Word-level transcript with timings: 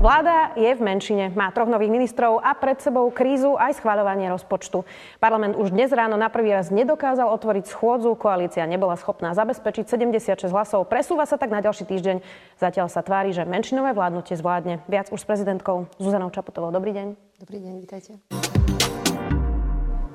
Vláda 0.00 0.56
je 0.56 0.72
v 0.72 0.80
menšine, 0.80 1.28
má 1.36 1.52
troch 1.52 1.68
nových 1.68 1.92
ministrov 1.92 2.40
a 2.40 2.56
pred 2.56 2.80
sebou 2.80 3.04
krízu 3.12 3.60
aj 3.60 3.84
schváľovanie 3.84 4.32
rozpočtu. 4.32 4.88
Parlament 5.20 5.60
už 5.60 5.76
dnes 5.76 5.92
ráno 5.92 6.16
na 6.16 6.32
prvý 6.32 6.56
raz 6.56 6.72
nedokázal 6.72 7.28
otvoriť 7.28 7.68
schôdzu, 7.68 8.16
koalícia 8.16 8.64
nebola 8.64 8.96
schopná 8.96 9.36
zabezpečiť 9.36 9.92
76 9.92 10.48
hlasov, 10.48 10.88
presúva 10.88 11.28
sa 11.28 11.36
tak 11.36 11.52
na 11.52 11.60
ďalší 11.60 11.84
týždeň. 11.84 12.24
Zatiaľ 12.56 12.88
sa 12.88 13.04
tvári, 13.04 13.36
že 13.36 13.44
menšinové 13.44 13.92
vládnutie 13.92 14.40
zvládne. 14.40 14.80
Viac 14.88 15.12
už 15.12 15.20
s 15.20 15.28
prezidentkou 15.28 15.84
Zuzanou 16.00 16.32
Čaputovou. 16.32 16.72
Dobrý 16.72 16.96
deň. 16.96 17.06
Dobrý 17.36 17.60
deň, 17.60 17.74
vítajte. 17.84 18.16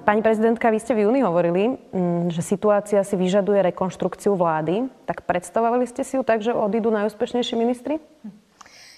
Pani 0.01 0.21
prezidentka, 0.25 0.73
vy 0.73 0.81
ste 0.81 0.97
v 0.97 1.05
júni 1.05 1.21
hovorili, 1.21 1.77
mm, 1.93 2.33
že 2.33 2.41
situácia 2.41 3.05
si 3.05 3.13
vyžaduje 3.13 3.61
rekonštrukciu 3.69 4.33
vlády. 4.33 4.89
Tak 5.05 5.29
predstavovali 5.29 5.85
ste 5.85 6.01
si 6.01 6.17
ju 6.17 6.25
tak, 6.25 6.41
že 6.41 6.57
odídu 6.57 6.89
najúspešnejší 6.89 7.53
ministri? 7.53 8.01
Hm. 8.01 8.44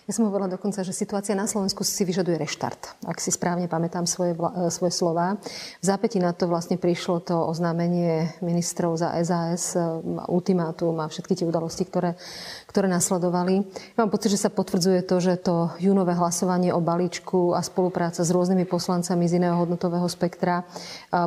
Ja 0.08 0.16
som 0.16 0.24
hovorila 0.32 0.48
dokonca, 0.48 0.88
že 0.88 0.96
situácia 0.96 1.36
na 1.36 1.52
Slovensku 1.52 1.84
si 1.84 2.08
vyžaduje 2.08 2.40
reštart, 2.40 3.04
ak 3.04 3.20
si 3.20 3.28
správne 3.28 3.68
pamätám 3.68 4.08
svoje, 4.08 4.40
vla, 4.40 4.56
e, 4.56 4.72
svoje 4.72 4.96
slova. 4.96 5.36
V 5.84 5.84
zápäti 5.84 6.24
na 6.24 6.32
to 6.32 6.48
vlastne 6.48 6.80
prišlo 6.80 7.28
to 7.28 7.36
oznámenie 7.36 8.32
ministrov 8.40 8.96
za 8.96 9.12
SAS, 9.28 9.76
e, 9.76 9.84
ultimátum 10.32 10.96
a 11.04 11.12
všetky 11.12 11.36
tie 11.36 11.44
udalosti, 11.44 11.84
ktoré, 11.84 12.16
ktoré 12.68 12.92
nasledovali. 12.92 13.64
Ja 13.96 14.06
mám 14.06 14.12
pocit, 14.14 14.36
že 14.36 14.44
sa 14.44 14.54
potvrdzuje 14.54 15.08
to, 15.08 15.16
že 15.24 15.40
to 15.42 15.74
júnové 15.82 16.14
hlasovanie 16.14 16.76
o 16.76 16.84
balíčku 16.84 17.56
a 17.56 17.64
spolupráca 17.64 18.22
s 18.22 18.30
rôznymi 18.30 18.68
poslancami 18.68 19.26
z 19.26 19.40
iného 19.40 19.56
hodnotového 19.56 20.06
spektra 20.06 20.68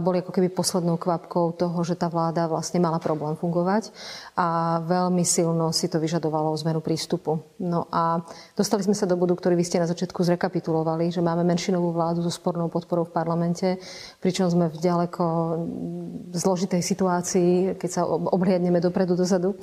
boli 0.05 0.21
ako 0.21 0.31
keby 0.37 0.53
poslednou 0.53 1.01
kvapkou 1.01 1.57
toho, 1.57 1.79
že 1.83 1.97
tá 1.97 2.07
vláda 2.13 2.47
vlastne 2.47 2.79
mala 2.79 3.01
problém 3.01 3.35
fungovať 3.35 3.91
a 4.37 4.79
veľmi 4.85 5.25
silno 5.25 5.73
si 5.73 5.89
to 5.89 5.99
vyžadovalo 5.99 6.53
zmenu 6.61 6.85
prístupu. 6.85 7.41
No 7.59 7.89
a 7.91 8.21
Dostali 8.61 8.85
sme 8.85 8.93
sa 8.93 9.09
do 9.09 9.17
bodu, 9.17 9.33
ktorý 9.33 9.57
vy 9.57 9.65
ste 9.65 9.81
na 9.81 9.89
začiatku 9.89 10.21
zrekapitulovali, 10.21 11.09
že 11.09 11.25
máme 11.25 11.41
menšinovú 11.49 11.97
vládu 11.97 12.21
so 12.21 12.29
spornou 12.29 12.69
podporou 12.69 13.09
v 13.09 13.15
parlamente, 13.17 13.81
pričom 14.21 14.53
sme 14.53 14.69
v 14.69 14.77
ďaleko 14.77 15.25
zložitej 16.35 16.83
situácii, 16.85 17.81
keď 17.81 17.91
sa 17.91 18.05
obhliadneme 18.05 18.77
dopredu, 18.85 19.17
dozadu. 19.17 19.57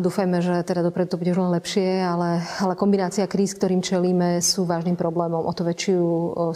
Dúfajme, 0.00 0.40
že 0.40 0.64
teda 0.64 0.80
dopredu 0.80 1.12
to 1.12 1.20
bude 1.20 1.36
už 1.36 1.40
len 1.44 1.52
lepšie, 1.60 2.00
ale, 2.00 2.40
ale 2.64 2.72
kombinácia 2.72 3.28
kríz, 3.28 3.52
ktorým 3.52 3.84
čelíme, 3.84 4.40
sú 4.40 4.64
vážnym 4.64 4.96
problémom. 4.96 5.44
O 5.44 5.52
to 5.52 5.68
väčšiu 5.68 6.00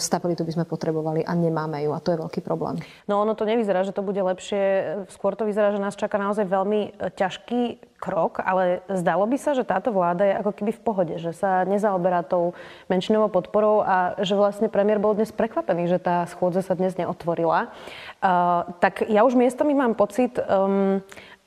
stabilitu 0.01 0.41
by 0.41 0.53
sme 0.57 0.65
potrebovali 0.65 1.21
a 1.21 1.37
nemáme 1.37 1.85
ju 1.85 1.93
a 1.93 2.01
to 2.01 2.17
je 2.17 2.21
veľký 2.25 2.41
problém. 2.41 2.81
No 3.05 3.21
ono 3.21 3.37
to 3.37 3.45
nevyzerá, 3.45 3.85
že 3.85 3.93
to 3.93 4.01
bude 4.01 4.17
lepšie. 4.17 5.05
Skôr 5.13 5.37
to 5.37 5.45
vyzerá, 5.45 5.77
že 5.77 5.85
nás 5.85 6.01
čaká 6.01 6.17
naozaj 6.17 6.49
veľmi 6.49 6.81
e, 6.81 7.13
ťažký 7.13 7.93
krok, 8.05 8.41
ale 8.45 8.85
zdalo 8.89 9.25
by 9.25 9.37
sa, 9.41 9.57
že 9.57 9.65
táto 9.65 9.89
vláda 9.89 10.29
je 10.29 10.35
ako 10.41 10.53
keby 10.53 10.73
v 10.77 10.85
pohode, 10.85 11.15
že 11.17 11.33
sa 11.33 11.65
nezaoberá 11.65 12.21
tou 12.21 12.53
menšinovou 12.93 13.33
podporou 13.33 13.81
a 13.81 14.13
že 14.21 14.37
vlastne 14.37 14.69
premiér 14.69 15.01
bol 15.01 15.17
dnes 15.17 15.33
prekvapený, 15.33 15.89
že 15.89 15.97
tá 15.97 16.29
schôdza 16.29 16.61
sa 16.61 16.77
dnes 16.77 17.01
neotvorila. 17.01 17.73
Uh, 18.21 18.69
tak 18.81 19.09
ja 19.09 19.25
už 19.25 19.41
miestami 19.41 19.73
mám 19.73 19.97
pocit, 19.97 20.37
um, 20.37 21.01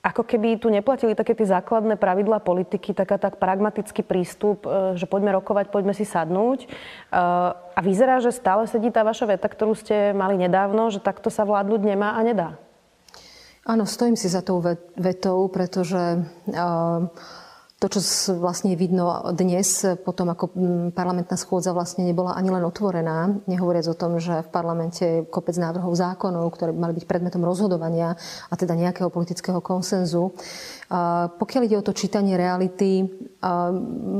ako 0.08 0.24
keby 0.24 0.56
tu 0.56 0.72
neplatili 0.72 1.12
také 1.12 1.36
tie 1.36 1.52
základné 1.52 2.00
pravidlá 2.00 2.40
politiky, 2.40 2.96
taká 2.96 3.20
tak 3.20 3.44
pragmatický 3.44 4.08
prístup, 4.08 4.64
e, 4.64 4.96
že 4.96 5.04
poďme 5.04 5.36
rokovať, 5.36 5.68
poďme 5.68 5.92
si 5.92 6.08
sadnúť. 6.08 6.64
E, 6.64 6.68
a 7.76 7.80
vyzerá, 7.84 8.24
že 8.24 8.32
stále 8.32 8.72
sedí 8.72 8.88
tá 8.88 9.04
vaša 9.04 9.28
veta, 9.28 9.52
ktorú 9.52 9.76
ste 9.76 10.16
mali 10.16 10.40
nedávno, 10.40 10.88
že 10.88 11.04
takto 11.04 11.28
sa 11.28 11.44
vládnuť 11.44 11.82
nemá 11.84 12.16
a 12.16 12.24
nedá. 12.24 12.50
Áno, 13.68 13.84
stojím 13.84 14.16
si 14.16 14.32
za 14.32 14.40
tou 14.40 14.64
vetou, 14.96 15.52
pretože 15.52 16.00
uh, 16.24 17.04
to, 17.78 17.86
čo 17.94 18.02
vlastne 18.42 18.74
vidno 18.74 19.22
dnes, 19.38 19.86
potom 20.02 20.34
ako 20.34 20.50
parlamentná 20.98 21.38
schôdza 21.38 21.78
vlastne 21.78 22.10
nebola 22.10 22.34
ani 22.34 22.50
len 22.50 22.66
otvorená, 22.66 23.38
nehovoriac 23.46 23.86
o 23.94 23.94
tom, 23.94 24.18
že 24.18 24.42
v 24.42 24.50
parlamente 24.50 25.06
je 25.06 25.26
kopec 25.30 25.54
návrhov 25.62 25.94
zákonov, 25.94 26.50
ktoré 26.58 26.74
mali 26.74 26.98
byť 26.98 27.06
predmetom 27.06 27.46
rozhodovania 27.46 28.18
a 28.50 28.54
teda 28.58 28.74
nejakého 28.74 29.14
politického 29.14 29.62
konsenzu. 29.62 30.34
Pokiaľ 31.36 31.62
ide 31.68 31.76
o 31.76 31.84
to 31.84 31.92
čítanie 31.92 32.40
reality, 32.40 33.04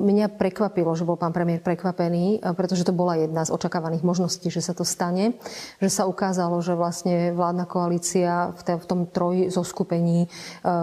mňa 0.04 0.36
prekvapilo, 0.36 0.92
že 1.00 1.08
bol 1.08 1.16
pán 1.16 1.32
premiér 1.32 1.64
prekvapený, 1.64 2.44
pretože 2.60 2.84
to 2.84 2.92
bola 2.92 3.16
jedna 3.16 3.48
z 3.48 3.56
očakávaných 3.56 4.04
možností, 4.04 4.52
že 4.52 4.60
sa 4.60 4.76
to 4.76 4.84
stane. 4.84 5.40
Že 5.80 5.90
sa 5.90 6.04
ukázalo, 6.12 6.60
že 6.60 6.76
vlastne 6.76 7.32
vládna 7.32 7.66
koalícia 7.72 8.52
v 8.60 8.84
tom 8.84 9.08
troj 9.08 9.48
zoskupení 9.48 10.28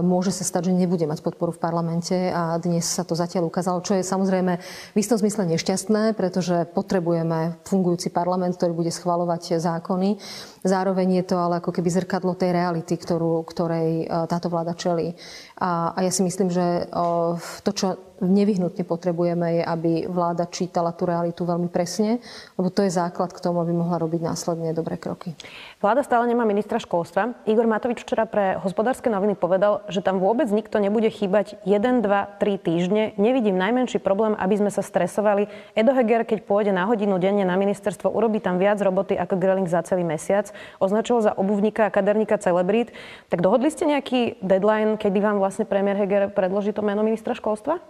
môže 0.00 0.33
sa 0.33 0.49
stať, 0.49 0.73
že 0.73 0.81
nebude 0.81 1.05
mať 1.05 1.21
podporu 1.21 1.53
v 1.53 1.61
parlamente 1.61 2.17
a 2.33 2.56
dnes 2.56 2.89
sa 2.89 3.05
to 3.05 3.12
zatiaľ 3.12 3.53
ukázalo, 3.53 3.84
čo 3.84 4.00
je 4.00 4.09
samozrejme 4.09 4.53
v 4.93 4.97
istom 4.97 5.21
zmysle 5.21 5.44
nešťastné, 5.53 6.17
pretože 6.17 6.65
potrebujeme 6.73 7.61
fungujúci 7.69 8.09
parlament, 8.09 8.56
ktorý 8.56 8.73
bude 8.73 8.89
schvalovať 8.89 9.61
zákony. 9.61 10.17
Zároveň 10.65 11.21
je 11.21 11.25
to 11.28 11.37
ale 11.37 11.61
ako 11.61 11.77
keby 11.77 11.93
zrkadlo 11.93 12.33
tej 12.33 12.56
reality, 12.56 12.97
ktorú, 12.97 13.44
ktorej 13.44 14.09
táto 14.33 14.49
vláda 14.49 14.73
čelí. 14.73 15.12
A, 15.61 15.74
a 15.95 15.99
ja 16.03 16.11
si 16.11 16.23
myslím, 16.23 16.51
že 16.51 16.87
to, 17.62 17.71
čo 17.75 17.87
nevyhnutne 18.27 18.85
potrebujeme, 18.85 19.61
je, 19.61 19.62
aby 19.65 19.91
vláda 20.09 20.49
čítala 20.49 20.93
tú 20.97 21.05
realitu 21.05 21.45
veľmi 21.45 21.69
presne, 21.69 22.19
lebo 22.57 22.73
to 22.73 22.85
je 22.85 22.93
základ 22.93 23.33
k 23.33 23.43
tomu, 23.43 23.61
aby 23.61 23.73
mohla 23.77 24.01
robiť 24.01 24.21
následne 24.25 24.73
dobré 24.73 24.97
kroky. 24.97 25.37
Vláda 25.85 26.01
stále 26.01 26.25
nemá 26.25 26.49
ministra 26.49 26.81
školstva. 26.81 27.37
Igor 27.45 27.69
Matovič 27.69 28.01
včera 28.01 28.25
pre 28.25 28.57
hospodárske 28.61 29.12
noviny 29.12 29.37
povedal, 29.37 29.85
že 29.93 30.01
tam 30.01 30.17
vôbec 30.17 30.49
nikto 30.49 30.81
nebude 30.81 31.12
chýbať 31.12 31.61
1, 31.69 32.01
2, 32.01 32.41
3 32.41 32.57
týždne. 32.57 33.03
Nevidím 33.21 33.61
najmenší 33.61 34.01
problém, 34.01 34.33
aby 34.35 34.56
sme 34.56 34.71
sa 34.73 34.81
stresovali. 34.81 35.47
Edo 35.77 35.93
Heger, 35.93 36.25
keď 36.25 36.49
pôjde 36.49 36.73
na 36.73 36.89
hodinu 36.89 37.21
denne 37.21 37.45
na 37.45 37.61
ministerstvo, 37.61 38.09
urobí 38.09 38.41
tam 38.41 38.56
viac 38.56 38.81
roboty 38.81 39.12
ako 39.12 39.37
Greling 39.37 39.69
za 39.69 39.85
celý 39.85 40.09
mesiac. 40.09 40.49
Označil 40.81 41.21
za 41.21 41.37
obuvníka 41.37 41.89
a 41.89 41.93
kaderníka 41.93 42.41
celebrít. 42.41 42.97
Tak 43.29 43.45
dohodli 43.45 43.69
ste 43.69 43.85
nejaký 43.85 44.41
deadline, 44.41 44.97
kedy 44.97 45.21
vám 45.21 45.37
vlastne 45.37 45.69
premiér 45.69 46.01
Heger 46.01 46.33
predloží 46.33 46.73
to 46.73 46.81
meno 46.81 47.05
ministra 47.05 47.37
školstva? 47.37 47.81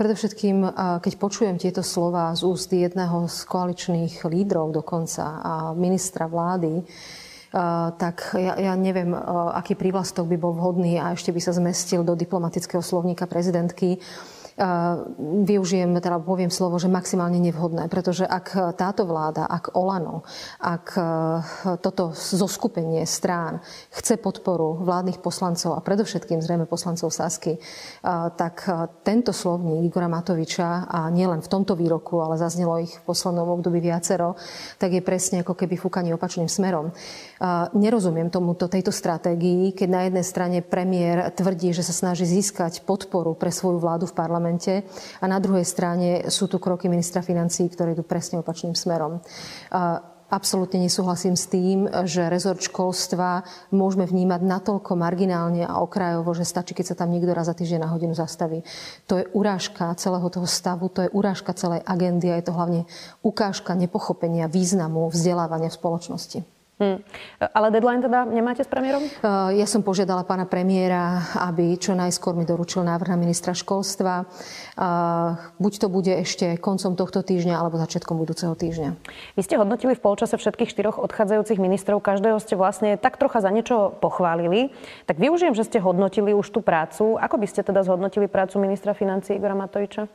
Predovšetkým, 0.00 0.64
keď 1.04 1.12
počujem 1.20 1.60
tieto 1.60 1.84
slova 1.84 2.32
z 2.32 2.48
úst 2.48 2.72
jedného 2.72 3.28
z 3.28 3.44
koaličných 3.44 4.24
lídrov 4.24 4.72
dokonca 4.72 5.44
a 5.44 5.52
ministra 5.76 6.24
vlády, 6.24 6.80
tak 8.00 8.32
ja, 8.32 8.56
ja 8.56 8.72
neviem, 8.80 9.12
aký 9.52 9.76
prívlastok 9.76 10.24
by 10.24 10.40
bol 10.40 10.56
vhodný 10.56 10.96
a 10.96 11.12
ešte 11.12 11.36
by 11.36 11.40
sa 11.44 11.52
zmestil 11.52 12.00
do 12.00 12.16
diplomatického 12.16 12.80
slovníka 12.80 13.28
prezidentky 13.28 14.00
využijem, 15.46 15.96
teda 15.96 16.20
poviem 16.20 16.52
slovo, 16.52 16.76
že 16.76 16.92
maximálne 16.92 17.40
nevhodné, 17.40 17.88
pretože 17.88 18.28
ak 18.28 18.76
táto 18.76 19.08
vláda, 19.08 19.48
ak 19.48 19.72
Olano, 19.72 20.20
ak 20.60 20.86
e, 20.96 21.02
toto 21.80 22.12
zoskupenie 22.12 23.08
strán 23.08 23.64
chce 23.88 24.20
podporu 24.20 24.84
vládnych 24.84 25.24
poslancov 25.24 25.76
a 25.76 25.84
predovšetkým 25.84 26.44
zrejme 26.44 26.68
poslancov 26.68 27.08
Sasky, 27.08 27.56
e, 27.56 27.60
tak 28.36 28.68
e, 28.68 28.90
tento 29.00 29.32
slovník 29.32 29.88
Igora 29.88 30.12
Matoviča 30.12 30.84
a 30.86 31.08
nielen 31.08 31.40
v 31.40 31.48
tomto 31.48 31.72
výroku, 31.72 32.20
ale 32.20 32.36
zaznelo 32.36 32.76
ich 32.84 32.92
v 32.92 33.06
poslednom 33.08 33.48
období 33.48 33.80
viacero, 33.80 34.36
tak 34.76 34.92
je 34.92 35.00
presne 35.00 35.40
ako 35.40 35.56
keby 35.56 35.80
fúkanie 35.80 36.12
opačným 36.12 36.50
smerom. 36.50 36.92
Nerozumiem 37.72 38.28
tomuto, 38.28 38.68
tejto 38.68 38.92
stratégii, 38.92 39.72
keď 39.72 39.88
na 39.88 40.00
jednej 40.04 40.24
strane 40.26 40.58
premiér 40.60 41.32
tvrdí, 41.32 41.72
že 41.72 41.86
sa 41.86 41.94
snaží 41.96 42.28
získať 42.28 42.84
podporu 42.84 43.32
pre 43.32 43.48
svoju 43.48 43.80
vládu 43.80 44.04
v 44.04 44.16
parlamente, 44.16 44.49
parlamente 44.50 44.82
a 45.22 45.24
na 45.30 45.38
druhej 45.38 45.64
strane 45.64 46.26
sú 46.26 46.50
tu 46.50 46.58
kroky 46.58 46.90
ministra 46.90 47.22
financí, 47.22 47.70
ktoré 47.70 47.94
idú 47.94 48.02
presne 48.02 48.42
opačným 48.42 48.74
smerom. 48.74 49.22
Absolútne 50.30 50.78
nesúhlasím 50.78 51.34
s 51.34 51.50
tým, 51.50 51.90
že 52.06 52.30
rezort 52.30 52.62
školstva 52.62 53.42
môžeme 53.74 54.06
vnímať 54.06 54.46
natoľko 54.46 54.94
marginálne 54.94 55.66
a 55.66 55.82
okrajovo, 55.82 56.30
že 56.38 56.46
stačí, 56.46 56.70
keď 56.70 56.94
sa 56.94 56.98
tam 57.02 57.10
niekto 57.10 57.34
raz 57.34 57.50
za 57.50 57.54
týždeň 57.58 57.82
na 57.82 57.90
hodinu 57.90 58.14
zastaví. 58.14 58.62
To 59.10 59.18
je 59.18 59.26
urážka 59.34 59.90
celého 59.98 60.30
toho 60.30 60.46
stavu, 60.46 60.86
to 60.86 61.02
je 61.02 61.10
urážka 61.10 61.50
celej 61.58 61.82
agendy 61.82 62.30
a 62.30 62.38
je 62.38 62.46
to 62.46 62.54
hlavne 62.54 62.86
ukážka 63.26 63.74
nepochopenia 63.74 64.46
významu 64.46 65.10
vzdelávania 65.10 65.66
v 65.66 65.78
spoločnosti. 65.82 66.59
Hmm. 66.80 66.96
Ale 67.52 67.68
deadline 67.68 68.00
teda 68.00 68.24
nemáte 68.24 68.64
s 68.64 68.70
premiérom? 68.72 69.04
Uh, 69.04 69.52
ja 69.52 69.68
som 69.68 69.84
požiadala 69.84 70.24
pána 70.24 70.48
premiéra, 70.48 71.28
aby 71.36 71.76
čo 71.76 71.92
najskôr 71.92 72.32
mi 72.32 72.48
doručil 72.48 72.80
návrh 72.80 73.12
na 73.12 73.20
ministra 73.20 73.52
školstva. 73.52 74.24
Uh, 74.80 75.36
buď 75.60 75.72
to 75.76 75.86
bude 75.92 76.08
ešte 76.08 76.56
koncom 76.56 76.96
tohto 76.96 77.20
týždňa, 77.20 77.60
alebo 77.60 77.76
začiatkom 77.76 78.16
budúceho 78.16 78.56
týždňa. 78.56 78.96
Vy 79.36 79.42
ste 79.44 79.60
hodnotili 79.60 79.92
v 79.92 80.00
polčase 80.00 80.40
všetkých 80.40 80.72
štyroch 80.72 80.96
odchádzajúcich 80.96 81.60
ministrov. 81.60 82.00
Každého 82.00 82.40
ste 82.40 82.56
vlastne 82.56 82.96
tak 82.96 83.20
trocha 83.20 83.44
za 83.44 83.52
niečo 83.52 83.92
pochválili. 84.00 84.72
Tak 85.04 85.20
využijem, 85.20 85.52
že 85.52 85.68
ste 85.68 85.84
hodnotili 85.84 86.32
už 86.32 86.48
tú 86.48 86.64
prácu. 86.64 87.20
Ako 87.20 87.36
by 87.36 87.44
ste 87.44 87.60
teda 87.60 87.84
zhodnotili 87.84 88.24
prácu 88.24 88.56
ministra 88.56 88.96
financí 88.96 89.36
Igora 89.36 89.52
Matoviča? 89.52 90.08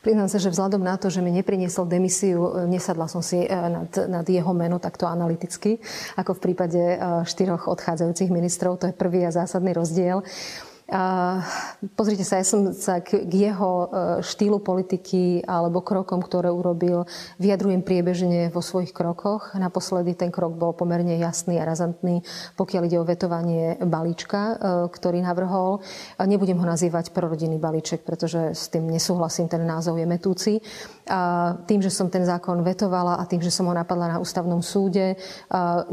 Priznám 0.00 0.28
sa, 0.30 0.38
že 0.38 0.52
vzhľadom 0.52 0.82
na 0.82 0.94
to, 0.96 1.10
že 1.10 1.24
mi 1.24 1.34
nepriniesol 1.34 1.88
demisiu, 1.90 2.52
e, 2.52 2.70
nesadla 2.70 3.10
som 3.10 3.20
si 3.24 3.42
e, 3.42 3.48
nad, 3.48 3.90
nad 4.06 4.26
jeho 4.26 4.52
meno 4.54 4.78
takto 4.78 5.08
analyticky, 5.08 5.82
ako 6.14 6.38
v 6.38 6.42
prípade 6.42 6.78
e, 6.78 6.96
štyroch 7.26 7.66
odchádzajúcich 7.66 8.30
ministrov. 8.30 8.78
To 8.80 8.88
je 8.90 8.94
prvý 8.94 9.26
a 9.26 9.34
zásadný 9.34 9.74
rozdiel. 9.74 10.22
Pozrite 11.98 12.22
sa, 12.22 12.38
ja 12.38 12.46
som 12.46 12.70
sa 12.70 13.02
k 13.02 13.26
jeho 13.26 13.72
e, 13.82 13.86
štýlu 14.22 14.62
politiky 14.62 15.42
alebo 15.42 15.82
krokom, 15.82 16.22
ktoré 16.22 16.46
urobil, 16.46 17.10
vyjadrujem 17.42 17.82
priebežne 17.82 18.54
vo 18.54 18.62
svojich 18.62 18.94
krokoch. 18.94 19.58
Naposledy 19.58 20.14
ten 20.14 20.30
krok 20.30 20.54
bol 20.54 20.78
pomerne 20.78 21.18
jasný 21.18 21.58
a 21.58 21.66
razantný, 21.66 22.22
pokiaľ 22.54 22.82
ide 22.86 23.02
o 23.02 23.08
vetovanie 23.08 23.82
balíčka, 23.82 24.38
e, 24.38 24.54
ktorý 24.94 25.26
navrhol. 25.26 25.82
Nebudem 26.22 26.62
ho 26.62 26.66
nazývať 26.70 27.10
prorodinný 27.10 27.58
balíček, 27.58 28.06
pretože 28.06 28.54
s 28.54 28.70
tým 28.70 28.86
nesúhlasím, 28.86 29.50
ten 29.50 29.66
názov 29.66 29.98
je 29.98 30.06
metúci. 30.06 30.52
A 31.06 31.54
tým, 31.70 31.78
že 31.78 31.90
som 31.94 32.10
ten 32.10 32.26
zákon 32.26 32.66
vetovala 32.66 33.22
a 33.22 33.24
tým, 33.30 33.38
že 33.38 33.54
som 33.54 33.70
ho 33.70 33.74
napadla 33.74 34.10
na 34.10 34.18
ústavnom 34.18 34.58
súde, 34.58 35.14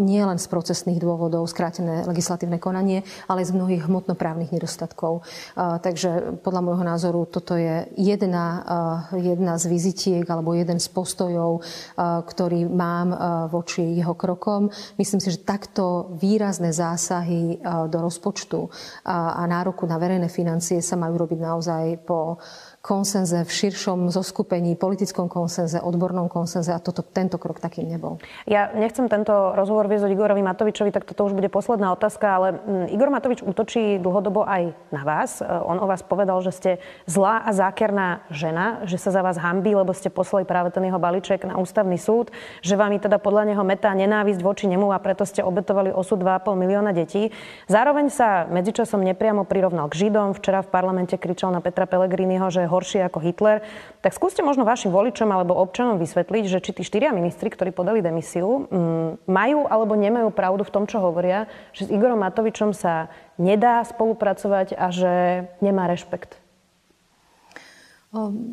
nie 0.02 0.22
len 0.26 0.42
z 0.42 0.48
procesných 0.50 0.98
dôvodov, 0.98 1.46
skrátené 1.46 2.02
legislatívne 2.10 2.58
konanie, 2.58 3.06
ale 3.30 3.46
z 3.46 3.54
mnohých 3.54 3.86
hmotnoprávnych 3.86 4.50
nedostatkov. 4.50 5.22
Takže 5.58 6.42
podľa 6.42 6.62
môjho 6.66 6.82
názoru 6.82 7.30
toto 7.30 7.54
je 7.54 7.86
jedna, 7.94 8.66
jedna 9.14 9.62
z 9.62 9.70
vizitiek 9.70 10.26
alebo 10.26 10.58
jeden 10.58 10.82
z 10.82 10.90
postojov, 10.90 11.62
ktorý 12.00 12.66
mám 12.74 13.14
voči 13.54 14.02
jeho 14.02 14.18
krokom. 14.18 14.74
Myslím 14.98 15.22
si, 15.22 15.30
že 15.30 15.46
takto 15.46 16.10
výrazné 16.18 16.74
zásahy 16.74 17.62
do 17.62 17.98
rozpočtu 18.02 18.66
a 19.06 19.46
nároku 19.46 19.86
na 19.86 20.02
verejné 20.02 20.26
financie 20.26 20.82
sa 20.82 20.98
majú 20.98 21.22
robiť 21.22 21.40
naozaj 21.40 22.02
po 22.02 22.42
konsenze, 22.84 23.48
v 23.48 23.52
širšom 23.52 24.12
zoskupení, 24.12 24.76
politickom 24.76 25.32
konsenze, 25.32 25.80
odbornom 25.80 26.28
konsenze 26.28 26.76
a 26.76 26.84
toto, 26.84 27.00
tento 27.00 27.40
krok 27.40 27.64
takým 27.64 27.88
nebol. 27.88 28.20
Ja 28.44 28.76
nechcem 28.76 29.08
tento 29.08 29.56
rozhovor 29.56 29.88
viesť 29.88 30.12
Igorovi 30.12 30.44
Matovičovi, 30.44 30.92
tak 30.92 31.08
toto 31.08 31.24
už 31.24 31.32
bude 31.32 31.48
posledná 31.48 31.96
otázka, 31.96 32.28
ale 32.28 32.48
mm, 32.60 32.92
Igor 32.92 33.08
Matovič 33.08 33.40
útočí 33.40 34.04
dlhodobo 34.04 34.44
aj 34.44 34.76
na 34.92 35.08
vás. 35.08 35.40
E, 35.40 35.48
on 35.48 35.80
o 35.80 35.88
vás 35.88 36.04
povedal, 36.04 36.36
že 36.44 36.52
ste 36.52 36.72
zlá 37.08 37.48
a 37.48 37.56
zákerná 37.56 38.28
žena, 38.28 38.84
že 38.84 39.00
sa 39.00 39.16
za 39.16 39.24
vás 39.24 39.40
hambí, 39.40 39.72
lebo 39.72 39.96
ste 39.96 40.12
poslali 40.12 40.44
práve 40.44 40.68
ten 40.76 40.84
jeho 40.84 41.00
balíček 41.00 41.48
na 41.48 41.56
ústavný 41.56 41.96
súd, 41.96 42.36
že 42.60 42.76
vám 42.76 43.00
teda 43.00 43.16
podľa 43.16 43.56
neho 43.56 43.64
metá 43.64 43.96
nenávisť 43.96 44.44
voči 44.44 44.68
nemu 44.68 44.92
a 44.92 45.00
preto 45.00 45.24
ste 45.24 45.40
obetovali 45.40 45.88
osud 45.96 46.20
2,5 46.20 46.52
milióna 46.60 46.92
detí. 46.92 47.32
Zároveň 47.72 48.12
sa 48.12 48.44
medzičasom 48.52 49.00
nepriamo 49.08 49.48
prirovnal 49.48 49.88
k 49.88 50.04
Židom. 50.04 50.36
Včera 50.36 50.60
v 50.60 50.68
parlamente 50.68 51.16
kričal 51.16 51.56
na 51.56 51.64
Petra 51.64 51.88
Pellegriniho, 51.88 52.52
že 52.52 52.73
horšie 52.74 53.06
ako 53.06 53.22
Hitler. 53.22 53.62
Tak 54.02 54.18
skúste 54.18 54.42
možno 54.42 54.66
vašim 54.66 54.90
voličom 54.90 55.30
alebo 55.30 55.54
občanom 55.56 56.02
vysvetliť, 56.02 56.44
že 56.50 56.60
či 56.60 56.74
tí 56.74 56.82
štyria 56.82 57.14
ministri, 57.14 57.54
ktorí 57.54 57.70
podali 57.70 58.02
demisiu, 58.02 58.66
mm, 58.68 59.30
majú 59.30 59.70
alebo 59.70 59.94
nemajú 59.94 60.34
pravdu 60.34 60.66
v 60.66 60.74
tom, 60.74 60.84
čo 60.90 61.00
hovoria, 61.00 61.48
že 61.72 61.88
s 61.88 61.94
Igorom 61.94 62.20
Matovičom 62.20 62.76
sa 62.76 63.14
nedá 63.38 63.80
spolupracovať 63.86 64.76
a 64.76 64.92
že 64.92 65.14
nemá 65.62 65.88
rešpekt. 65.88 66.43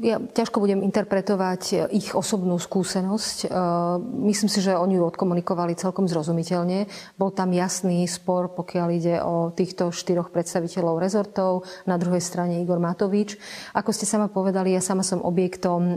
Ja 0.01 0.17
ťažko 0.17 0.57
budem 0.57 0.81
interpretovať 0.81 1.63
e, 1.69 1.75
ich 2.01 2.17
osobnú 2.17 2.57
skúsenosť. 2.57 3.45
E, 3.45 3.47
myslím 4.33 4.49
si, 4.49 4.65
že 4.65 4.73
oni 4.73 4.97
ju 4.97 5.05
odkomunikovali 5.05 5.77
celkom 5.77 6.09
zrozumiteľne. 6.09 6.89
Bol 7.21 7.29
tam 7.37 7.53
jasný 7.53 8.09
spor, 8.09 8.57
pokiaľ 8.57 8.89
ide 8.89 9.21
o 9.21 9.53
týchto 9.53 9.93
štyroch 9.93 10.33
predstaviteľov 10.33 10.97
rezortov. 10.97 11.69
Na 11.85 12.01
druhej 12.01 12.25
strane 12.25 12.65
Igor 12.65 12.81
Matovič. 12.81 13.37
Ako 13.77 13.93
ste 13.93 14.09
sama 14.09 14.33
povedali, 14.33 14.73
ja 14.73 14.81
sama 14.81 15.05
som 15.05 15.21
objektom 15.21 15.81
e, 15.85 15.97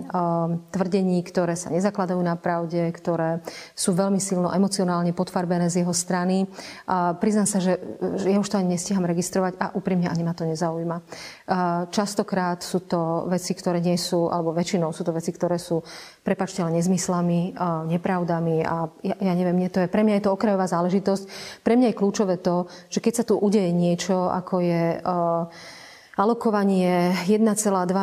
tvrdení, 0.76 1.24
ktoré 1.24 1.56
sa 1.56 1.72
nezakladajú 1.72 2.20
na 2.20 2.36
pravde, 2.36 2.84
ktoré 2.92 3.40
sú 3.80 3.96
veľmi 3.96 4.20
silno 4.20 4.52
emocionálne 4.52 5.16
podfarbené 5.16 5.72
z 5.72 5.88
jeho 5.88 5.96
strany. 5.96 6.52
Priznám 7.24 7.48
sa, 7.48 7.64
že 7.64 7.80
ja 8.28 8.38
už 8.44 8.50
to 8.52 8.60
ani 8.60 8.76
nestíham 8.76 9.08
registrovať 9.08 9.56
a 9.56 9.72
úprimne 9.72 10.12
ani 10.12 10.28
ma 10.28 10.36
to 10.36 10.44
nezaujíma. 10.44 10.98
Častokrát 11.94 12.60
sú 12.60 12.84
to 12.84 13.30
veci, 13.32 13.53
veci, 13.54 13.62
ktoré 13.62 13.80
nie 13.86 14.02
sú, 14.02 14.34
alebo 14.34 14.50
väčšinou 14.50 14.90
sú 14.90 15.06
to 15.06 15.14
veci, 15.14 15.30
ktoré 15.30 15.62
sú, 15.62 15.86
prepačte, 16.26 16.66
ale 16.66 16.82
nezmyslami, 16.82 17.54
nepravdami 17.86 18.66
a 18.66 18.90
ja, 19.06 19.16
ja 19.22 19.34
neviem, 19.38 19.62
nie 19.62 19.70
to 19.70 19.86
je, 19.86 19.88
pre 19.88 20.02
mňa 20.02 20.18
je 20.18 20.24
to 20.26 20.34
okrajová 20.34 20.66
záležitosť. 20.66 21.24
Pre 21.62 21.78
mňa 21.78 21.94
je 21.94 22.00
kľúčové 22.02 22.42
to, 22.42 22.66
že 22.90 22.98
keď 22.98 23.14
sa 23.14 23.28
tu 23.30 23.38
udeje 23.38 23.70
niečo, 23.70 24.34
ako 24.34 24.56
je 24.66 24.84
alokovanie 26.14 27.14
1,2 27.26 27.42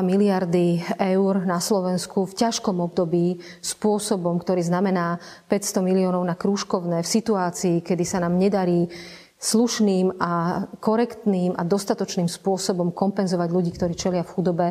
miliardy 0.03 0.83
eur 0.99 1.35
na 1.47 1.63
Slovensku 1.63 2.27
v 2.27 2.37
ťažkom 2.43 2.83
období 2.83 3.39
spôsobom, 3.63 4.39
ktorý 4.39 4.67
znamená 4.67 5.19
500 5.47 5.83
miliónov 5.83 6.23
na 6.27 6.35
krúžkovné 6.35 7.03
v 7.03 7.09
situácii, 7.11 7.83
kedy 7.83 8.05
sa 8.07 8.23
nám 8.23 8.35
nedarí 8.35 8.91
slušným 9.41 10.21
a 10.21 10.65
korektným 10.85 11.57
a 11.57 11.65
dostatočným 11.65 12.29
spôsobom 12.29 12.93
kompenzovať 12.93 13.49
ľudí, 13.49 13.73
ktorí 13.73 13.97
čelia 13.97 14.21
v 14.21 14.33
chudobe, 14.37 14.67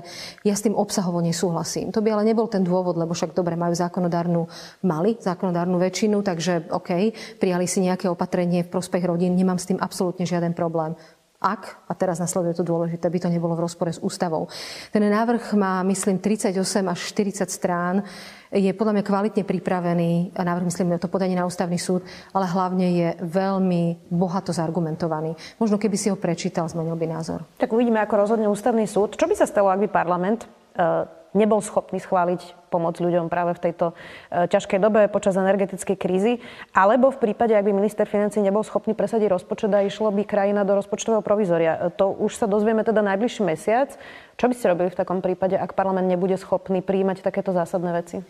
ja 0.45 0.53
s 0.53 0.61
tým 0.61 0.77
obsahovo 0.77 1.25
nesúhlasím. 1.25 1.89
To 1.89 2.05
by 2.05 2.13
ale 2.13 2.29
nebol 2.29 2.45
ten 2.45 2.61
dôvod, 2.61 2.93
lebo 2.93 3.17
však 3.17 3.33
dobre, 3.33 3.57
majú 3.57 3.73
zákonodárnu, 3.73 4.45
mali 4.85 5.17
zákonodárnu 5.17 5.81
väčšinu, 5.81 6.21
takže 6.21 6.69
OK, 6.69 7.11
prijali 7.41 7.65
si 7.65 7.81
nejaké 7.81 8.05
opatrenie 8.05 8.61
v 8.61 8.71
prospech 8.71 9.09
rodín, 9.09 9.33
nemám 9.33 9.57
s 9.57 9.73
tým 9.73 9.81
absolútne 9.81 10.29
žiaden 10.29 10.53
problém 10.53 10.93
ak, 11.39 11.87
a 11.87 11.95
teraz 11.95 12.19
nasleduje 12.19 12.51
to 12.59 12.67
dôležité, 12.67 13.07
by 13.07 13.19
to 13.23 13.31
nebolo 13.31 13.55
v 13.55 13.63
rozpore 13.63 13.87
s 13.87 14.03
ústavou. 14.03 14.51
Ten 14.91 15.07
návrh 15.07 15.55
má, 15.55 15.79
myslím, 15.87 16.19
38 16.19 16.51
až 16.83 16.99
40 17.15 17.47
strán 17.47 18.03
je 18.51 18.67
podľa 18.75 18.99
mňa 18.99 19.03
kvalitne 19.07 19.43
pripravený, 19.47 20.35
návrh 20.35 20.67
myslím 20.67 20.99
to 20.99 21.07
podanie 21.07 21.39
na 21.39 21.47
ústavný 21.47 21.79
súd, 21.79 22.03
ale 22.35 22.43
hlavne 22.43 22.87
je 22.91 23.09
veľmi 23.23 24.11
bohato 24.11 24.51
zargumentovaný. 24.51 25.37
Možno 25.61 25.79
keby 25.79 25.95
si 25.95 26.11
ho 26.11 26.19
prečítal, 26.19 26.67
zmenil 26.67 26.99
by 26.99 27.07
názor. 27.07 27.47
Tak 27.55 27.71
uvidíme, 27.71 28.03
ako 28.03 28.19
rozhodne 28.19 28.51
ústavný 28.51 28.83
súd. 28.83 29.15
Čo 29.15 29.29
by 29.29 29.35
sa 29.37 29.47
stalo, 29.47 29.71
ak 29.71 29.79
by 29.79 29.87
parlament 29.87 30.43
uh, 30.75 31.07
nebol 31.33 31.61
schopný 31.61 32.01
schváliť 32.01 32.69
pomoc 32.69 32.97
ľuďom 33.01 33.29
práve 33.29 33.57
v 33.57 33.63
tejto 33.69 33.85
e, 34.29 34.45
ťažkej 34.49 34.79
dobe 34.81 35.09
počas 35.09 35.37
energetickej 35.37 35.97
krízy, 35.97 36.33
alebo 36.73 37.09
v 37.09 37.21
prípade, 37.29 37.53
ak 37.53 37.65
by 37.65 37.73
minister 37.73 38.05
financí 38.05 38.41
nebol 38.41 38.61
schopný 38.61 38.93
presadiť 38.93 39.29
rozpočet 39.29 39.73
a 39.73 39.85
išlo 39.85 40.13
by 40.13 40.25
krajina 40.25 40.61
do 40.65 40.77
rozpočtového 40.77 41.25
provizória. 41.25 41.77
E, 41.77 41.79
to 41.93 42.13
už 42.13 42.37
sa 42.37 42.45
dozvieme 42.45 42.85
teda 42.85 43.01
najbližší 43.01 43.41
mesiac. 43.45 43.93
Čo 44.37 44.49
by 44.49 44.53
ste 44.53 44.69
robili 44.69 44.89
v 44.93 44.99
takom 44.99 45.19
prípade, 45.21 45.57
ak 45.57 45.77
parlament 45.77 46.09
nebude 46.09 46.37
schopný 46.37 46.81
príjmať 46.85 47.25
takéto 47.25 47.53
zásadné 47.53 47.91
veci? 47.93 48.17
E, 48.21 48.23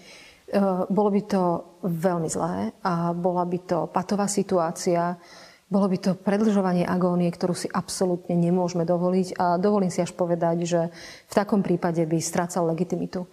bolo 0.89 1.09
by 1.11 1.21
to 1.27 1.43
veľmi 1.85 2.29
zlé 2.31 2.73
a 2.83 3.11
bola 3.13 3.43
by 3.45 3.59
to 3.63 3.79
patová 3.91 4.25
situácia 4.25 5.19
bolo 5.69 5.85
by 5.85 5.97
to 6.01 6.11
predlžovanie 6.17 6.81
agónie, 6.81 7.29
ktorú 7.29 7.53
si 7.53 7.69
absolútne 7.69 8.33
nemôžeme 8.33 8.89
dovoliť 8.89 9.37
a 9.37 9.61
dovolím 9.61 9.93
si 9.93 10.01
až 10.01 10.17
povedať, 10.17 10.65
že 10.65 10.81
v 11.29 11.33
takom 11.37 11.61
prípade 11.61 12.01
by 12.09 12.17
strácal 12.17 12.65
legitimitu. 12.65 13.29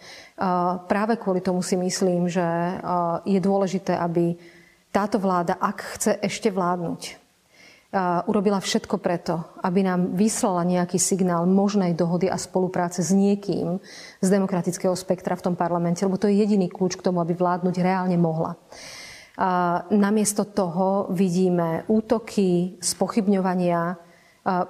Práve 0.84 1.16
kvôli 1.16 1.40
tomu 1.40 1.64
si 1.64 1.80
myslím, 1.80 2.28
že 2.28 2.44
je 3.24 3.40
dôležité, 3.40 3.96
aby 3.96 4.36
táto 4.92 5.16
vláda, 5.16 5.56
ak 5.56 5.96
chce 5.96 6.20
ešte 6.20 6.52
vládnuť, 6.52 7.24
urobila 8.28 8.60
všetko 8.60 9.00
preto, 9.00 9.40
aby 9.64 9.80
nám 9.80 10.12
vyslala 10.12 10.60
nejaký 10.68 11.00
signál 11.00 11.48
možnej 11.48 11.96
dohody 11.96 12.28
a 12.28 12.36
spolupráce 12.36 13.00
s 13.00 13.16
niekým 13.16 13.80
z 14.20 14.28
demokratického 14.28 14.92
spektra 14.92 15.40
v 15.40 15.44
tom 15.48 15.54
parlamente, 15.56 16.04
lebo 16.04 16.20
to 16.20 16.28
je 16.28 16.36
jediný 16.36 16.68
kľúč 16.68 17.00
k 17.00 17.04
tomu, 17.08 17.24
aby 17.24 17.32
vládnuť 17.32 17.80
reálne 17.80 18.20
mohla. 18.20 18.60
Namiesto 19.92 20.48
toho 20.48 21.12
vidíme 21.12 21.84
útoky, 21.92 22.80
spochybňovania, 22.80 24.00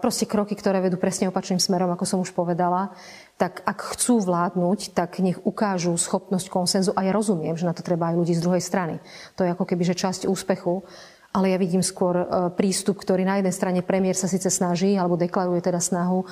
proste 0.01 0.25
kroky, 0.25 0.57
ktoré 0.57 0.81
vedú 0.81 0.97
presne 0.97 1.29
opačným 1.29 1.61
smerom, 1.61 1.93
ako 1.93 2.05
som 2.09 2.19
už 2.25 2.33
povedala. 2.33 2.97
Tak 3.37 3.61
ak 3.63 3.79
chcú 3.93 4.25
vládnuť, 4.25 4.97
tak 4.97 5.21
nech 5.21 5.37
ukážu 5.45 5.93
schopnosť 6.01 6.49
konsenzu. 6.49 6.91
A 6.97 7.05
ja 7.05 7.13
rozumiem, 7.13 7.55
že 7.55 7.69
na 7.69 7.77
to 7.77 7.85
treba 7.85 8.09
aj 8.09 8.17
ľudí 8.17 8.33
z 8.33 8.43
druhej 8.43 8.65
strany. 8.65 8.97
To 9.37 9.45
je 9.45 9.53
ako 9.53 9.69
keby, 9.69 9.85
že 9.85 9.95
časť 9.95 10.25
úspechu 10.27 10.83
ale 11.37 11.53
ja 11.53 11.61
vidím 11.61 11.85
skôr 11.85 12.17
e, 12.17 12.27
prístup, 12.57 12.97
ktorý 12.97 13.29
na 13.29 13.37
jednej 13.37 13.53
strane 13.53 13.81
premiér 13.85 14.17
sa 14.17 14.25
síce 14.25 14.49
snaží, 14.49 14.97
alebo 14.97 15.21
deklaruje 15.21 15.61
teda 15.61 15.85
snahu 15.85 16.25
e, 16.25 16.27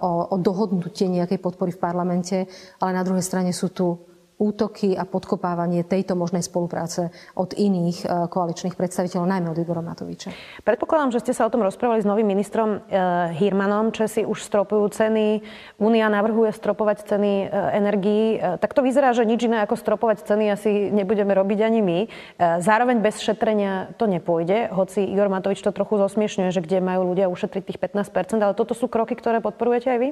o, 0.00 0.32
o 0.32 0.36
dohodnutie 0.40 1.04
nejakej 1.12 1.36
podpory 1.36 1.76
v 1.76 1.82
parlamente, 1.84 2.48
ale 2.80 2.96
na 2.96 3.04
druhej 3.04 3.20
strane 3.20 3.52
sú 3.52 3.68
tu 3.68 4.00
útoky 4.42 4.98
a 4.98 5.06
podkopávanie 5.06 5.86
tejto 5.86 6.18
možnej 6.18 6.42
spolupráce 6.42 7.14
od 7.38 7.54
iných 7.54 7.98
e, 8.02 8.06
koaličných 8.26 8.74
predstaviteľov, 8.74 9.30
najmä 9.30 9.48
od 9.54 9.58
Igora 9.62 9.86
Matoviča. 9.86 10.34
Predpokladám, 10.66 11.14
že 11.14 11.22
ste 11.22 11.32
sa 11.38 11.46
o 11.46 11.52
tom 11.54 11.62
rozprávali 11.62 12.02
s 12.02 12.10
novým 12.10 12.26
ministrom 12.26 12.82
e, 12.82 12.98
Hirmanom. 13.38 13.94
Česi 13.94 14.26
už 14.26 14.42
stropujú 14.42 14.82
ceny, 14.90 15.46
Únia 15.78 16.10
navrhuje 16.10 16.50
stropovať 16.50 17.06
ceny 17.06 17.32
e, 17.32 17.46
energií. 17.78 18.42
Tak 18.42 18.74
to 18.74 18.82
vyzerá, 18.82 19.14
že 19.14 19.22
nič 19.22 19.46
iné 19.46 19.62
ako 19.62 19.78
stropovať 19.78 20.26
ceny 20.26 20.50
asi 20.50 20.90
nebudeme 20.90 21.30
robiť 21.30 21.58
ani 21.62 21.80
my. 21.84 21.98
Zároveň 22.64 22.98
bez 22.98 23.22
šetrenia 23.22 23.94
to 24.00 24.08
nepôjde, 24.10 24.72
hoci 24.72 25.04
Igor 25.04 25.30
Matovič 25.30 25.62
to 25.62 25.70
trochu 25.70 26.00
zosmiešňuje, 26.00 26.50
že 26.50 26.64
kde 26.64 26.82
majú 26.82 27.14
ľudia 27.14 27.30
ušetriť 27.30 27.62
tých 27.62 27.78
15%, 27.78 28.40
ale 28.40 28.56
toto 28.56 28.72
sú 28.72 28.88
kroky, 28.90 29.14
ktoré 29.14 29.38
podporujete 29.44 29.88
aj 29.92 29.98
vy? 30.00 30.08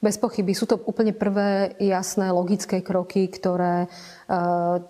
Bez 0.00 0.20
pochyby. 0.20 0.52
Sú 0.52 0.68
to 0.68 0.76
úplne 0.84 1.16
prvé 1.16 1.72
jasné 1.80 2.28
logické 2.28 2.84
kroky, 2.84 3.32
ktoré 3.32 3.88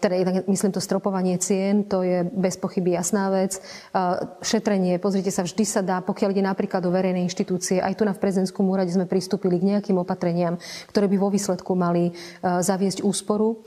teda 0.01 0.41
myslím 0.49 0.73
to 0.73 0.81
stropovanie 0.81 1.37
cien, 1.37 1.85
to 1.85 2.01
je 2.01 2.25
bez 2.25 2.57
pochyby 2.57 2.97
jasná 2.97 3.29
vec. 3.29 3.61
Eh, 3.61 4.25
šetrenie, 4.41 4.97
pozrite 4.97 5.29
sa, 5.29 5.45
vždy 5.45 5.65
sa 5.69 5.85
dá, 5.85 6.01
pokiaľ 6.01 6.33
ide 6.33 6.45
napríklad 6.45 6.81
o 6.89 6.91
verejné 6.91 7.21
inštitúcie, 7.29 7.85
aj 7.85 8.01
tu 8.01 8.09
na 8.09 8.17
v 8.17 8.23
prezidentskom 8.25 8.65
úrade 8.65 8.89
sme 8.89 9.05
pristúpili 9.05 9.61
k 9.61 9.77
nejakým 9.77 10.01
opatreniam, 10.01 10.57
ktoré 10.89 11.05
by 11.13 11.17
vo 11.21 11.29
výsledku 11.29 11.77
mali 11.77 12.09
eh, 12.09 12.65
zaviesť 12.65 13.05
úsporu. 13.05 13.61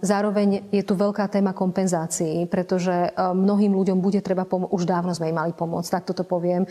Zároveň 0.00 0.72
je 0.72 0.80
tu 0.80 0.96
veľká 0.96 1.28
téma 1.28 1.52
kompenzácií, 1.52 2.48
pretože 2.48 3.12
mnohým 3.20 3.76
ľuďom 3.76 4.00
bude 4.00 4.24
treba 4.24 4.48
pomôcť. 4.48 4.72
Už 4.72 4.88
dávno 4.88 5.12
sme 5.12 5.28
im 5.28 5.36
mali 5.36 5.52
pomôcť, 5.52 5.92
tak 5.92 6.08
toto 6.08 6.24
poviem. 6.24 6.64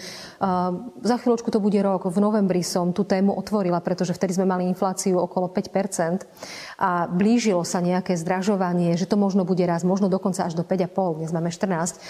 Za 1.06 1.16
chvíľočku 1.22 1.54
to 1.54 1.62
bude 1.62 1.78
rok. 1.86 2.10
V 2.10 2.18
novembri 2.18 2.66
som 2.66 2.90
tú 2.90 3.06
tému 3.06 3.38
otvorila, 3.38 3.86
pretože 3.86 4.18
vtedy 4.18 4.34
sme 4.34 4.50
mali 4.50 4.66
infláciu 4.66 5.22
okolo 5.22 5.54
5% 5.54 6.26
a 6.82 7.06
blížilo 7.06 7.62
sa 7.62 7.85
nejaké 7.86 8.18
zdražovanie, 8.18 8.98
že 8.98 9.06
to 9.06 9.14
možno 9.14 9.46
bude 9.46 9.62
raz, 9.62 9.86
možno 9.86 10.10
dokonca 10.10 10.50
až 10.50 10.58
do 10.58 10.66
5,5, 10.66 11.22
dnes 11.22 11.30
máme 11.30 11.54
14 11.54 12.02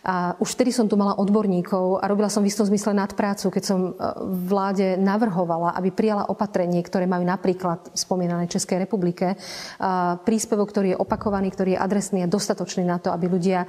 A 0.00 0.32
už 0.40 0.48
vtedy 0.56 0.72
som 0.72 0.88
tu 0.88 0.96
mala 0.96 1.20
odborníkov 1.20 2.00
a 2.00 2.08
robila 2.08 2.32
som 2.32 2.40
v 2.40 2.48
istom 2.48 2.64
zmysle 2.64 2.96
nadprácu, 2.96 3.52
keď 3.52 3.62
som 3.62 3.80
e, 3.84 3.92
vláde 4.48 4.96
navrhovala, 4.96 5.76
aby 5.76 5.92
prijala 5.92 6.24
opatrenie, 6.32 6.80
ktoré 6.80 7.04
majú 7.04 7.28
napríklad 7.28 7.92
spomínané 7.92 8.48
Českej 8.48 8.80
republike, 8.80 9.36
príspevok, 10.24 10.72
ktorý 10.72 10.96
je 10.96 11.00
opakovaný, 11.00 11.52
ktorý 11.52 11.76
je 11.76 11.82
adresný 11.82 12.20
a 12.24 12.30
dostatočný 12.30 12.86
na 12.86 12.96
to, 12.96 13.12
aby 13.12 13.28
ľudia 13.28 13.66
e, 13.66 13.68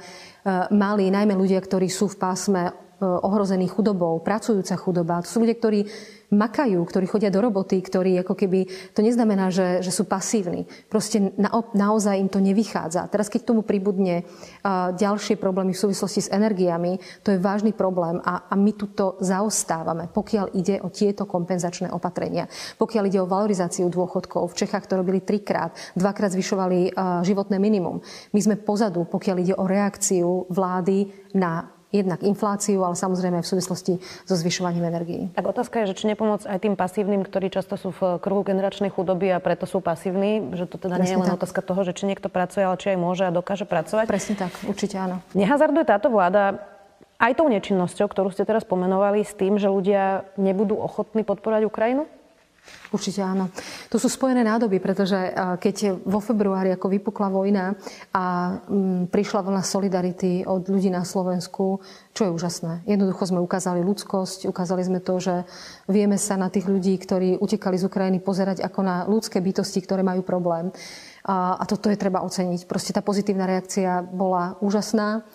mali, 0.72 1.12
najmä 1.12 1.36
ľudia, 1.36 1.60
ktorí 1.60 1.92
sú 1.92 2.08
v 2.08 2.16
pásme 2.16 2.85
e, 2.96 3.04
ohrozených 3.04 3.72
chudobou, 3.76 4.18
pracujúca 4.24 4.76
chudoba. 4.80 5.20
To 5.20 5.28
sú 5.28 5.38
ľudia, 5.44 5.56
ktorí 5.56 5.80
makajú, 6.30 6.82
ktorí 6.82 7.06
chodia 7.06 7.30
do 7.30 7.38
roboty, 7.38 7.78
ktorí 7.78 8.18
ako 8.22 8.34
keby, 8.34 8.66
to 8.94 9.00
neznamená, 9.02 9.50
že, 9.54 9.82
že 9.82 9.94
sú 9.94 10.06
pasívni. 10.10 10.66
Proste 10.90 11.30
na, 11.38 11.50
naozaj 11.70 12.18
im 12.18 12.30
to 12.30 12.42
nevychádza. 12.42 13.06
Teraz, 13.10 13.30
keď 13.30 13.46
tomu 13.46 13.62
pribudne 13.62 14.26
uh, 14.26 14.90
ďalšie 14.94 15.38
problémy 15.38 15.70
v 15.70 15.82
súvislosti 15.86 16.26
s 16.26 16.32
energiami, 16.32 16.98
to 17.22 17.30
je 17.30 17.42
vážny 17.42 17.70
problém 17.70 18.18
a, 18.26 18.50
a 18.50 18.54
my 18.58 18.72
tuto 18.74 19.14
zaostávame, 19.22 20.10
pokiaľ 20.10 20.46
ide 20.58 20.82
o 20.82 20.90
tieto 20.90 21.30
kompenzačné 21.30 21.94
opatrenia. 21.94 22.50
Pokiaľ 22.74 23.04
ide 23.06 23.22
o 23.22 23.30
valorizáciu 23.30 23.86
dôchodkov, 23.86 24.50
v 24.50 24.58
Čechách 24.66 24.90
to 24.90 24.98
robili 24.98 25.22
trikrát, 25.22 25.74
dvakrát 25.94 26.34
zvyšovali 26.34 26.90
uh, 26.90 27.22
životné 27.22 27.62
minimum. 27.62 28.02
My 28.34 28.40
sme 28.42 28.58
pozadu, 28.58 29.06
pokiaľ 29.06 29.36
ide 29.38 29.54
o 29.54 29.62
reakciu 29.62 30.50
vlády 30.50 31.30
na 31.38 31.75
jednak 32.02 32.20
infláciu, 32.20 32.84
ale 32.84 32.98
samozrejme 32.98 33.40
v 33.40 33.48
súvislosti 33.48 33.98
so 34.28 34.34
zvyšovaním 34.36 34.84
energií. 34.84 35.32
Tak 35.32 35.46
otázka 35.46 35.84
je, 35.84 35.92
že 35.92 35.98
či 36.02 36.04
nepomôcť 36.12 36.46
aj 36.46 36.58
tým 36.60 36.74
pasívnym, 36.76 37.22
ktorí 37.24 37.48
často 37.48 37.80
sú 37.80 37.92
v 37.94 38.20
kruhu 38.20 38.44
generačnej 38.44 38.92
chudoby 38.92 39.32
a 39.32 39.38
preto 39.40 39.64
sú 39.64 39.80
pasívni, 39.80 40.52
že 40.52 40.68
to 40.68 40.76
teda 40.76 41.00
Presne 41.00 41.04
nie 41.04 41.14
je 41.16 41.22
len 41.22 41.30
tak. 41.32 41.38
otázka 41.42 41.60
toho, 41.64 41.80
že 41.82 41.92
či 41.96 42.04
niekto 42.08 42.28
pracuje, 42.28 42.62
ale 42.64 42.76
či 42.76 42.92
aj 42.92 42.98
môže 43.00 43.24
a 43.26 43.32
dokáže 43.32 43.64
pracovať. 43.64 44.04
Presne 44.08 44.34
tak, 44.36 44.52
určite 44.68 44.96
áno. 45.00 45.24
Nehazarduje 45.32 45.84
táto 45.88 46.12
vláda 46.12 46.60
aj 47.16 47.32
tou 47.40 47.48
nečinnosťou, 47.48 48.12
ktorú 48.12 48.28
ste 48.28 48.44
teraz 48.44 48.64
pomenovali, 48.68 49.24
s 49.24 49.32
tým, 49.32 49.56
že 49.56 49.72
ľudia 49.72 50.28
nebudú 50.36 50.76
ochotní 50.76 51.24
podporovať 51.24 51.64
Ukrajinu? 51.64 52.04
Určite 52.94 53.18
áno. 53.18 53.50
Tu 53.90 53.98
sú 53.98 54.06
spojené 54.06 54.46
nádoby, 54.46 54.78
pretože 54.78 55.18
keď 55.58 56.06
vo 56.06 56.22
februári 56.22 56.70
ako 56.70 56.86
vypukla 56.86 57.28
vojna 57.28 57.74
a 58.14 58.56
mm, 58.62 59.10
prišla 59.10 59.42
vlna 59.42 59.62
solidarity 59.66 60.46
od 60.46 60.70
ľudí 60.70 60.88
na 60.88 61.02
Slovensku, 61.02 61.82
čo 62.14 62.30
je 62.30 62.34
úžasné. 62.34 62.86
Jednoducho 62.86 63.26
sme 63.26 63.42
ukázali 63.42 63.82
ľudskosť, 63.82 64.46
ukázali 64.46 64.86
sme 64.86 65.02
to, 65.02 65.18
že 65.18 65.34
vieme 65.90 66.14
sa 66.14 66.38
na 66.38 66.46
tých 66.46 66.70
ľudí, 66.70 66.94
ktorí 66.96 67.42
utekali 67.42 67.74
z 67.74 67.86
Ukrajiny, 67.90 68.18
pozerať 68.22 68.62
ako 68.62 68.80
na 68.86 69.02
ľudské 69.04 69.42
bytosti, 69.42 69.82
ktoré 69.82 70.06
majú 70.06 70.22
problém. 70.22 70.70
A, 71.26 71.58
a 71.58 71.64
toto 71.66 71.90
je 71.90 71.98
treba 71.98 72.22
oceniť. 72.22 72.70
Proste 72.70 72.94
tá 72.94 73.02
pozitívna 73.02 73.50
reakcia 73.50 74.06
bola 74.06 74.54
úžasná. 74.62 75.26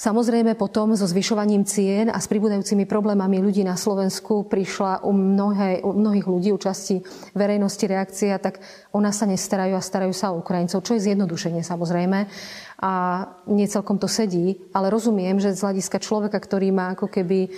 Samozrejme 0.00 0.56
potom 0.56 0.96
so 0.96 1.04
zvyšovaním 1.04 1.68
cien 1.68 2.08
a 2.08 2.16
s 2.16 2.24
pribúdajúcimi 2.24 2.88
problémami 2.88 3.36
ľudí 3.36 3.60
na 3.60 3.76
Slovensku 3.76 4.48
prišla 4.48 5.04
u, 5.04 5.12
mnohé, 5.12 5.84
u 5.84 5.92
mnohých 5.92 6.24
ľudí, 6.24 6.48
u 6.48 6.56
časti 6.56 7.04
verejnosti 7.36 7.84
reakcia, 7.84 8.40
tak 8.40 8.64
o 8.96 8.98
nás 9.04 9.20
sa 9.20 9.28
nestarajú 9.28 9.76
a 9.76 9.84
starajú 9.84 10.16
sa 10.16 10.32
o 10.32 10.40
Ukrajincov, 10.40 10.80
čo 10.88 10.96
je 10.96 11.04
zjednodušenie 11.04 11.60
samozrejme. 11.60 12.32
A 12.80 12.92
nie 13.52 13.68
celkom 13.68 14.00
to 14.00 14.08
sedí, 14.08 14.56
ale 14.72 14.88
rozumiem, 14.88 15.36
že 15.36 15.52
z 15.52 15.68
hľadiska 15.68 16.00
človeka, 16.00 16.40
ktorý 16.40 16.72
má 16.72 16.96
ako 16.96 17.04
keby 17.04 17.52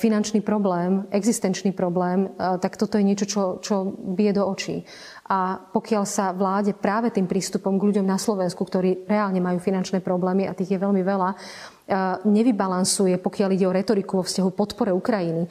finančný 0.00 0.40
problém, 0.40 1.04
existenčný 1.12 1.76
problém, 1.76 2.32
tak 2.40 2.80
toto 2.80 2.96
je 2.96 3.04
niečo, 3.04 3.28
čo, 3.28 3.42
čo 3.60 3.92
bije 3.92 4.40
do 4.40 4.48
očí. 4.48 4.88
A 5.26 5.58
pokiaľ 5.58 6.06
sa 6.06 6.30
vláde 6.30 6.70
práve 6.70 7.10
tým 7.10 7.26
prístupom 7.26 7.74
k 7.74 7.86
ľuďom 7.90 8.06
na 8.06 8.14
Slovensku, 8.14 8.62
ktorí 8.62 9.10
reálne 9.10 9.42
majú 9.42 9.58
finančné 9.58 9.98
problémy 9.98 10.46
a 10.46 10.54
tých 10.54 10.78
je 10.78 10.82
veľmi 10.82 11.02
veľa, 11.02 11.30
nevybalansuje, 12.22 13.18
pokiaľ 13.18 13.50
ide 13.58 13.66
o 13.66 13.74
retoriku 13.74 14.22
vo 14.22 14.24
vzťahu 14.26 14.50
podpore 14.54 14.94
Ukrajiny, 14.94 15.50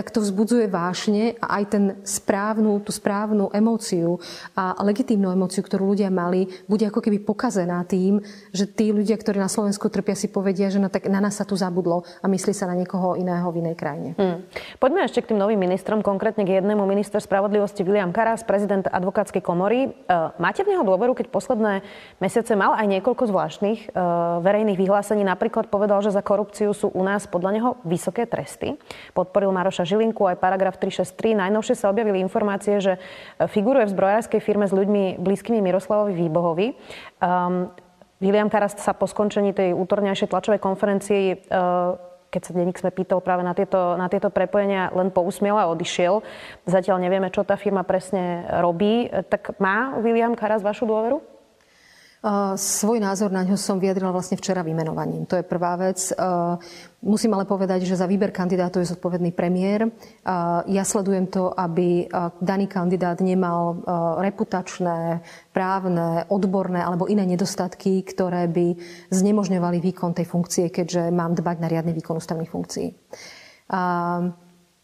tak 0.00 0.16
to 0.16 0.24
vzbudzuje 0.24 0.64
vášne 0.72 1.36
a 1.44 1.60
aj 1.60 1.64
ten 1.68 1.84
správnu, 2.08 2.80
tú 2.80 2.88
správnu 2.88 3.52
emóciu 3.52 4.16
a 4.56 4.80
legitímnu 4.80 5.28
emóciu, 5.28 5.60
ktorú 5.60 5.92
ľudia 5.92 6.08
mali, 6.08 6.48
bude 6.64 6.88
ako 6.88 7.04
keby 7.04 7.20
pokazená 7.20 7.84
tým, 7.84 8.24
že 8.48 8.64
tí 8.64 8.96
ľudia, 8.96 9.20
ktorí 9.20 9.36
na 9.36 9.52
Slovensku 9.52 9.92
trpia, 9.92 10.16
si 10.16 10.32
povedia, 10.32 10.72
že 10.72 10.80
na, 10.80 10.88
tak 10.88 11.04
na 11.12 11.20
nás 11.20 11.36
sa 11.36 11.44
tu 11.44 11.52
zabudlo 11.52 12.08
a 12.24 12.32
myslí 12.32 12.56
sa 12.56 12.64
na 12.64 12.80
niekoho 12.80 13.20
iného 13.20 13.44
v 13.52 13.60
inej 13.60 13.76
krajine. 13.76 14.16
Hmm. 14.16 14.40
Poďme 14.80 15.04
ešte 15.04 15.20
k 15.20 15.36
tým 15.36 15.38
novým 15.42 15.60
ministrom, 15.60 16.00
konkrétne 16.00 16.48
k 16.48 16.64
jednému 16.64 16.88
minister 16.88 17.20
spravodlivosti 17.20 17.84
William 17.84 18.08
Karas, 18.08 18.40
prezident 18.40 18.88
advokátskej 18.88 19.44
komory. 19.44 19.84
E, 19.84 19.88
máte 20.40 20.64
v 20.64 20.72
neho 20.72 20.80
dôveru, 20.80 21.12
keď 21.12 21.28
posledné 21.28 21.84
mesiace 22.24 22.56
mal 22.56 22.72
aj 22.72 22.88
niekoľko 22.88 23.28
zvláštnych 23.28 23.92
e, 23.92 24.00
verejných 24.40 24.80
vyhlásení. 24.80 25.20
Napríklad 25.28 25.68
povedal, 25.68 26.00
že 26.00 26.08
za 26.08 26.24
korupciu 26.24 26.72
sú 26.72 26.88
u 26.88 27.04
nás 27.04 27.28
podľa 27.28 27.50
neho 27.52 27.70
vysoké 27.84 28.24
tresty. 28.24 28.80
Podporil 29.12 29.52
Maroša 29.52 29.89
Žilinku, 29.90 30.22
aj 30.30 30.38
paragraf 30.38 30.78
363. 30.78 31.34
Najnovšie 31.34 31.74
sa 31.74 31.90
objavili 31.90 32.22
informácie, 32.22 32.78
že 32.78 32.96
e, 32.96 33.00
figuruje 33.50 33.90
v 33.90 33.94
zbrojárskej 33.98 34.40
firme 34.40 34.70
s 34.70 34.72
ľuďmi 34.72 35.18
blízkymi 35.18 35.58
Miroslavovi 35.58 36.14
Výbohovi. 36.14 36.78
Um, 37.18 37.74
William 38.22 38.46
Karast 38.46 38.78
sa 38.78 38.94
po 38.94 39.10
skončení 39.10 39.50
tej 39.50 39.74
útorňajšej 39.74 40.28
tlačovej 40.30 40.60
konferencii 40.60 41.50
uh, 41.50 41.98
keď 42.30 42.42
sa 42.46 42.54
denník 42.54 42.78
sme 42.78 42.94
pýtal 42.94 43.18
práve 43.18 43.42
na 43.42 43.52
tieto, 43.58 43.98
na 43.98 44.06
tieto 44.06 44.30
prepojenia, 44.30 44.94
len 44.94 45.10
pousmiel 45.10 45.58
a 45.58 45.66
odišiel. 45.66 46.22
Zatiaľ 46.62 47.02
nevieme, 47.02 47.26
čo 47.34 47.42
tá 47.42 47.58
firma 47.58 47.82
presne 47.82 48.46
robí. 48.62 49.10
Tak 49.10 49.58
má 49.58 49.98
William 49.98 50.38
Karas 50.38 50.62
vašu 50.62 50.86
dôveru? 50.86 51.29
Svoj 52.60 53.00
názor 53.00 53.32
na 53.32 53.40
ňo 53.48 53.56
som 53.56 53.80
vyjadrila 53.80 54.12
vlastne 54.12 54.36
včera 54.36 54.60
vymenovaním. 54.60 55.24
To 55.24 55.40
je 55.40 55.44
prvá 55.44 55.72
vec. 55.80 56.12
Musím 57.00 57.32
ale 57.32 57.48
povedať, 57.48 57.88
že 57.88 57.96
za 57.96 58.04
výber 58.04 58.28
kandidátov 58.28 58.84
je 58.84 58.92
zodpovedný 58.92 59.32
premiér. 59.32 59.88
Ja 60.68 60.84
sledujem 60.84 61.32
to, 61.32 61.48
aby 61.48 62.12
daný 62.44 62.68
kandidát 62.68 63.16
nemal 63.24 63.80
reputačné, 64.20 65.24
právne, 65.56 66.28
odborné 66.28 66.84
alebo 66.84 67.08
iné 67.08 67.24
nedostatky, 67.24 68.04
ktoré 68.04 68.52
by 68.52 68.76
znemožňovali 69.08 69.80
výkon 69.80 70.12
tej 70.12 70.28
funkcie, 70.28 70.68
keďže 70.68 71.08
mám 71.08 71.32
dbať 71.32 71.56
na 71.56 71.72
riadny 71.72 71.96
výkon 71.96 72.20
ústavných 72.20 72.52
funkcií 72.52 72.92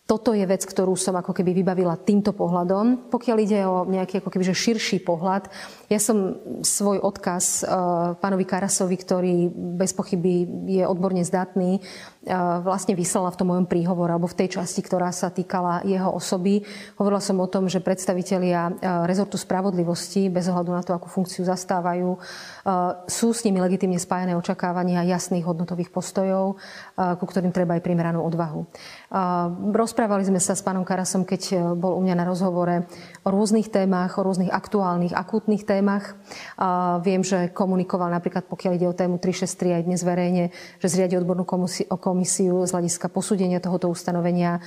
toto 0.06 0.30
je 0.30 0.46
vec, 0.46 0.62
ktorú 0.62 0.94
som 0.94 1.18
ako 1.18 1.34
keby 1.34 1.50
vybavila 1.50 1.98
týmto 1.98 2.30
pohľadom. 2.30 3.10
Pokiaľ 3.10 3.36
ide 3.42 3.66
o 3.66 3.82
nejaký 3.82 4.22
ako 4.22 4.30
keby 4.30 4.44
že 4.46 4.54
širší 4.54 5.02
pohľad, 5.02 5.50
ja 5.86 5.98
som 6.02 6.38
svoj 6.66 6.98
odkaz 7.02 7.62
uh, 7.62 8.18
pánovi 8.18 8.42
Karasovi, 8.42 8.96
ktorý 8.98 9.34
bez 9.54 9.94
pochyby 9.94 10.46
je 10.66 10.84
odborne 10.86 11.22
zdatný, 11.22 11.78
uh, 11.78 12.60
vlastne 12.62 12.98
vyslala 12.98 13.30
v 13.30 13.38
tom 13.38 13.48
mojom 13.54 13.66
príhovore, 13.70 14.10
alebo 14.10 14.26
v 14.26 14.38
tej 14.44 14.58
časti, 14.58 14.82
ktorá 14.82 15.14
sa 15.14 15.30
týkala 15.30 15.86
jeho 15.86 16.10
osoby. 16.10 16.66
Hovorila 16.98 17.22
som 17.22 17.38
o 17.38 17.46
tom, 17.46 17.70
že 17.70 17.78
predstavitelia 17.78 18.70
uh, 18.70 18.74
rezortu 19.06 19.38
spravodlivosti, 19.38 20.26
bez 20.26 20.50
ohľadu 20.50 20.70
na 20.74 20.82
to, 20.82 20.94
akú 20.94 21.06
funkciu 21.06 21.46
zastávajú, 21.46 22.18
sú 23.06 23.30
s 23.30 23.46
nimi 23.46 23.62
legitimne 23.62 23.94
spájené 23.96 24.34
očakávania 24.34 25.06
jasných 25.06 25.46
hodnotových 25.46 25.94
postojov, 25.94 26.58
ku 26.98 27.24
ktorým 27.24 27.54
treba 27.54 27.78
aj 27.78 27.82
primeranú 27.86 28.26
odvahu. 28.26 28.66
Rozprávali 29.70 30.26
sme 30.26 30.42
sa 30.42 30.58
s 30.58 30.66
pánom 30.66 30.82
Karasom, 30.82 31.22
keď 31.22 31.74
bol 31.78 31.94
u 31.94 32.02
mňa 32.02 32.14
na 32.18 32.24
rozhovore 32.26 32.90
o 33.26 33.28
rôznych 33.34 33.74
témach, 33.74 34.14
o 34.14 34.22
rôznych 34.22 34.54
aktuálnych, 34.54 35.10
akútnych 35.10 35.66
témach. 35.66 36.14
A 36.54 37.02
viem, 37.02 37.26
že 37.26 37.50
komunikoval 37.50 38.14
napríklad, 38.14 38.46
pokiaľ 38.46 38.72
ide 38.78 38.86
o 38.86 38.94
tému 38.94 39.18
363 39.18 39.82
aj 39.82 39.82
dnes 39.82 40.00
verejne, 40.06 40.44
že 40.78 40.86
zriadi 40.86 41.18
odbornú 41.18 41.42
komisiu 41.98 42.62
z 42.62 42.70
hľadiska 42.70 43.10
posúdenia 43.10 43.58
tohoto 43.58 43.90
ustanovenia 43.90 44.62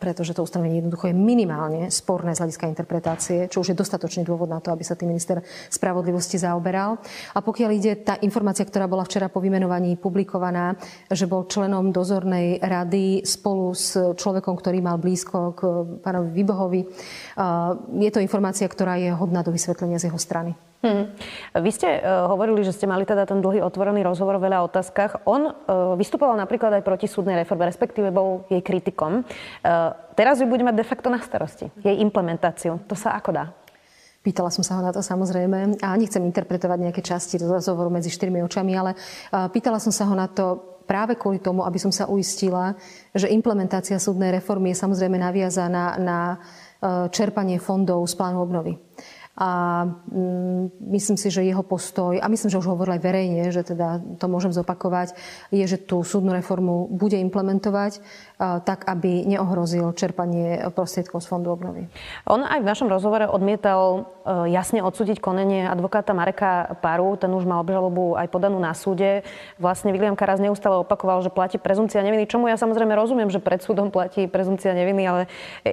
pretože 0.00 0.32
to 0.32 0.42
ustanovenie 0.42 0.80
jednoducho 0.80 1.12
je 1.12 1.16
minimálne 1.16 1.92
sporné 1.92 2.32
z 2.32 2.40
hľadiska 2.40 2.68
interpretácie, 2.72 3.38
čo 3.52 3.60
už 3.60 3.72
je 3.72 3.80
dostatočný 3.80 4.24
dôvod 4.24 4.48
na 4.48 4.58
to, 4.58 4.72
aby 4.72 4.80
sa 4.80 4.96
tým 4.96 5.12
minister 5.12 5.44
spravodlivosti 5.68 6.40
zaoberal. 6.40 6.96
A 7.36 7.44
pokiaľ 7.44 7.70
ide 7.76 7.92
tá 8.00 8.16
informácia, 8.24 8.64
ktorá 8.64 8.88
bola 8.88 9.04
včera 9.04 9.28
po 9.28 9.44
vymenovaní 9.44 9.96
publikovaná, 10.00 10.74
že 11.12 11.28
bol 11.28 11.44
členom 11.44 11.92
dozornej 11.92 12.58
rady 12.64 13.22
spolu 13.28 13.76
s 13.76 13.96
človekom, 13.96 14.56
ktorý 14.56 14.80
mal 14.80 14.96
blízko 14.96 15.38
k 15.52 15.60
pánovi 16.00 16.30
Vybohovi, 16.32 16.82
je 18.00 18.10
to 18.10 18.24
informácia, 18.24 18.64
ktorá 18.64 18.96
je 18.96 19.12
hodná 19.12 19.44
do 19.44 19.52
vysvetlenia 19.52 20.00
z 20.00 20.08
jeho 20.08 20.18
strany. 20.18 20.56
Hmm. 20.84 21.08
Vy 21.56 21.70
ste 21.72 21.88
uh, 21.96 22.28
hovorili, 22.28 22.60
že 22.60 22.76
ste 22.76 22.84
mali 22.84 23.08
teda 23.08 23.24
ten 23.24 23.40
dlhý 23.40 23.64
otvorený 23.64 24.04
rozhovor 24.04 24.36
o 24.36 24.44
veľa 24.44 24.68
otázkach. 24.68 25.24
On 25.24 25.48
uh, 25.48 25.96
vystupoval 25.96 26.36
napríklad 26.36 26.76
aj 26.76 26.84
proti 26.84 27.08
súdnej 27.08 27.40
reforme, 27.40 27.64
respektíve 27.64 28.12
bol 28.12 28.44
jej 28.52 28.60
kritikom. 28.60 29.24
Uh, 29.24 29.96
teraz 30.12 30.44
ju 30.44 30.46
bude 30.46 30.60
mať 30.60 30.76
de 30.76 30.84
facto 30.84 31.08
na 31.08 31.24
starosti. 31.24 31.72
Jej 31.80 32.04
implementáciu. 32.04 32.84
To 32.84 32.92
sa 32.92 33.16
ako 33.16 33.32
dá? 33.32 33.44
Pýtala 34.20 34.52
som 34.52 34.60
sa 34.60 34.76
ho 34.76 34.84
na 34.84 34.92
to 34.92 35.00
samozrejme 35.00 35.80
a 35.80 35.96
nechcem 35.96 36.20
interpretovať 36.20 36.78
nejaké 36.80 37.00
časti 37.00 37.40
rozhovoru 37.40 37.88
medzi 37.88 38.12
štyrmi 38.12 38.40
očami, 38.44 38.72
ale 38.72 38.96
pýtala 39.52 39.76
som 39.76 39.92
sa 39.92 40.08
ho 40.08 40.16
na 40.16 40.32
to 40.32 40.80
práve 40.88 41.20
kvôli 41.20 41.44
tomu, 41.44 41.60
aby 41.60 41.76
som 41.76 41.92
sa 41.92 42.08
uistila, 42.08 42.72
že 43.12 43.28
implementácia 43.28 44.00
súdnej 44.00 44.32
reformy 44.32 44.72
je 44.72 44.80
samozrejme 44.80 45.20
naviazaná 45.20 46.00
na 46.00 46.40
čerpanie 47.12 47.60
fondov 47.60 48.00
z 48.08 48.16
plánu 48.16 48.40
obnovy. 48.40 48.80
A 49.34 49.82
mm, 50.14 50.94
myslím 50.94 51.18
si, 51.18 51.26
že 51.26 51.42
jeho 51.42 51.66
postoj, 51.66 52.22
a 52.22 52.26
myslím, 52.30 52.54
že 52.54 52.60
už 52.62 52.70
hovoril 52.70 52.94
aj 52.94 53.02
verejne, 53.02 53.50
že 53.50 53.66
teda 53.66 53.98
to 54.22 54.30
môžem 54.30 54.54
zopakovať, 54.54 55.18
je, 55.50 55.64
že 55.66 55.78
tú 55.82 56.06
súdnu 56.06 56.30
reformu 56.30 56.86
bude 56.86 57.18
implementovať 57.18 57.98
tak, 58.38 58.86
aby 58.90 59.26
neohrozil 59.26 59.94
čerpanie 59.94 60.70
prostriedkov 60.74 61.22
z 61.22 61.30
fondu 61.30 61.54
obnovy. 61.54 61.86
On 62.26 62.42
aj 62.42 62.60
v 62.62 62.66
našom 62.66 62.90
rozhovore 62.90 63.26
odmietal 63.30 64.10
e, 64.26 64.50
jasne 64.50 64.82
odsúdiť 64.82 65.22
konenie 65.22 65.64
advokáta 65.70 66.12
Mareka 66.12 66.74
Paru. 66.82 67.14
Ten 67.14 67.30
už 67.30 67.46
mal 67.46 67.62
obžalobu 67.62 68.18
aj 68.18 68.26
podanú 68.28 68.58
na 68.58 68.74
súde. 68.74 69.22
Vlastne 69.62 69.94
William 69.94 70.18
Karas 70.18 70.42
neustále 70.42 70.82
opakoval, 70.82 71.22
že 71.22 71.30
platí 71.30 71.62
prezumcia 71.62 72.02
neviny, 72.02 72.26
čomu 72.26 72.50
ja 72.50 72.58
samozrejme 72.58 72.92
rozumiem, 72.98 73.30
že 73.30 73.38
pred 73.38 73.62
súdom 73.62 73.94
platí 73.94 74.26
prezumcia 74.26 74.74
neviny, 74.74 75.02
ale 75.06 75.22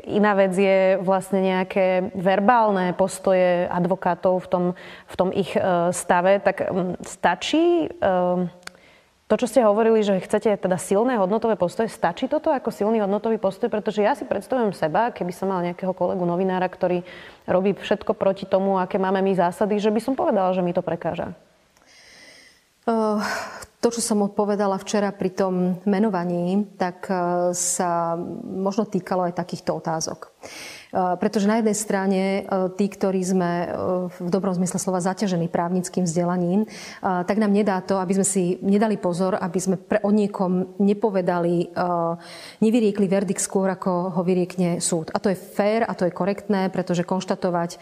iná 0.05 0.37
vec 0.37 0.53
je 0.53 1.01
vlastne 1.01 1.41
nejaké 1.41 2.13
verbálne 2.13 2.93
postoje 2.93 3.50
advokátov 3.69 4.43
v 4.43 4.47
tom, 4.47 4.63
v 5.07 5.15
tom 5.15 5.29
ich 5.33 5.51
e, 5.53 5.61
stave. 5.95 6.39
Tak 6.43 6.71
stačí 7.03 7.85
e, 7.85 8.11
to, 9.31 9.39
čo 9.39 9.47
ste 9.47 9.63
hovorili, 9.63 10.03
že 10.03 10.19
chcete 10.19 10.51
teda 10.59 10.75
silné 10.75 11.15
hodnotové 11.15 11.55
postoje, 11.55 11.87
stačí 11.87 12.27
toto 12.27 12.51
ako 12.51 12.67
silný 12.67 12.99
hodnotový 12.99 13.39
postoj? 13.39 13.71
Pretože 13.71 14.03
ja 14.03 14.11
si 14.11 14.27
predstavujem 14.27 14.75
seba, 14.75 15.15
keby 15.15 15.31
som 15.31 15.47
mal 15.47 15.63
nejakého 15.63 15.95
kolegu 15.95 16.27
novinára, 16.27 16.67
ktorý 16.67 16.99
robí 17.47 17.71
všetko 17.71 18.11
proti 18.11 18.43
tomu, 18.43 18.75
aké 18.75 18.99
máme 18.99 19.23
my 19.23 19.31
zásady, 19.31 19.79
že 19.79 19.87
by 19.87 20.03
som 20.03 20.19
povedala, 20.19 20.51
že 20.51 20.59
mi 20.59 20.75
to 20.75 20.83
prekáža. 20.83 21.31
To, 23.81 23.87
čo 23.87 24.01
som 24.03 24.25
odpovedala 24.25 24.75
včera 24.83 25.15
pri 25.15 25.31
tom 25.31 25.79
menovaní, 25.87 26.67
tak 26.75 27.07
sa 27.55 28.19
možno 28.43 28.83
týkalo 28.83 29.31
aj 29.31 29.37
takýchto 29.39 29.79
otázok. 29.79 30.33
Eh, 30.91 31.15
pretože 31.15 31.47
na 31.47 31.63
jednej 31.63 31.77
strane 31.77 32.21
eh, 32.21 32.45
tí, 32.75 32.91
ktorí 32.91 33.23
sme 33.23 33.51
eh, 33.63 33.67
v 34.11 34.27
dobrom 34.27 34.51
zmysle 34.51 34.75
slova 34.75 34.99
zaťažení 34.99 35.47
právnickým 35.47 36.03
vzdelaním, 36.03 36.67
tak 37.01 37.37
nám 37.39 37.53
nedá 37.53 37.79
to, 37.81 37.97
aby 37.97 38.17
sme 38.17 38.27
si 38.27 38.43
nedali 38.61 38.99
pozor, 38.99 39.37
aby 39.39 39.59
sme 39.59 39.75
pre 39.79 40.03
o 40.03 40.11
niekom 40.11 40.77
nepovedali, 40.81 41.73
nevyriekli 42.59 43.05
verdikt 43.07 43.41
skôr, 43.41 43.69
ako 43.71 44.19
ho 44.19 44.21
vyriekne 44.21 44.81
súd. 44.83 45.13
A 45.13 45.17
to 45.21 45.31
je 45.31 45.37
fér 45.37 45.85
a 45.87 45.93
to 45.93 46.05
je 46.05 46.13
korektné, 46.13 46.69
pretože 46.69 47.07
konštatovať 47.07 47.77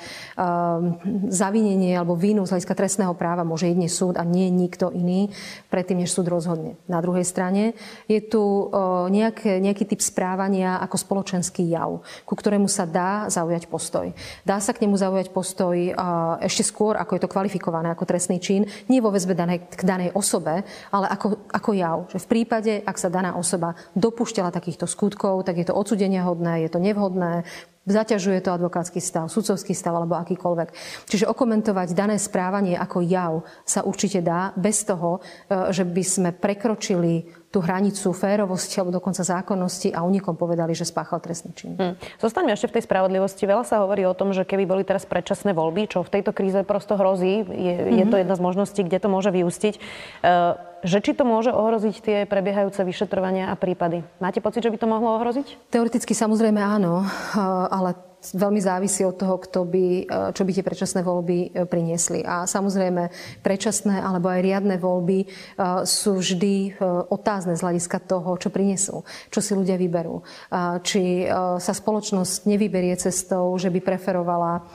zavinenie 1.29 1.93
alebo 1.95 2.15
vínu 2.15 2.45
z 2.45 2.55
hľadiska 2.55 2.75
trestného 2.77 3.13
práva 3.15 3.47
môže 3.47 3.67
jedne 3.67 3.89
súd 3.91 4.19
a 4.19 4.23
nie 4.23 4.47
nikto 4.51 4.91
iný 4.93 5.31
predtým, 5.67 6.03
než 6.03 6.13
súd 6.13 6.29
rozhodne. 6.29 6.79
Na 6.85 6.99
druhej 6.99 7.25
strane 7.25 7.73
je 8.07 8.19
tu 8.23 8.69
nejaký, 9.09 9.59
nejaký 9.59 9.83
typ 9.89 10.01
správania 10.03 10.79
ako 10.83 10.95
spoločenský 10.99 11.67
jav, 11.67 12.03
ku 12.23 12.33
ktorému 12.35 12.69
sa 12.69 12.85
dá 12.85 12.98
dá 12.99 13.11
zaujať 13.31 13.71
postoj. 13.71 14.11
Dá 14.43 14.59
sa 14.59 14.75
k 14.75 14.83
nemu 14.83 14.99
zaujať 14.99 15.31
postoj 15.31 15.75
ešte 16.43 16.67
skôr, 16.67 16.99
ako 16.99 17.15
je 17.15 17.21
to 17.23 17.31
kvalifikované 17.31 17.87
ako 17.95 18.03
trestný 18.03 18.43
čin, 18.43 18.67
nie 18.91 18.99
vo 18.99 19.15
väzbe 19.15 19.31
danej, 19.31 19.71
k 19.71 19.87
danej 19.87 20.11
osobe, 20.11 20.67
ale 20.91 21.07
ako, 21.07 21.47
ako 21.47 21.69
jav. 21.71 21.97
Že 22.11 22.19
v 22.19 22.27
prípade, 22.27 22.73
ak 22.83 22.99
sa 22.99 23.07
daná 23.07 23.39
osoba 23.39 23.79
dopúšťala 23.95 24.51
takýchto 24.51 24.83
skutkov, 24.83 25.47
tak 25.47 25.55
je 25.63 25.71
to 25.71 25.77
odsudenia 25.77 26.27
hodné, 26.27 26.67
je 26.67 26.69
to 26.75 26.83
nevhodné, 26.83 27.47
zaťažuje 27.89 28.45
to 28.45 28.53
advokátsky 28.53 29.01
stav, 29.01 29.31
sudcovský 29.31 29.73
stav 29.73 29.97
alebo 29.97 30.19
akýkoľvek. 30.21 30.69
Čiže 31.09 31.25
okomentovať 31.25 31.97
dané 31.97 32.21
správanie 32.21 32.77
ako 32.77 33.01
jav 33.01 33.33
sa 33.65 33.81
určite 33.81 34.21
dá 34.21 34.53
bez 34.53 34.85
toho, 34.85 35.19
e, 35.19 35.73
že 35.73 35.83
by 35.87 36.03
sme 36.05 36.29
prekročili 36.35 37.25
tú 37.49 37.65
hranicu 37.65 38.13
férovosti 38.13 38.77
alebo 38.77 38.93
dokonca 38.93 39.25
zákonnosti 39.25 39.89
a 39.89 40.05
unikom 40.05 40.37
povedali, 40.37 40.77
že 40.77 40.85
spáchal 40.85 41.17
trestný 41.17 41.51
čin. 41.57 41.73
Hmm. 41.73 41.97
Zostaňme 42.21 42.53
ešte 42.53 42.69
v 42.69 42.75
tej 42.77 42.83
spravodlivosti. 42.85 43.49
Veľa 43.49 43.65
sa 43.65 43.81
hovorí 43.81 44.05
o 44.05 44.13
tom, 44.13 44.37
že 44.37 44.45
keby 44.45 44.69
boli 44.69 44.83
teraz 44.85 45.09
predčasné 45.09 45.57
voľby, 45.57 45.89
čo 45.89 46.05
v 46.05 46.13
tejto 46.13 46.29
kríze 46.29 46.61
prosto 46.61 46.93
hrozí, 46.93 47.41
je, 47.41 47.73
mm-hmm. 47.73 47.97
je 47.97 48.05
to 48.05 48.15
mhm. 48.15 48.21
jedna 48.21 48.35
z 48.37 48.41
možností, 48.45 48.81
kde 48.85 49.01
to 49.01 49.09
môže 49.09 49.33
vyústiť. 49.33 49.73
Uh, 50.21 50.61
že 50.79 51.03
či 51.03 51.11
to 51.11 51.27
môže 51.27 51.51
ohroziť 51.51 51.95
tie 51.99 52.17
prebiehajúce 52.23 52.79
vyšetrovania 52.87 53.51
a 53.51 53.59
prípady. 53.59 54.07
Máte 54.23 54.39
pocit, 54.39 54.63
že 54.63 54.71
by 54.71 54.79
to 54.79 54.87
mohlo 54.87 55.19
ohroziť? 55.19 55.67
Teoreticky 55.67 56.15
samozrejme 56.15 56.63
áno, 56.63 57.03
ale 57.67 57.99
veľmi 58.19 58.59
závisí 58.59 59.07
od 59.07 59.15
toho, 59.15 59.39
kto 59.39 59.63
by, 59.63 59.87
e, 60.03 60.03
čo 60.35 60.43
by 60.43 60.51
tie 60.51 60.65
predčasné 60.65 60.99
voľby 61.01 61.37
e, 61.39 61.47
priniesli. 61.63 62.19
A 62.27 62.43
samozrejme, 62.43 63.07
predčasné 63.39 64.03
alebo 64.03 64.27
aj 64.27 64.43
riadne 64.43 64.75
voľby 64.75 65.19
e, 65.23 65.27
sú 65.87 66.19
vždy 66.19 66.81
otázne 67.09 67.55
z 67.55 67.63
hľadiska 67.63 68.03
toho, 68.03 68.35
čo 68.35 68.51
prinesú, 68.51 69.07
čo 69.31 69.39
si 69.39 69.55
ľudia 69.55 69.79
vyberú. 69.79 70.21
Či 70.83 71.27
sa 71.59 71.73
spoločnosť 71.73 72.49
nevyberie 72.49 72.95
cestou, 72.99 73.53
že 73.55 73.71
by 73.71 73.79
preferovala 73.79 74.65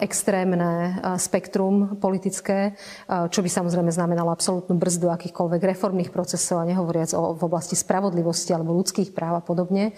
extrémne 0.00 0.96
spektrum 1.20 2.00
politické, 2.00 2.72
čo 3.06 3.44
by 3.44 3.48
samozrejme 3.52 3.92
znamenalo 3.92 4.32
absolútnu 4.32 4.80
brzdu 4.80 5.12
akýchkoľvek 5.12 5.76
reformných 5.76 6.08
procesov 6.08 6.64
a 6.64 6.68
nehovoriac 6.68 7.12
o, 7.12 7.36
v 7.36 7.42
oblasti 7.44 7.76
spravodlivosti 7.76 8.56
alebo 8.56 8.72
ľudských 8.72 9.12
práv 9.12 9.38
a 9.38 9.42
podobne. 9.44 9.92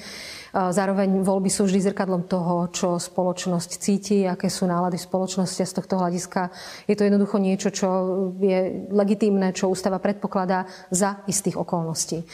Zároveň 0.51 1.23
voľby 1.23 1.49
sú 1.49 1.71
vždy 1.71 1.79
zrkadlom 1.89 2.27
toho, 2.27 2.69
čo 2.75 2.99
spoločnosť 2.99 3.71
cíti, 3.79 4.27
aké 4.27 4.51
sú 4.51 4.67
nálady 4.67 4.99
v 4.99 5.07
spoločnosti 5.07 5.63
a 5.63 5.71
z 5.71 5.77
tohto 5.79 5.95
hľadiska 5.97 6.51
je 6.91 6.99
to 6.99 7.07
jednoducho 7.07 7.39
niečo, 7.39 7.69
čo 7.71 7.89
je 8.43 8.91
legitímne, 8.91 9.55
čo 9.55 9.71
ústava 9.71 10.03
predpokladá 10.03 10.67
za 10.91 11.23
istých 11.31 11.57
okolností. 11.57 12.27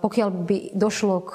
Pokiaľ 0.00 0.28
by 0.30 0.56
došlo 0.78 1.16
k 1.26 1.32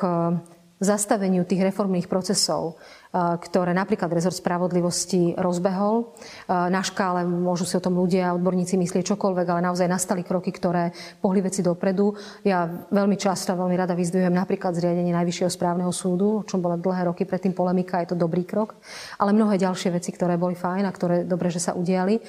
zastaveniu 0.80 1.44
tých 1.44 1.60
reformných 1.60 2.08
procesov, 2.08 2.80
ktoré 3.14 3.74
napríklad 3.74 4.14
rezort 4.14 4.38
spravodlivosti 4.38 5.34
rozbehol. 5.34 6.14
Na 6.46 6.86
škále 6.86 7.26
môžu 7.26 7.66
si 7.66 7.74
o 7.74 7.82
tom 7.82 7.98
ľudia, 7.98 8.38
odborníci 8.38 8.78
myslieť 8.78 9.18
čokoľvek, 9.18 9.48
ale 9.50 9.66
naozaj 9.66 9.90
nastali 9.90 10.22
kroky, 10.22 10.54
ktoré 10.54 10.94
pohli 11.18 11.42
veci 11.42 11.66
dopredu. 11.66 12.14
Ja 12.46 12.70
veľmi 12.70 13.18
často 13.18 13.58
a 13.58 13.60
veľmi 13.60 13.74
rada 13.74 13.98
vyzdvihujem 13.98 14.38
napríklad 14.38 14.78
zriadenie 14.78 15.10
Najvyššieho 15.10 15.50
správneho 15.50 15.90
súdu, 15.90 16.42
o 16.42 16.46
čom 16.46 16.62
bola 16.62 16.78
dlhé 16.78 17.10
roky 17.10 17.26
predtým 17.26 17.58
polemika, 17.58 17.98
je 18.06 18.14
to 18.14 18.22
dobrý 18.22 18.46
krok. 18.46 18.78
Ale 19.18 19.34
mnohé 19.34 19.58
ďalšie 19.58 19.90
veci, 19.90 20.14
ktoré 20.14 20.38
boli 20.38 20.54
fajn 20.54 20.86
a 20.86 20.94
ktoré 20.94 21.26
dobre, 21.26 21.50
že 21.50 21.58
sa 21.58 21.74
udiali. 21.74 22.22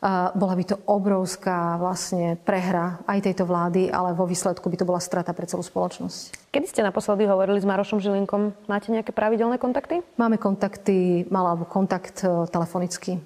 Bola 0.00 0.54
by 0.54 0.62
to 0.62 0.76
obrovská 0.86 1.74
vlastne 1.74 2.38
prehra 2.46 3.02
aj 3.10 3.18
tejto 3.18 3.42
vlády, 3.42 3.90
ale 3.90 4.14
vo 4.14 4.30
výsledku 4.30 4.70
by 4.70 4.78
to 4.78 4.86
bola 4.86 5.02
strata 5.02 5.34
pre 5.34 5.42
celú 5.50 5.66
spoločnosť. 5.66 6.54
Kedy 6.54 6.66
ste 6.70 6.86
naposledy 6.86 7.26
hovorili 7.26 7.58
s 7.58 7.66
Marošom 7.66 7.98
Žilinkom? 7.98 8.54
Máte 8.70 8.94
nejaké 8.94 9.10
pravidelné 9.10 9.58
kontakty? 9.58 10.06
Máme 10.14 10.38
kontakty, 10.38 11.26
mal 11.34 11.50
kontakt 11.66 12.22
e, 12.22 12.46
telefonicky. 12.46 13.18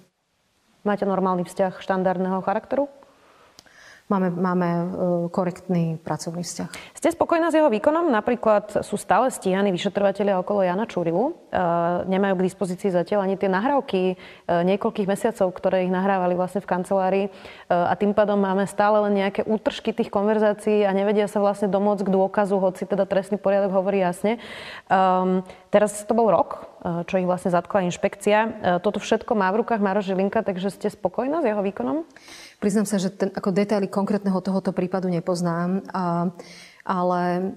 Máte 0.80 1.04
normálny 1.04 1.44
vzťah 1.44 1.76
štandardného 1.76 2.40
charakteru? 2.40 2.88
Máme, 4.12 4.28
máme 4.28 4.68
e, 4.68 4.84
korektný 5.32 5.96
pracovný 6.04 6.44
vzťah. 6.44 6.68
Ste 6.92 7.08
spokojná 7.16 7.48
s 7.48 7.56
jeho 7.56 7.72
výkonom? 7.72 8.12
Napríklad 8.12 8.84
sú 8.84 9.00
stále 9.00 9.32
stíhaní 9.32 9.72
vyšetrovateľia 9.72 10.36
okolo 10.44 10.60
Jana 10.60 10.84
Čurilu. 10.84 11.32
E, 11.32 11.58
nemajú 12.12 12.36
k 12.36 12.46
dispozícii 12.52 12.92
zatiaľ 12.92 13.24
ani 13.24 13.40
tie 13.40 13.48
nahrávky 13.48 14.00
e, 14.12 14.14
niekoľkých 14.46 15.08
mesiacov, 15.08 15.48
ktoré 15.56 15.88
ich 15.88 15.92
nahrávali 15.92 16.36
vlastne 16.36 16.60
v 16.60 16.68
kancelárii. 16.68 17.26
A 17.72 17.96
tým 17.96 18.12
pádom 18.12 18.36
máme 18.36 18.68
stále 18.68 19.00
len 19.08 19.16
nejaké 19.16 19.48
útržky 19.48 19.96
tých 19.96 20.12
konverzácií 20.12 20.84
a 20.84 20.92
nevedia 20.92 21.24
sa 21.24 21.40
vlastne 21.40 21.72
domôcť 21.72 22.04
k 22.04 22.12
dôkazu, 22.12 22.60
hoci 22.60 22.84
teda 22.84 23.08
trestný 23.08 23.40
poriadok 23.40 23.72
hovorí 23.72 24.04
jasne. 24.04 24.36
Um, 24.92 25.40
teraz 25.72 26.04
to 26.04 26.12
bol 26.12 26.28
rok 26.28 26.68
čo 26.82 27.22
ich 27.22 27.28
vlastne 27.30 27.54
zatkla 27.54 27.86
inšpekcia. 27.86 28.38
Toto 28.82 28.98
všetko 28.98 29.38
má 29.38 29.46
v 29.54 29.62
rukách 29.62 29.78
Maro 29.78 30.02
Žilinka, 30.02 30.42
takže 30.42 30.74
ste 30.74 30.90
spokojná 30.90 31.38
s 31.38 31.46
jeho 31.46 31.62
výkonom? 31.62 32.02
Priznám 32.62 32.86
sa, 32.86 33.02
že 33.02 33.10
ten, 33.10 33.34
ako 33.34 33.50
detaily 33.50 33.90
konkrétneho 33.90 34.38
tohoto 34.38 34.70
prípadu 34.70 35.10
nepoznám, 35.10 35.82
a, 35.90 36.30
ale 36.86 37.52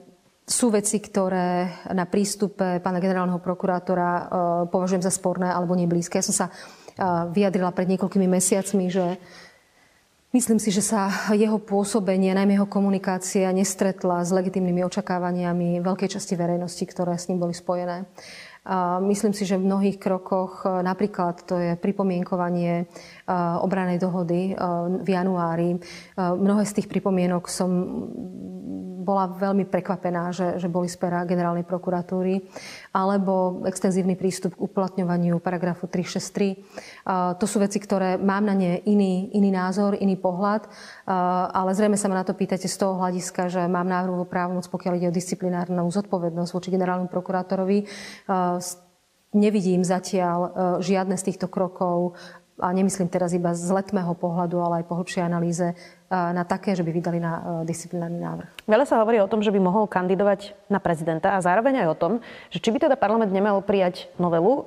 sú 0.50 0.74
veci, 0.74 0.98
ktoré 0.98 1.70
na 1.94 2.10
prístupe 2.10 2.82
pána 2.82 3.02
generálneho 3.02 3.42
prokurátora 3.42 4.10
uh, 4.10 4.26
považujem 4.70 5.02
za 5.02 5.10
sporné 5.10 5.50
alebo 5.50 5.74
neblízke. 5.74 6.22
Ja 6.22 6.26
som 6.26 6.38
sa 6.38 6.48
uh, 6.50 7.30
vyjadrila 7.34 7.74
pred 7.74 7.90
niekoľkými 7.90 8.30
mesiacmi, 8.30 8.86
že 8.94 9.18
myslím 10.38 10.62
si, 10.62 10.70
že 10.70 10.86
sa 10.86 11.10
jeho 11.34 11.58
pôsobenie, 11.58 12.38
najmä 12.38 12.62
jeho 12.62 12.70
komunikácia 12.70 13.50
nestretla 13.50 14.22
s 14.22 14.30
legitimnými 14.30 14.86
očakávaniami 14.86 15.82
veľkej 15.82 16.14
časti 16.14 16.38
verejnosti, 16.38 16.86
ktoré 16.86 17.18
s 17.18 17.26
ním 17.26 17.42
boli 17.42 17.58
spojené. 17.58 18.06
A 18.66 18.98
myslím 18.98 19.30
si, 19.34 19.46
že 19.46 19.62
v 19.62 19.70
mnohých 19.70 20.02
krokoch, 20.02 20.66
napríklad 20.66 21.46
to 21.46 21.58
je 21.62 21.72
pripomienkovanie 21.78 22.90
obranej 23.34 23.98
dohody 23.98 24.54
v 25.02 25.08
januári, 25.10 25.82
mnohé 26.18 26.64
z 26.66 26.82
tých 26.82 26.88
pripomienok 26.90 27.50
som 27.50 27.70
bola 29.06 29.30
veľmi 29.30 29.70
prekvapená, 29.70 30.34
že, 30.34 30.58
že 30.58 30.66
boli 30.66 30.90
z 30.90 30.98
pera 30.98 31.22
generálnej 31.30 31.62
prokuratúry, 31.62 32.42
alebo 32.90 33.62
extenzívny 33.70 34.18
prístup 34.18 34.58
k 34.58 34.66
uplatňovaniu 34.66 35.38
paragrafu 35.38 35.86
363. 35.86 37.38
To 37.38 37.46
sú 37.46 37.62
veci, 37.62 37.78
ktoré 37.78 38.18
mám 38.18 38.50
na 38.50 38.58
ne 38.58 38.82
iný, 38.90 39.30
iný 39.38 39.54
názor, 39.54 39.94
iný 39.94 40.18
pohľad, 40.18 40.66
ale 41.54 41.78
zrejme 41.78 42.02
sa 42.02 42.10
ma 42.10 42.18
na 42.18 42.26
to 42.26 42.34
pýtate 42.34 42.66
z 42.66 42.78
toho 42.82 42.98
hľadiska, 42.98 43.46
že 43.54 43.62
mám 43.70 43.86
návrhu 43.86 44.26
právomoc, 44.26 44.66
pokiaľ 44.74 44.98
ide 44.98 45.14
o 45.14 45.18
disciplinárnu 45.18 45.86
zodpovednosť 45.86 46.52
voči 46.58 46.74
generálnemu 46.74 47.14
prokurátorovi. 47.14 47.86
Nevidím 49.36 49.86
zatiaľ 49.86 50.40
žiadne 50.82 51.14
z 51.20 51.28
týchto 51.30 51.52
krokov 51.52 52.18
a 52.56 52.72
nemyslím 52.72 53.12
teraz 53.12 53.36
iba 53.36 53.52
z 53.52 53.68
letmého 53.68 54.16
pohľadu, 54.16 54.60
ale 54.64 54.74
aj 54.82 54.86
po 54.88 54.96
hlbšej 54.96 55.24
analýze, 55.28 55.76
na 56.16 56.46
také, 56.46 56.78
že 56.78 56.86
by 56.86 56.92
vydali 56.94 57.18
na 57.18 57.34
e, 57.34 57.42
disciplinárny 57.66 58.22
návrh. 58.22 58.70
Veľa 58.70 58.86
sa 58.86 59.02
hovorí 59.02 59.18
o 59.18 59.28
tom, 59.28 59.42
že 59.42 59.50
by 59.50 59.58
mohol 59.58 59.90
kandidovať 59.90 60.54
na 60.70 60.78
prezidenta 60.78 61.34
a 61.34 61.42
zároveň 61.42 61.82
aj 61.82 61.88
o 61.92 61.98
tom, 61.98 62.12
že 62.54 62.62
či 62.62 62.70
by 62.70 62.78
teda 62.78 62.96
parlament 62.96 63.34
nemal 63.34 63.58
prijať 63.66 64.08
novelu, 64.22 64.52
e, 64.54 64.62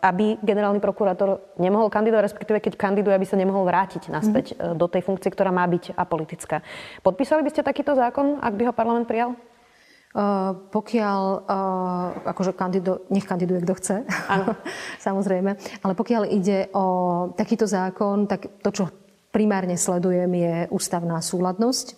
aby 0.00 0.40
generálny 0.40 0.80
prokurátor 0.80 1.44
nemohol 1.60 1.92
kandidovať, 1.92 2.24
respektíve 2.24 2.58
keď 2.64 2.80
kandiduje, 2.80 3.12
aby 3.12 3.28
sa 3.28 3.36
nemohol 3.36 3.68
vrátiť 3.68 4.08
naspäť 4.08 4.56
mm-hmm. 4.56 4.80
do 4.80 4.86
tej 4.88 5.02
funkcie, 5.04 5.28
ktorá 5.28 5.52
má 5.52 5.68
byť 5.68 5.92
apolitická. 5.92 6.64
Podpísali 7.04 7.44
by 7.44 7.50
ste 7.52 7.60
takýto 7.60 7.92
zákon, 7.92 8.40
ak 8.40 8.56
by 8.56 8.62
ho 8.66 8.72
parlament 8.72 9.04
prijal? 9.04 9.36
Uh, 10.12 10.68
pokiaľ, 10.68 11.20
uh, 11.48 12.28
akože 12.36 12.52
kandido, 12.52 13.08
nech 13.08 13.24
kandiduje 13.24 13.64
kto 13.64 13.74
chce, 13.80 13.96
samozrejme, 15.08 15.56
ale 15.56 15.92
pokiaľ 15.96 16.28
ide 16.28 16.68
o 16.76 16.86
takýto 17.32 17.64
zákon, 17.64 18.28
tak 18.28 18.60
to, 18.60 18.70
čo 18.76 18.84
primárne 19.32 19.80
sledujem, 19.80 20.28
je 20.28 20.54
ústavná 20.68 21.16
súladnosť. 21.24 21.96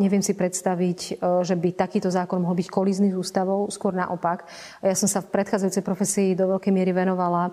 Neviem 0.00 0.24
si 0.24 0.32
predstaviť, 0.32 1.20
že 1.20 1.54
by 1.60 1.68
takýto 1.76 2.08
zákon 2.08 2.40
mohol 2.40 2.56
byť 2.56 2.68
kolízny 2.72 3.12
s 3.12 3.20
ústavou, 3.20 3.68
skôr 3.68 3.92
naopak. 3.92 4.48
Ja 4.80 4.96
som 4.96 5.04
sa 5.04 5.20
v 5.20 5.28
predchádzajúcej 5.28 5.84
profesii 5.84 6.32
do 6.32 6.56
veľkej 6.56 6.72
miery 6.72 6.96
venovala 6.96 7.52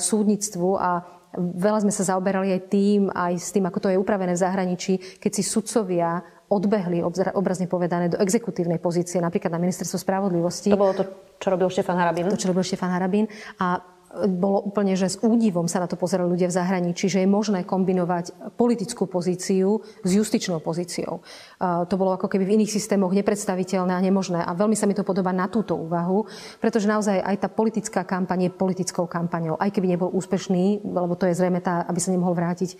súdnictvu 0.00 0.72
a 0.80 1.04
veľa 1.36 1.84
sme 1.86 1.92
sa 1.94 2.16
zaoberali 2.16 2.56
aj 2.56 2.62
tým, 2.72 3.12
aj 3.12 3.32
s 3.38 3.52
tým, 3.52 3.68
ako 3.68 3.78
to 3.78 3.90
je 3.92 4.00
upravené 4.00 4.34
v 4.34 4.42
zahraničí, 4.42 5.20
keď 5.20 5.30
si 5.36 5.42
sudcovia 5.44 6.24
odbehli, 6.50 6.98
obrazne 7.32 7.70
povedané, 7.70 8.10
do 8.10 8.18
exekutívnej 8.18 8.82
pozície, 8.82 9.22
napríklad 9.22 9.54
na 9.54 9.62
ministerstvo 9.62 10.02
spravodlivosti. 10.02 10.74
To 10.74 10.82
bolo 10.82 10.98
to, 10.98 11.04
čo 11.38 11.48
robil 11.54 11.70
Štefan 11.70 11.94
Harabín? 11.94 12.26
To, 12.26 12.34
čo 12.34 12.50
robil 12.50 12.66
Štefan 12.66 12.90
Harabín. 12.90 13.30
A 13.62 13.78
bolo 14.10 14.58
úplne, 14.66 14.98
že 14.98 15.06
s 15.06 15.22
údivom 15.22 15.70
sa 15.70 15.78
na 15.78 15.86
to 15.86 15.94
pozerali 15.94 16.34
ľudia 16.34 16.50
v 16.50 16.58
zahraničí, 16.58 17.06
že 17.06 17.22
je 17.22 17.30
možné 17.30 17.62
kombinovať 17.62 18.58
politickú 18.58 19.06
pozíciu 19.06 19.86
s 20.02 20.10
justičnou 20.10 20.58
pozíciou. 20.58 21.22
To 21.62 21.94
bolo 21.94 22.18
ako 22.18 22.26
keby 22.26 22.42
v 22.42 22.54
iných 22.58 22.74
systémoch 22.74 23.14
nepredstaviteľné 23.14 23.94
a 23.94 24.02
nemožné. 24.02 24.42
A 24.42 24.50
veľmi 24.50 24.74
sa 24.74 24.90
mi 24.90 24.98
to 24.98 25.06
podobá 25.06 25.30
na 25.30 25.46
túto 25.46 25.78
úvahu, 25.78 26.26
pretože 26.58 26.90
naozaj 26.90 27.22
aj 27.22 27.36
tá 27.38 27.48
politická 27.48 28.02
kampaň 28.02 28.50
je 28.50 28.50
politickou 28.50 29.06
kampaňou. 29.06 29.54
Aj 29.54 29.70
keby 29.70 29.94
nebol 29.94 30.10
úspešný, 30.10 30.82
lebo 30.82 31.14
to 31.14 31.30
je 31.30 31.38
zrejme 31.38 31.62
tá, 31.62 31.86
aby 31.86 32.02
sa 32.02 32.10
nemohol 32.10 32.34
vrátiť 32.34 32.74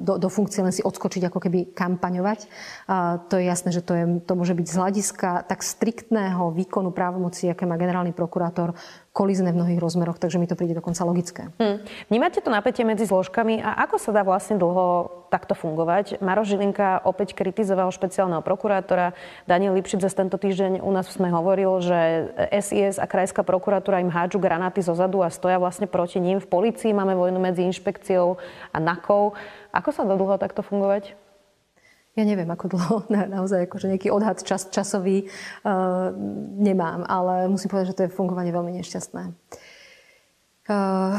do, 0.00 0.16
do 0.16 0.28
funkcie, 0.32 0.64
len 0.64 0.72
si 0.72 0.80
odskočiť, 0.80 1.28
ako 1.28 1.36
keby 1.36 1.76
kampaňovať. 1.76 2.48
To 3.28 3.34
je 3.36 3.44
jasné, 3.44 3.76
že 3.76 3.84
to, 3.84 3.92
je, 3.92 4.04
to 4.24 4.32
môže 4.32 4.56
byť 4.56 4.66
z 4.72 4.78
hľadiska 4.80 5.30
tak 5.44 5.60
striktného 5.60 6.48
výkonu 6.56 6.96
právomoci, 6.96 7.52
aké 7.52 7.68
má 7.68 7.76
generálny 7.76 8.16
prokurátor, 8.16 8.72
kolízne 9.10 9.50
v 9.50 9.58
mnohých 9.58 9.82
rozmeroch, 9.82 10.22
takže 10.22 10.38
mi 10.38 10.46
to 10.46 10.54
príde 10.54 10.78
dokonca 10.78 11.02
logické. 11.02 11.42
Hmm. 11.58 11.82
Vnímate 12.06 12.38
to 12.38 12.50
napätie 12.50 12.86
medzi 12.86 13.10
zložkami 13.10 13.58
a 13.58 13.74
ako 13.82 13.98
sa 13.98 14.14
dá 14.14 14.22
vlastne 14.22 14.54
dlho 14.54 15.10
takto 15.34 15.58
fungovať? 15.58 16.22
Maro 16.22 16.46
Žilinka 16.46 17.02
opäť 17.02 17.34
kritizoval 17.34 17.90
špeciálneho 17.90 18.38
prokurátora. 18.42 19.18
Daniel 19.50 19.74
Lipšic 19.74 20.06
za 20.06 20.10
tento 20.14 20.38
týždeň 20.38 20.78
u 20.78 20.90
nás 20.94 21.10
sme 21.10 21.26
hovoril, 21.26 21.82
že 21.82 21.98
SIS 22.54 23.02
a 23.02 23.06
krajská 23.10 23.42
prokuratúra 23.42 23.98
im 23.98 24.14
hádžu 24.14 24.38
granáty 24.38 24.78
zo 24.78 24.94
zadu 24.94 25.26
a 25.26 25.30
stoja 25.34 25.58
vlastne 25.58 25.90
proti 25.90 26.22
ním. 26.22 26.38
V 26.38 26.46
policii 26.46 26.94
máme 26.94 27.18
vojnu 27.18 27.42
medzi 27.42 27.66
inšpekciou 27.66 28.38
a 28.70 28.78
NAKou. 28.78 29.34
Ako 29.74 29.90
sa 29.90 30.06
dá 30.06 30.14
dlho 30.14 30.38
takto 30.38 30.62
fungovať? 30.62 31.29
Ja 32.18 32.26
neviem, 32.26 32.50
ako 32.50 32.66
dlho, 32.74 32.96
na, 33.14 33.26
naozaj 33.30 33.70
akože 33.70 33.86
nejaký 33.94 34.08
odhad 34.10 34.42
čas, 34.42 34.66
časový 34.68 35.26
uh, 35.26 36.10
nemám, 36.58 37.06
ale 37.06 37.46
musím 37.46 37.70
povedať, 37.70 37.94
že 37.94 37.96
to 37.96 38.04
je 38.06 38.16
fungovanie 38.16 38.50
veľmi 38.50 38.74
nešťastné. 38.82 39.22
Uh, 40.70 41.18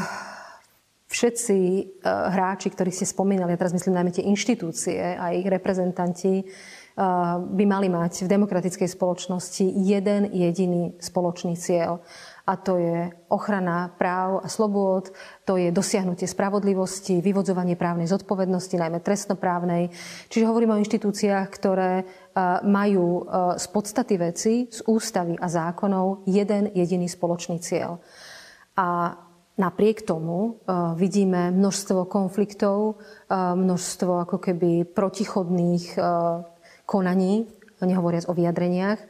všetci 1.08 1.56
uh, 1.56 2.32
hráči, 2.32 2.72
ktorých 2.72 2.96
ste 3.02 3.06
spomínali, 3.08 3.52
a 3.52 3.60
teraz 3.60 3.72
myslím 3.72 3.96
najmä 3.96 4.10
tie 4.12 4.28
inštitúcie 4.28 5.16
a 5.16 5.32
ich 5.32 5.48
reprezentanti, 5.48 6.44
uh, 6.44 7.40
by 7.40 7.64
mali 7.64 7.88
mať 7.88 8.28
v 8.28 8.32
demokratickej 8.32 8.88
spoločnosti 8.92 9.64
jeden 9.64 10.28
jediný 10.28 10.92
spoločný 11.00 11.56
cieľ 11.56 12.04
a 12.42 12.58
to 12.58 12.74
je 12.74 13.14
ochrana 13.30 13.94
práv 13.94 14.42
a 14.42 14.50
slobôd, 14.50 15.14
to 15.46 15.54
je 15.54 15.70
dosiahnutie 15.70 16.26
spravodlivosti, 16.26 17.22
vyvodzovanie 17.22 17.78
právnej 17.78 18.10
zodpovednosti, 18.10 18.74
najmä 18.74 18.98
trestnoprávnej. 18.98 19.94
Čiže 20.26 20.48
hovorím 20.50 20.74
o 20.74 20.80
inštitúciách, 20.82 21.46
ktoré 21.54 22.02
e, 22.02 22.04
majú 22.66 23.22
e, 23.22 23.56
z 23.62 23.66
podstaty 23.70 24.14
veci, 24.18 24.54
z 24.66 24.82
ústavy 24.90 25.38
a 25.38 25.46
zákonov 25.46 26.26
jeden 26.26 26.74
jediný 26.74 27.06
spoločný 27.06 27.62
cieľ. 27.62 28.02
A 28.74 29.14
napriek 29.54 30.02
tomu 30.02 30.38
e, 30.42 30.50
vidíme 30.98 31.54
množstvo 31.54 32.10
konfliktov, 32.10 32.98
množstvo 33.32 34.28
ako 34.28 34.36
keby 34.42 34.84
protichodných 34.84 35.96
konaní, 36.84 37.48
nehovoriac 37.80 38.28
o 38.28 38.36
vyjadreniach. 38.36 39.00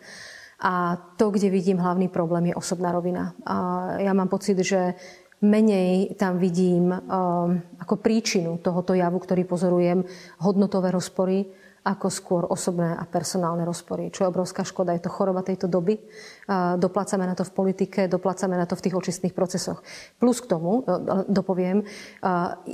A 0.62 0.94
to, 1.18 1.35
kde 1.35 1.51
vidím 1.51 1.83
hlavný 1.83 2.07
problém, 2.07 2.55
je 2.55 2.55
osobná 2.55 2.94
rovina. 2.94 3.35
A 3.42 3.57
ja 3.98 4.14
mám 4.14 4.31
pocit, 4.31 4.55
že 4.62 4.94
menej 5.42 6.14
tam 6.14 6.38
vidím 6.38 6.94
um, 6.94 7.59
ako 7.83 7.98
príčinu 7.98 8.62
tohoto 8.62 8.94
javu, 8.94 9.18
ktorý 9.18 9.42
pozorujem, 9.42 10.07
hodnotové 10.38 10.94
rozpory, 10.94 11.51
ako 11.83 12.07
skôr 12.14 12.42
osobné 12.46 12.94
a 12.94 13.03
personálne 13.11 13.66
rozpory. 13.66 14.14
Čo 14.14 14.22
je 14.22 14.31
obrovská 14.31 14.62
škoda, 14.62 14.94
je 14.94 15.03
to 15.03 15.11
choroba 15.11 15.42
tejto 15.42 15.66
doby. 15.66 15.98
Doplácame 16.79 17.27
na 17.27 17.35
to 17.35 17.42
v 17.42 17.51
politike, 17.51 18.07
doplácame 18.07 18.55
na 18.55 18.70
to 18.70 18.79
v 18.79 18.87
tých 18.87 18.94
očistných 18.94 19.35
procesoch. 19.35 19.83
Plus 20.22 20.38
k 20.38 20.46
tomu, 20.46 20.87
dopoviem, 21.27 21.83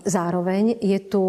zároveň 0.05 0.77
je 0.85 1.01
tu 1.09 1.25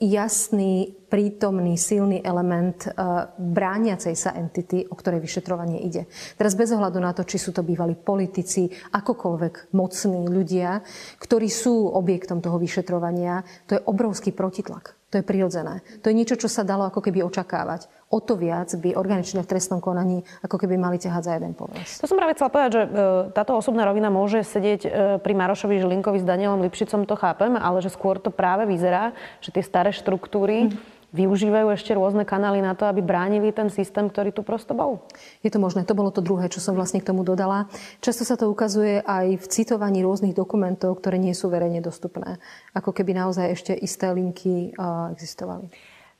jasný, 0.00 0.90
prítomný, 1.06 1.78
silný 1.78 2.18
element 2.24 2.90
uh, 2.90 3.30
brániacej 3.38 4.14
sa 4.18 4.34
entity, 4.34 4.82
o 4.90 4.94
ktorej 4.98 5.22
vyšetrovanie 5.22 5.86
ide. 5.86 6.10
Teraz 6.34 6.58
bez 6.58 6.74
ohľadu 6.74 6.98
na 6.98 7.14
to, 7.14 7.22
či 7.22 7.38
sú 7.38 7.54
to 7.54 7.62
bývalí 7.62 7.94
politici, 7.94 8.66
akokoľvek 8.70 9.70
mocní 9.76 10.26
ľudia, 10.26 10.82
ktorí 11.22 11.46
sú 11.46 11.94
objektom 11.94 12.42
toho 12.42 12.58
vyšetrovania, 12.58 13.46
to 13.70 13.78
je 13.78 13.86
obrovský 13.86 14.34
protitlak. 14.34 14.98
To 15.14 15.22
je 15.22 15.30
prirodzené. 15.30 15.86
To 16.02 16.10
je 16.10 16.18
niečo, 16.18 16.34
čo 16.34 16.50
sa 16.50 16.66
dalo 16.66 16.90
ako 16.90 16.98
keby 16.98 17.22
očakávať. 17.22 17.86
O 18.10 18.18
to 18.18 18.34
viac 18.34 18.74
by 18.74 18.98
organične 18.98 19.46
v 19.46 19.50
trestnom 19.50 19.78
konaní 19.78 20.26
ako 20.42 20.58
keby 20.58 20.74
mali 20.74 20.98
ťahať 20.98 21.22
za 21.22 21.32
jeden 21.38 21.54
povesť. 21.54 22.02
To 22.02 22.10
som 22.10 22.18
práve 22.18 22.34
chcela 22.34 22.50
povedať, 22.50 22.70
že 22.74 22.82
e, 22.82 22.88
táto 23.30 23.54
osobná 23.54 23.86
rovina 23.86 24.10
môže 24.10 24.42
sedieť 24.42 24.80
e, 24.82 24.88
pri 25.22 25.32
Marošovi 25.38 25.78
Žilinkovi 25.78 26.18
s 26.18 26.26
Danielom 26.26 26.66
Lipšicom, 26.66 27.06
to 27.06 27.14
chápem, 27.14 27.54
ale 27.54 27.78
že 27.78 27.94
skôr 27.94 28.18
to 28.18 28.34
práve 28.34 28.66
vyzerá, 28.66 29.14
že 29.38 29.54
tie 29.54 29.62
staré 29.62 29.94
štruktúry 29.94 30.74
mm 30.74 30.93
využívajú 31.14 31.70
ešte 31.70 31.94
rôzne 31.94 32.26
kanály 32.26 32.58
na 32.58 32.74
to, 32.74 32.90
aby 32.90 32.98
bránili 32.98 33.54
ten 33.54 33.70
systém, 33.70 34.10
ktorý 34.10 34.34
tu 34.34 34.42
prosto 34.42 34.74
bol? 34.74 35.06
Je 35.46 35.48
to 35.48 35.62
možné. 35.62 35.86
To 35.86 35.94
bolo 35.94 36.10
to 36.10 36.18
druhé, 36.18 36.50
čo 36.50 36.58
som 36.58 36.74
vlastne 36.74 36.98
k 36.98 37.06
tomu 37.06 37.22
dodala. 37.22 37.70
Často 38.02 38.26
sa 38.26 38.34
to 38.34 38.50
ukazuje 38.50 38.98
aj 39.06 39.38
v 39.38 39.46
citovaní 39.46 40.02
rôznych 40.02 40.34
dokumentov, 40.34 40.98
ktoré 40.98 41.22
nie 41.22 41.38
sú 41.38 41.46
verejne 41.46 41.78
dostupné. 41.78 42.42
Ako 42.74 42.90
keby 42.90 43.14
naozaj 43.14 43.54
ešte 43.54 43.72
isté 43.78 44.10
linky 44.10 44.74
existovali. 45.14 45.70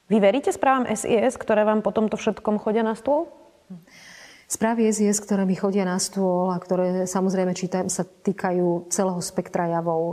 Vy 0.06 0.16
veríte 0.22 0.54
správam 0.54 0.86
SIS, 0.86 1.34
ktoré 1.40 1.66
vám 1.66 1.82
po 1.82 1.90
tomto 1.90 2.14
všetkom 2.14 2.62
chodia 2.62 2.86
na 2.86 2.94
stôl? 2.94 3.26
Správy 4.54 4.86
SIS, 4.86 5.18
ktoré 5.18 5.42
mi 5.42 5.58
chodia 5.58 5.82
na 5.82 5.98
stôl 5.98 6.54
a 6.54 6.62
ktoré 6.62 7.10
samozrejme 7.10 7.58
čítam, 7.58 7.90
sa 7.90 8.06
týkajú 8.06 8.86
celého 8.86 9.18
spektra 9.18 9.66
javov, 9.66 9.98
e, 9.98 10.12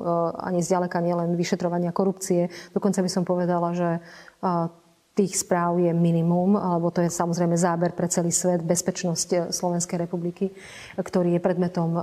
ani 0.50 0.66
zďaleka 0.66 0.98
nielen 0.98 1.38
vyšetrovania 1.38 1.94
korupcie. 1.94 2.50
Dokonca 2.74 3.06
by 3.06 3.10
som 3.14 3.22
povedala, 3.22 3.70
že 3.78 3.90
e, 3.94 4.00
tých 5.14 5.46
správ 5.46 5.78
je 5.78 5.94
minimum, 5.94 6.58
alebo 6.58 6.90
to 6.90 7.06
je 7.06 7.14
samozrejme 7.14 7.54
záber 7.54 7.94
pre 7.94 8.10
celý 8.10 8.34
svet, 8.34 8.66
bezpečnosť 8.66 9.30
e, 9.30 9.38
Slovenskej 9.54 10.10
republiky, 10.10 10.50
ktorý 10.98 11.38
je 11.38 11.46
predmetom 11.46 12.02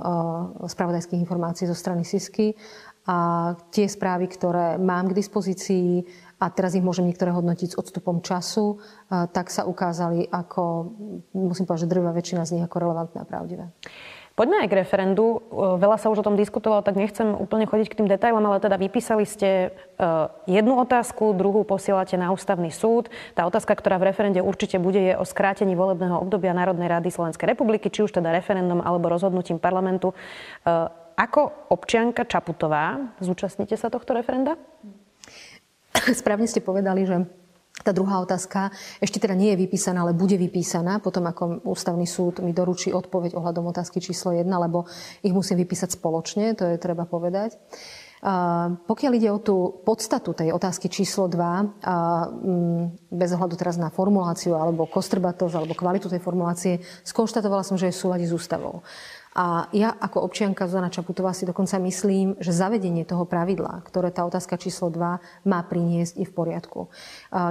spravodajských 0.63 1.19
informácií 1.19 1.67
zo 1.67 1.75
strany 1.75 2.07
SISky. 2.07 2.55
A 3.03 3.51
tie 3.67 3.83
správy, 3.83 4.31
ktoré 4.31 4.79
mám 4.79 5.11
k 5.11 5.17
dispozícii, 5.19 6.07
a 6.39 6.45
teraz 6.47 6.71
ich 6.73 6.81
môžem 6.81 7.03
niektoré 7.03 7.35
hodnotiť 7.35 7.75
s 7.75 7.79
odstupom 7.79 8.23
času, 8.23 8.79
tak 9.11 9.51
sa 9.51 9.67
ukázali 9.67 10.23
ako, 10.31 10.63
musím 11.35 11.67
povedať, 11.67 11.83
že 11.83 11.91
drvá 11.91 12.15
väčšina 12.15 12.47
z 12.47 12.53
nich 12.55 12.63
ako 12.63 12.79
relevantné 12.79 13.19
a 13.19 13.27
pravdivé. 13.27 13.67
Poďme 14.39 14.63
aj 14.63 14.71
k 14.71 14.79
referendu. 14.79 15.43
Veľa 15.51 15.99
sa 15.99 16.07
už 16.07 16.23
o 16.23 16.27
tom 16.31 16.39
diskutovalo, 16.39 16.79
tak 16.79 16.95
nechcem 16.95 17.35
úplne 17.35 17.67
chodiť 17.67 17.91
k 17.91 17.97
tým 17.99 18.07
detailom, 18.07 18.39
ale 18.39 18.63
teda 18.63 18.79
vypísali 18.79 19.27
ste 19.27 19.75
jednu 20.47 20.79
otázku, 20.79 21.35
druhú 21.35 21.67
posielate 21.67 22.15
na 22.15 22.31
ústavný 22.31 22.71
súd. 22.71 23.11
Tá 23.35 23.43
otázka, 23.43 23.75
ktorá 23.75 23.99
v 23.99 24.15
referende 24.15 24.39
určite 24.39 24.79
bude, 24.79 25.11
je 25.11 25.19
o 25.19 25.27
skrátení 25.27 25.75
volebného 25.75 26.15
obdobia 26.23 26.55
Národnej 26.55 26.87
rady 26.87 27.11
Slovenskej 27.11 27.51
republiky, 27.51 27.91
či 27.91 28.07
už 28.07 28.15
teda 28.15 28.31
referendum 28.31 28.79
alebo 28.79 29.11
rozhodnutím 29.11 29.59
parlamentu. 29.59 30.15
Ako 31.19 31.67
občianka 31.75 32.23
Čaputová 32.23 33.11
zúčastnite 33.19 33.75
sa 33.75 33.91
tohto 33.91 34.15
referenda? 34.15 34.55
Správne 36.19 36.47
ste 36.47 36.63
povedali, 36.63 37.05
že 37.05 37.25
tá 37.79 37.95
druhá 37.95 38.19
otázka 38.19 38.75
ešte 38.99 39.23
teda 39.23 39.35
nie 39.35 39.55
je 39.55 39.61
vypísaná, 39.63 40.03
ale 40.03 40.17
bude 40.17 40.35
vypísaná 40.35 40.99
potom, 40.99 41.23
ako 41.31 41.63
ústavný 41.63 42.03
súd 42.03 42.43
mi 42.43 42.51
doručí 42.51 42.91
odpoveď 42.91 43.39
ohľadom 43.39 43.71
otázky 43.71 44.03
číslo 44.03 44.35
1, 44.35 44.43
lebo 44.43 44.83
ich 45.23 45.31
musím 45.31 45.63
vypísať 45.63 45.95
spoločne, 45.95 46.59
to 46.59 46.67
je 46.67 46.75
treba 46.75 47.07
povedať. 47.07 47.55
Pokiaľ 48.83 49.11
ide 49.15 49.31
o 49.31 49.39
tú 49.39 49.79
podstatu 49.87 50.35
tej 50.35 50.51
otázky 50.51 50.91
číslo 50.91 51.31
2, 51.31 51.39
a, 51.39 52.27
mm, 52.27 53.07
bez 53.15 53.31
ohľadu 53.31 53.55
teraz 53.55 53.79
na 53.79 53.87
formuláciu 53.87 54.59
alebo 54.59 54.91
kostrbatosť 54.91 55.55
alebo 55.55 55.71
kvalitu 55.71 56.11
tej 56.11 56.19
formulácie, 56.19 56.83
skonštatovala 57.07 57.63
som, 57.63 57.79
že 57.79 57.87
je 57.87 57.95
v 57.95 58.01
súlade 58.03 58.25
s 58.27 58.35
ústavou. 58.35 58.83
A 59.39 59.71
ja 59.71 59.95
ako 59.95 60.27
občianka 60.27 60.67
Zuzana 60.67 60.91
Čaputová 60.91 61.31
si 61.31 61.47
dokonca 61.47 61.79
myslím, 61.79 62.35
že 62.43 62.51
zavedenie 62.51 63.07
toho 63.07 63.23
pravidla, 63.23 63.79
ktoré 63.87 64.11
tá 64.11 64.27
otázka 64.27 64.59
číslo 64.59 64.91
2 64.91 65.47
má 65.47 65.59
priniesť, 65.63 66.19
je 66.19 66.27
v 66.27 66.35
poriadku. 66.35 66.91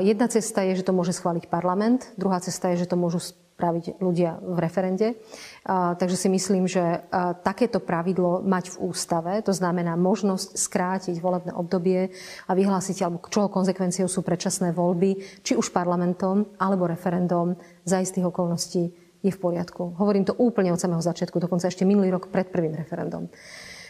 Jedna 0.05 0.29
cesta 0.29 0.61
je, 0.69 0.77
že 0.77 0.85
to 0.85 0.93
môže 0.93 1.17
schváliť 1.17 1.49
parlament, 1.49 2.13
druhá 2.21 2.45
cesta 2.45 2.69
je, 2.77 2.85
že 2.85 2.93
to 2.93 3.01
môžu 3.01 3.25
spraviť 3.25 4.05
ľudia 4.05 4.37
v 4.37 4.59
referende. 4.61 5.17
Takže 5.65 6.15
si 6.21 6.29
myslím, 6.29 6.69
že 6.69 7.09
takéto 7.41 7.81
pravidlo 7.81 8.45
mať 8.45 8.77
v 8.77 8.81
ústave, 8.93 9.41
to 9.41 9.57
znamená 9.57 9.97
možnosť 9.97 10.61
skrátiť 10.61 11.17
volebné 11.25 11.57
obdobie 11.57 12.13
a 12.45 12.53
vyhlásiť, 12.53 13.01
alebo 13.01 13.25
čoho 13.33 13.49
konsekvenciou 13.49 14.13
sú 14.13 14.21
predčasné 14.21 14.77
voľby, 14.77 15.41
či 15.41 15.57
už 15.57 15.73
parlamentom 15.73 16.53
alebo 16.61 16.85
referendum 16.85 17.57
za 17.89 18.05
istých 18.05 18.29
okolností 18.29 19.08
je 19.23 19.33
v 19.35 19.39
poriadku. 19.39 19.99
Hovorím 19.99 20.25
to 20.25 20.37
úplne 20.39 20.71
od 20.71 20.81
samého 20.81 21.03
začiatku, 21.03 21.43
dokonca 21.43 21.67
ešte 21.67 21.83
minulý 21.83 22.15
rok 22.15 22.31
pred 22.31 22.49
prvým 22.49 22.79
referendum. 22.79 23.27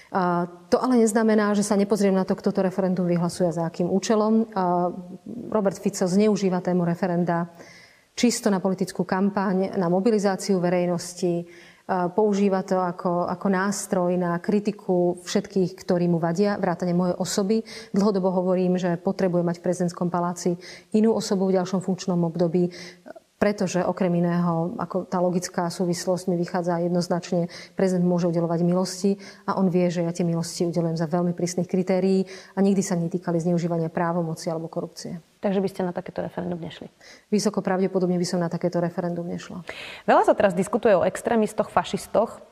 A 0.08 0.48
to 0.72 0.80
ale 0.80 1.04
neznamená, 1.04 1.52
že 1.52 1.60
sa 1.60 1.76
nepozriem 1.76 2.16
na 2.16 2.24
to, 2.24 2.32
kto 2.32 2.48
to 2.48 2.64
referendum 2.64 3.04
vyhlasuje 3.04 3.52
za 3.52 3.68
akým 3.68 3.92
účelom. 3.92 4.48
A 4.56 4.88
Robert 5.52 5.76
Fico 5.76 6.08
zneužíva 6.08 6.64
tému 6.64 6.88
referenda 6.88 7.52
čisto 8.16 8.48
na 8.48 8.56
politickú 8.56 9.04
kampaň, 9.04 9.76
na 9.76 9.92
mobilizáciu 9.92 10.64
verejnosti, 10.64 11.44
používa 11.88 12.60
to 12.68 12.76
ako, 12.76 13.24
ako 13.32 13.46
nástroj 13.48 14.12
na 14.20 14.36
kritiku 14.36 15.24
všetkých, 15.24 15.72
ktorí 15.72 16.04
mu 16.04 16.20
vadia, 16.20 16.60
vrátane 16.60 16.92
mojej 16.92 17.16
osoby. 17.16 17.64
Dlhodobo 17.96 18.28
hovorím, 18.28 18.76
že 18.76 19.00
potrebuje 19.00 19.40
mať 19.40 19.56
v 19.56 19.64
prezidentskom 19.64 20.12
paláci 20.12 20.60
inú 20.92 21.16
osobu 21.16 21.48
v 21.48 21.56
ďalšom 21.56 21.80
funkčnom 21.80 22.20
období 22.28 22.68
pretože 23.38 23.86
okrem 23.86 24.10
iného, 24.18 24.74
ako 24.76 25.06
tá 25.06 25.22
logická 25.22 25.70
súvislosť 25.70 26.26
mi 26.26 26.36
vychádza 26.36 26.82
jednoznačne, 26.82 27.46
prezident 27.78 28.02
môže 28.02 28.26
udelovať 28.26 28.66
milosti 28.66 29.10
a 29.46 29.54
on 29.54 29.70
vie, 29.70 29.86
že 29.88 30.02
ja 30.02 30.10
tie 30.10 30.26
milosti 30.26 30.66
udelujem 30.66 30.98
za 30.98 31.06
veľmi 31.06 31.32
prísnych 31.38 31.70
kritérií 31.70 32.26
a 32.54 32.58
nikdy 32.58 32.82
sa 32.82 32.98
netýkali 32.98 33.38
zneužívania 33.38 33.94
právomoci 33.94 34.50
alebo 34.50 34.66
korupcie. 34.66 35.22
Takže 35.38 35.62
by 35.62 35.68
ste 35.70 35.86
na 35.86 35.94
takéto 35.94 36.18
referendum 36.18 36.58
nešli? 36.58 36.90
Vysoko 37.30 37.62
pravdepodobne 37.62 38.18
by 38.18 38.26
som 38.26 38.42
na 38.42 38.50
takéto 38.50 38.82
referendum 38.82 39.22
nešla. 39.22 39.62
Veľa 40.02 40.26
sa 40.26 40.34
teraz 40.34 40.50
diskutuje 40.58 40.98
o 40.98 41.06
extrémistoch, 41.06 41.70
fašistoch. 41.70 42.42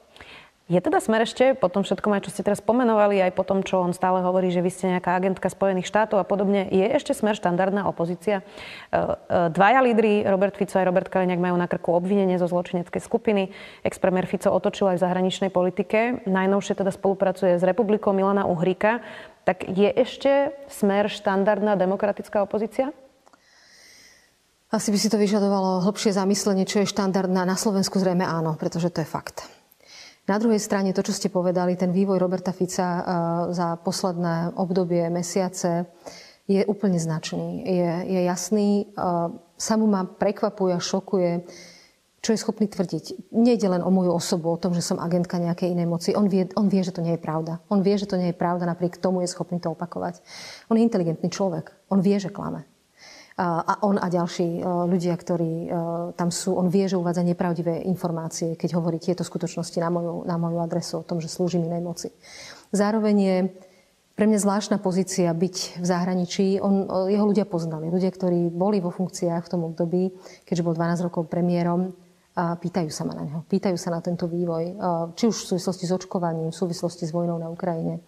Je 0.66 0.82
teda 0.82 0.98
smer 0.98 1.22
ešte 1.22 1.54
po 1.54 1.70
tom 1.70 1.86
všetkom, 1.86 2.10
aj 2.10 2.26
čo 2.26 2.34
ste 2.34 2.42
teraz 2.42 2.58
pomenovali, 2.58 3.22
aj 3.22 3.38
po 3.38 3.46
tom, 3.46 3.62
čo 3.62 3.86
on 3.86 3.94
stále 3.94 4.18
hovorí, 4.18 4.50
že 4.50 4.58
vy 4.58 4.70
ste 4.74 4.90
nejaká 4.90 5.14
agentka 5.14 5.46
Spojených 5.46 5.86
štátov 5.86 6.18
a 6.18 6.26
podobne, 6.26 6.66
je 6.74 6.82
ešte 6.90 7.14
smer 7.14 7.38
štandardná 7.38 7.86
opozícia? 7.86 8.42
E, 8.42 8.98
e, 8.98 9.54
dvaja 9.54 9.78
lídry, 9.86 10.26
Robert 10.26 10.58
Fico 10.58 10.74
aj 10.74 10.90
Robert 10.90 11.06
Kaliňák, 11.06 11.38
majú 11.38 11.54
na 11.54 11.70
krku 11.70 11.94
obvinenie 11.94 12.34
zo 12.42 12.50
zločineckej 12.50 12.98
skupiny. 12.98 13.54
Ex-premier 13.86 14.26
Fico 14.26 14.50
otočil 14.50 14.90
aj 14.90 14.98
v 14.98 15.04
zahraničnej 15.06 15.54
politike. 15.54 16.26
Najnovšie 16.26 16.74
teda 16.74 16.90
spolupracuje 16.90 17.54
s 17.54 17.62
republikou 17.62 18.10
Milana 18.10 18.50
Uhríka. 18.50 19.06
Tak 19.46 19.70
je 19.70 19.86
ešte 19.86 20.50
smer 20.66 21.06
štandardná 21.06 21.78
demokratická 21.78 22.42
opozícia? 22.42 22.90
Asi 24.74 24.90
by 24.90 24.98
si 24.98 25.06
to 25.06 25.14
vyžadovalo 25.14 25.86
hlbšie 25.86 26.10
zamyslenie, 26.10 26.66
čo 26.66 26.82
je 26.82 26.90
štandardná. 26.90 27.46
Na 27.46 27.54
Slovensku 27.54 28.02
zrejme 28.02 28.26
áno, 28.26 28.58
pretože 28.58 28.90
to 28.90 28.98
je 28.98 29.06
fakt. 29.06 29.46
Na 30.26 30.42
druhej 30.42 30.58
strane 30.58 30.90
to, 30.90 31.06
čo 31.06 31.14
ste 31.14 31.30
povedali, 31.30 31.78
ten 31.78 31.94
vývoj 31.94 32.18
Roberta 32.18 32.50
Fica 32.50 32.86
eh, 32.86 33.02
za 33.54 33.78
posledné 33.78 34.58
obdobie, 34.58 35.06
mesiace, 35.06 35.86
je 36.46 36.62
úplne 36.66 36.98
značný. 36.98 37.62
Je, 37.62 37.90
je 38.10 38.20
jasný. 38.26 38.90
Eh, 38.90 39.28
Samu 39.56 39.86
ma 39.88 40.04
prekvapuje 40.04 40.76
a 40.76 40.82
šokuje, 40.82 41.46
čo 42.20 42.34
je 42.34 42.42
schopný 42.42 42.66
tvrdiť. 42.68 43.32
Nejde 43.32 43.70
len 43.70 43.80
o 43.80 43.88
moju 43.88 44.12
osobu, 44.12 44.52
o 44.52 44.60
tom, 44.60 44.74
že 44.76 44.84
som 44.84 45.00
agentka 45.00 45.40
nejakej 45.40 45.72
inej 45.72 45.88
moci. 45.88 46.10
On 46.12 46.28
vie, 46.28 46.44
on 46.58 46.68
vie, 46.68 46.82
že 46.82 46.92
to 46.92 47.00
nie 47.00 47.16
je 47.16 47.22
pravda. 47.22 47.62
On 47.72 47.80
vie, 47.80 47.96
že 47.96 48.10
to 48.10 48.18
nie 48.20 48.34
je 48.34 48.36
pravda, 48.36 48.68
napriek 48.68 49.00
tomu 49.00 49.24
je 49.24 49.32
schopný 49.32 49.62
to 49.62 49.72
opakovať. 49.72 50.20
On 50.68 50.76
je 50.76 50.84
inteligentný 50.84 51.32
človek. 51.32 51.72
On 51.88 52.02
vie, 52.02 52.18
že 52.20 52.34
klame 52.34 52.68
a 53.36 53.84
on 53.84 54.00
a 54.00 54.08
ďalší 54.08 54.48
e, 54.48 54.60
ľudia, 54.64 55.12
ktorí 55.12 55.68
e, 55.68 55.76
tam 56.16 56.32
sú, 56.32 56.56
on 56.56 56.72
vie, 56.72 56.88
že 56.88 56.96
uvádza 56.96 57.20
nepravdivé 57.20 57.84
informácie, 57.84 58.56
keď 58.56 58.80
hovorí 58.80 58.96
tieto 58.96 59.28
skutočnosti 59.28 59.76
na 59.76 59.92
moju, 59.92 60.24
na 60.24 60.40
moju 60.40 60.56
adresu 60.56 61.04
o 61.04 61.06
tom, 61.06 61.20
že 61.20 61.28
slúži 61.28 61.60
inej 61.60 61.84
moci. 61.84 62.08
Zároveň 62.72 63.16
je 63.20 63.36
pre 64.16 64.24
mňa 64.24 64.40
zvláštna 64.40 64.80
pozícia 64.80 65.28
byť 65.36 65.56
v 65.76 65.84
zahraničí. 65.84 66.64
On, 66.64 66.88
e, 66.88 67.12
jeho 67.12 67.28
ľudia 67.28 67.44
poznali. 67.44 67.92
Ľudia, 67.92 68.08
ktorí 68.08 68.48
boli 68.48 68.80
vo 68.80 68.88
funkciách 68.88 69.44
v 69.44 69.52
tom 69.52 69.68
období, 69.68 70.16
keďže 70.48 70.64
bol 70.64 70.72
12 70.72 71.04
rokov 71.04 71.28
premiérom, 71.28 71.92
a 72.36 72.52
pýtajú 72.52 72.92
sa 72.92 73.08
ma 73.08 73.16
na 73.16 73.24
neho. 73.24 73.40
Pýtajú 73.48 73.80
sa 73.80 73.88
na 73.88 74.04
tento 74.04 74.28
vývoj. 74.28 74.76
Či 75.16 75.24
už 75.24 75.36
v 75.40 75.48
súvislosti 75.56 75.88
s 75.88 75.92
očkovaním, 75.96 76.52
v 76.52 76.56
súvislosti 76.56 77.08
s 77.08 77.12
vojnou 77.16 77.40
na 77.40 77.48
Ukrajine. 77.48 78.04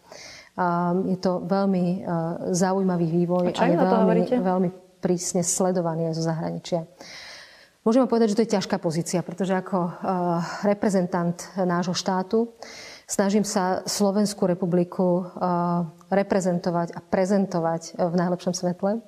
Je 1.08 1.16
to 1.16 1.40
veľmi 1.48 2.04
zaujímavý 2.52 3.08
vývoj. 3.08 3.56
A 3.56 3.56
a 3.56 3.72
je 3.72 3.76
veľmi, 3.80 4.20
veľmi 4.44 4.68
prísne 4.98 5.46
sledovaný 5.46 6.10
aj 6.10 6.14
zo 6.18 6.24
zahraničia. 6.26 6.80
Môžeme 7.86 8.10
povedať, 8.10 8.34
že 8.34 8.36
to 8.36 8.44
je 8.44 8.54
ťažká 8.58 8.76
pozícia, 8.82 9.24
pretože 9.24 9.56
ako 9.56 9.78
uh, 9.80 9.92
reprezentant 10.66 11.40
nášho 11.56 11.96
štátu 11.96 12.52
snažím 13.08 13.48
sa 13.48 13.80
Slovenskú 13.88 14.44
republiku 14.44 15.24
uh, 15.24 15.88
reprezentovať 16.12 16.92
a 16.92 17.00
prezentovať 17.00 17.96
v 17.96 18.14
najlepšom 18.18 18.52
svetle 18.52 19.00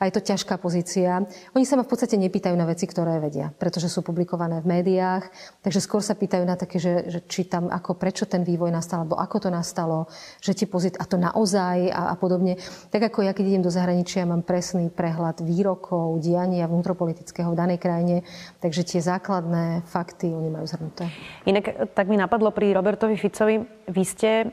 a 0.00 0.08
je 0.08 0.16
to 0.16 0.24
ťažká 0.24 0.56
pozícia. 0.56 1.28
Oni 1.52 1.68
sa 1.68 1.76
ma 1.76 1.84
v 1.84 1.92
podstate 1.92 2.16
nepýtajú 2.16 2.56
na 2.56 2.64
veci, 2.64 2.88
ktoré 2.88 3.20
vedia, 3.20 3.52
pretože 3.52 3.92
sú 3.92 4.00
publikované 4.00 4.64
v 4.64 4.80
médiách, 4.80 5.28
takže 5.60 5.84
skôr 5.84 6.00
sa 6.00 6.16
pýtajú 6.16 6.40
na 6.48 6.56
také, 6.56 6.80
že, 6.80 7.04
že 7.12 7.20
či 7.28 7.44
tam 7.44 7.68
ako, 7.68 8.00
prečo 8.00 8.24
ten 8.24 8.40
vývoj 8.40 8.72
nastal, 8.72 9.04
alebo 9.04 9.20
ako 9.20 9.36
to 9.44 9.48
nastalo, 9.52 10.08
že 10.40 10.56
ti 10.56 10.64
pozit, 10.64 10.96
a 10.96 11.04
to 11.04 11.20
naozaj 11.20 11.92
a, 11.92 12.10
a 12.10 12.14
podobne. 12.16 12.56
Tak 12.88 13.12
ako 13.12 13.28
ja, 13.28 13.36
keď 13.36 13.44
idem 13.44 13.64
do 13.68 13.68
zahraničia, 13.68 14.24
mám 14.24 14.40
presný 14.40 14.88
prehľad 14.88 15.44
výrokov, 15.44 16.16
diania 16.24 16.64
vnútropolitického 16.64 17.52
v 17.52 17.60
danej 17.60 17.78
krajine, 17.84 18.16
takže 18.64 18.88
tie 18.88 19.04
základné 19.04 19.84
fakty 19.84 20.32
oni 20.32 20.48
majú 20.48 20.64
zhrnuté. 20.64 21.12
Inak 21.44 21.92
tak 21.92 22.08
mi 22.08 22.16
napadlo 22.16 22.48
pri 22.56 22.72
Robertovi 22.72 23.20
Ficovi, 23.20 23.60
vy 23.84 24.04
ste 24.08 24.48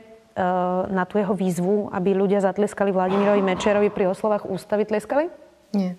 na 0.88 1.04
tú 1.04 1.18
jeho 1.18 1.34
výzvu, 1.34 1.90
aby 1.90 2.14
ľudia 2.14 2.38
zatleskali 2.38 2.94
Vladimirovi 2.94 3.42
Mečerovi 3.42 3.90
pri 3.90 4.14
oslovách 4.14 4.46
ústavy, 4.46 4.86
tleskali? 4.86 5.28
Nie. 5.74 5.98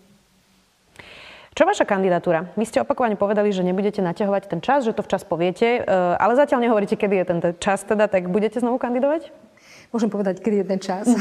Čo 1.60 1.68
vaša 1.68 1.84
kandidatúra? 1.84 2.56
Vy 2.56 2.72
ste 2.72 2.80
opakovane 2.80 3.20
povedali, 3.20 3.52
že 3.52 3.68
nebudete 3.68 4.00
naťahovať 4.00 4.44
ten 4.48 4.64
čas, 4.64 4.88
že 4.88 4.96
to 4.96 5.04
včas 5.04 5.28
poviete, 5.28 5.84
eh, 5.84 6.16
ale 6.16 6.40
zatiaľ 6.40 6.64
nehovoríte, 6.64 6.96
kedy 6.96 7.16
je 7.20 7.26
ten 7.28 7.40
čas 7.60 7.84
teda, 7.84 8.08
tak 8.08 8.32
budete 8.32 8.64
znovu 8.64 8.80
kandidovať? 8.80 9.36
Môžem 9.90 10.14
povedať, 10.14 10.46
kedy 10.46 10.66
jeden 10.66 10.80
čas. 10.82 11.06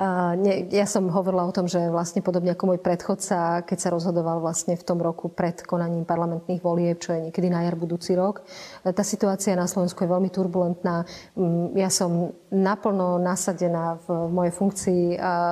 Uh-huh. 0.00 0.32
nie, 0.40 0.64
ja 0.72 0.88
som 0.88 1.04
hovorila 1.12 1.44
o 1.44 1.52
tom, 1.52 1.68
že 1.68 1.92
vlastne 1.92 2.24
podobne 2.24 2.56
ako 2.56 2.72
môj 2.72 2.80
predchodca, 2.80 3.66
keď 3.68 3.78
sa 3.78 3.92
rozhodoval 3.92 4.40
vlastne 4.40 4.72
v 4.80 4.86
tom 4.86 4.96
roku 4.96 5.28
pred 5.28 5.60
konaním 5.60 6.08
parlamentných 6.08 6.64
volieb, 6.64 6.96
čo 6.96 7.12
je 7.12 7.28
niekedy 7.28 7.52
na 7.52 7.68
jar 7.68 7.76
budúci 7.76 8.16
rok, 8.16 8.40
tá 8.80 9.04
situácia 9.04 9.52
na 9.52 9.68
Slovensku 9.68 10.00
je 10.00 10.08
veľmi 10.08 10.32
turbulentná. 10.32 11.04
Mm, 11.36 11.76
ja 11.76 11.92
som 11.92 12.32
naplno 12.48 13.20
nasadená 13.20 14.00
v 14.08 14.08
mojej 14.32 14.52
funkcii 14.56 15.02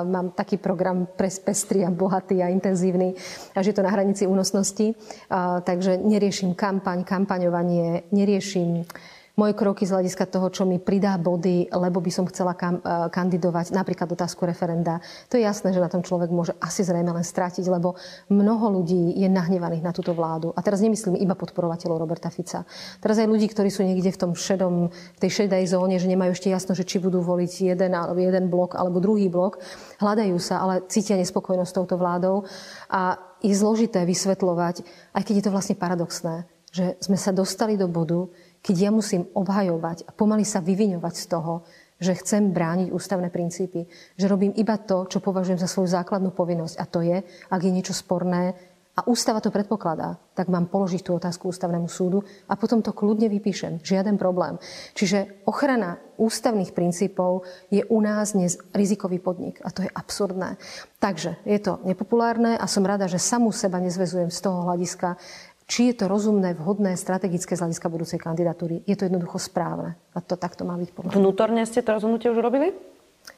mám 0.09 0.33
taký 0.33 0.57
program 0.57 1.07
pestrý 1.19 1.85
a 1.85 1.93
bohatý 1.93 2.41
a 2.41 2.49
intenzívny, 2.49 3.15
až 3.53 3.71
je 3.71 3.75
to 3.77 3.85
na 3.85 3.93
hranici 3.93 4.25
únosnosti. 4.25 4.97
Takže 5.65 6.01
neriešim 6.01 6.57
kampaň, 6.57 7.05
kampaňovanie, 7.05 8.09
neriešim 8.11 8.89
moje 9.39 9.55
kroky 9.55 9.87
z 9.87 9.95
hľadiska 9.95 10.27
toho, 10.27 10.51
čo 10.51 10.67
mi 10.67 10.83
pridá 10.83 11.15
body, 11.15 11.71
lebo 11.71 12.03
by 12.03 12.11
som 12.11 12.27
chcela 12.27 12.59
kam, 12.59 12.83
uh, 12.83 13.07
kandidovať 13.07 13.71
napríklad 13.71 14.11
otázku 14.11 14.43
referenda. 14.43 14.99
To 15.31 15.39
je 15.39 15.47
jasné, 15.47 15.71
že 15.71 15.79
na 15.79 15.87
tom 15.87 16.03
človek 16.03 16.35
môže 16.35 16.59
asi 16.59 16.83
zrejme 16.83 17.15
len 17.15 17.23
stratiť, 17.23 17.63
lebo 17.71 17.95
mnoho 18.35 18.83
ľudí 18.83 19.15
je 19.15 19.31
nahnevaných 19.31 19.87
na 19.87 19.95
túto 19.95 20.11
vládu. 20.11 20.51
A 20.59 20.61
teraz 20.61 20.83
nemyslím 20.83 21.15
iba 21.23 21.39
podporovateľov 21.39 22.03
Roberta 22.03 22.35
Fica. 22.35 22.67
Teraz 22.99 23.23
aj 23.23 23.31
ľudí, 23.31 23.47
ktorí 23.47 23.71
sú 23.71 23.87
niekde 23.87 24.11
v 24.11 24.19
tom 24.19 24.35
šedom, 24.35 24.91
v 24.91 25.19
tej 25.23 25.47
šedej 25.47 25.71
zóne, 25.71 26.03
že 26.03 26.11
nemajú 26.11 26.35
ešte 26.35 26.51
jasno, 26.51 26.75
že 26.75 26.83
či 26.83 26.99
budú 26.99 27.23
voliť 27.23 27.71
jeden, 27.71 27.95
alebo 27.95 28.19
jeden 28.19 28.51
blok 28.51 28.75
alebo 28.75 28.99
druhý 28.99 29.31
blok, 29.31 29.63
hľadajú 30.03 30.35
sa, 30.43 30.59
ale 30.67 30.83
cítia 30.91 31.15
nespokojnosť 31.15 31.71
s 31.71 31.77
touto 31.79 31.95
vládou. 31.95 32.43
A 32.91 33.23
je 33.39 33.55
zložité 33.55 34.03
vysvetľovať, 34.03 34.83
aj 35.15 35.23
keď 35.23 35.35
je 35.39 35.45
to 35.47 35.55
vlastne 35.55 35.79
paradoxné, 35.79 36.43
že 36.75 36.99
sme 36.99 37.15
sa 37.15 37.31
dostali 37.31 37.79
do 37.79 37.87
bodu, 37.87 38.27
keď 38.63 38.77
ja 38.77 38.91
musím 38.91 39.27
obhajovať 39.33 40.07
a 40.07 40.11
pomaly 40.13 40.43
sa 40.43 40.59
vyviňovať 40.59 41.15
z 41.15 41.27
toho, 41.31 41.63
že 41.99 42.15
chcem 42.15 42.55
brániť 42.55 42.95
ústavné 42.95 43.27
princípy, 43.29 43.91
že 44.15 44.31
robím 44.31 44.55
iba 44.55 44.79
to, 44.79 45.11
čo 45.11 45.19
považujem 45.19 45.59
za 45.59 45.67
svoju 45.67 45.91
základnú 45.91 46.31
povinnosť. 46.31 46.79
A 46.79 46.85
to 46.87 47.03
je, 47.03 47.27
ak 47.51 47.61
je 47.61 47.75
niečo 47.75 47.91
sporné 47.91 48.55
a 48.99 49.07
ústava 49.07 49.39
to 49.39 49.55
predpokladá, 49.55 50.19
tak 50.35 50.51
mám 50.51 50.67
položiť 50.67 51.07
tú 51.07 51.15
otázku 51.15 51.55
ústavnému 51.55 51.87
súdu 51.87 52.27
a 52.51 52.59
potom 52.59 52.83
to 52.83 52.91
kľudne 52.91 53.31
vypíšem. 53.31 53.79
Žiaden 53.79 54.19
problém. 54.19 54.59
Čiže 54.99 55.47
ochrana 55.47 56.03
ústavných 56.19 56.75
princípov 56.75 57.47
je 57.71 57.87
u 57.87 57.99
nás 58.03 58.35
dnes 58.35 58.59
rizikový 58.75 59.23
podnik 59.23 59.63
a 59.63 59.71
to 59.71 59.87
je 59.87 59.91
absurdné. 59.95 60.59
Takže 60.99 61.39
je 61.47 61.59
to 61.63 61.79
nepopulárne 61.87 62.59
a 62.59 62.67
som 62.67 62.83
rada, 62.83 63.07
že 63.07 63.23
samú 63.23 63.55
seba 63.55 63.79
nezvezujem 63.79 64.35
z 64.35 64.41
toho 64.43 64.67
hľadiska, 64.67 65.15
či 65.69 65.93
je 65.93 66.01
to 66.01 66.09
rozumné, 66.09 66.57
vhodné, 66.57 66.97
strategické 66.97 67.53
z 67.53 67.61
hľadiska 67.61 67.93
budúcej 67.93 68.17
kandidatúry. 68.17 68.81
Je 68.89 68.97
to 68.97 69.05
jednoducho 69.05 69.37
správne. 69.37 70.01
A 70.17 70.25
to 70.25 70.41
takto 70.41 70.65
má 70.65 70.75
byť 70.81 70.91
podľa 70.97 71.13
Vnútorne 71.13 71.63
ste 71.69 71.85
to 71.85 71.93
rozhodnutie 71.93 72.33
už 72.33 72.41
robili? 72.41 72.73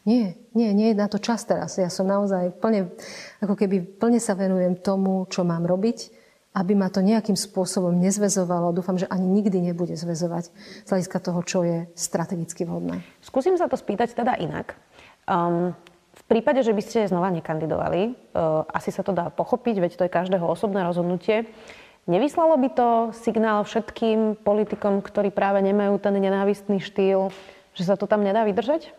Nie, 0.07 0.39
nie, 0.55 0.71
nie 0.71 0.95
je 0.95 1.01
na 1.03 1.11
to 1.11 1.19
čas 1.19 1.43
teraz. 1.43 1.75
Ja 1.75 1.91
som 1.91 2.07
naozaj 2.07 2.55
plne, 2.63 2.95
ako 3.43 3.59
keby 3.59 3.83
plne 3.99 4.23
sa 4.23 4.39
venujem 4.39 4.79
tomu, 4.79 5.27
čo 5.27 5.43
mám 5.43 5.67
robiť, 5.67 6.15
aby 6.55 6.79
ma 6.79 6.87
to 6.87 7.03
nejakým 7.03 7.35
spôsobom 7.35 7.99
nezvezovalo. 7.99 8.71
Dúfam, 8.71 8.95
že 8.95 9.11
ani 9.11 9.27
nikdy 9.27 9.71
nebude 9.71 9.99
zväzovať 9.99 10.55
z 10.87 10.89
hľadiska 10.89 11.19
toho, 11.19 11.41
čo 11.43 11.67
je 11.67 11.91
strategicky 11.99 12.63
vhodné. 12.63 13.03
Skúsim 13.23 13.59
sa 13.59 13.67
to 13.67 13.75
spýtať 13.75 14.15
teda 14.15 14.39
inak. 14.39 14.79
Um, 15.27 15.75
v 16.11 16.23
prípade, 16.27 16.63
že 16.63 16.75
by 16.75 16.83
ste 16.83 17.11
znova 17.11 17.31
nekandidovali, 17.35 18.15
uh, 18.35 18.67
asi 18.71 18.95
sa 18.95 19.03
to 19.03 19.11
dá 19.11 19.31
pochopiť, 19.31 19.75
veď 19.79 19.93
to 19.99 20.07
je 20.07 20.17
každého 20.17 20.47
osobné 20.47 20.83
rozhodnutie. 20.87 21.51
Nevyslalo 22.09 22.57
by 22.57 22.69
to 22.73 22.89
signál 23.13 23.65
všetkým 23.65 24.41
politikom, 24.41 25.05
ktorí 25.05 25.29
práve 25.29 25.61
nemajú 25.61 26.01
ten 26.01 26.17
nenávistný 26.17 26.81
štýl, 26.81 27.29
že 27.77 27.85
sa 27.85 27.95
to 28.01 28.09
tam 28.09 28.25
nedá 28.25 28.45
vydržať? 28.49 28.93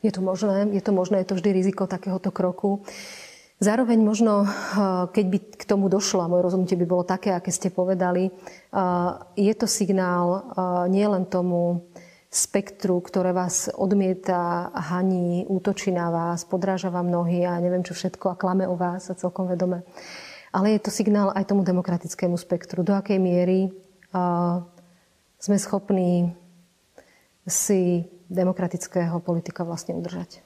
Je 0.00 0.10
to 0.10 0.24
možné, 0.24 0.72
je 0.72 0.82
to 0.82 0.92
možné, 0.96 1.22
je 1.22 1.28
to 1.28 1.36
vždy 1.36 1.50
riziko 1.52 1.84
takéhoto 1.84 2.32
kroku. 2.32 2.82
Zároveň 3.60 4.00
možno, 4.00 4.42
eh, 4.42 4.48
keď 5.12 5.24
by 5.28 5.38
k 5.60 5.64
tomu 5.68 5.92
došlo, 5.92 6.24
a 6.24 6.30
moje 6.32 6.48
rozhodnutie 6.48 6.80
by 6.80 6.86
bolo 6.88 7.04
také, 7.04 7.36
aké 7.36 7.52
ste 7.52 7.68
povedali, 7.68 8.32
eh, 8.32 8.32
je 9.36 9.52
to 9.52 9.68
signál 9.68 10.26
eh, 10.32 10.88
nielen 10.88 11.28
tomu 11.28 11.84
spektru, 12.32 13.02
ktoré 13.04 13.36
vás 13.36 13.68
odmieta, 13.68 14.72
haní, 14.72 15.44
útočí 15.50 15.92
na 15.92 16.08
vás, 16.08 16.46
podráža 16.46 16.88
vám 16.88 17.10
nohy 17.10 17.42
a 17.44 17.60
neviem 17.60 17.84
čo 17.84 17.92
všetko 17.92 18.32
a 18.32 18.38
klame 18.38 18.64
o 18.70 18.78
vás 18.78 19.10
a 19.10 19.18
celkom 19.18 19.50
vedome 19.50 19.82
ale 20.50 20.76
je 20.76 20.80
to 20.82 20.90
signál 20.90 21.30
aj 21.34 21.50
tomu 21.50 21.62
demokratickému 21.62 22.34
spektru. 22.34 22.82
Do 22.82 22.94
akej 22.94 23.18
miery 23.22 23.70
sme 25.40 25.56
schopní 25.56 26.34
si 27.46 28.06
demokratického 28.30 29.18
politika 29.22 29.66
vlastne 29.66 29.98
udržať. 29.98 30.42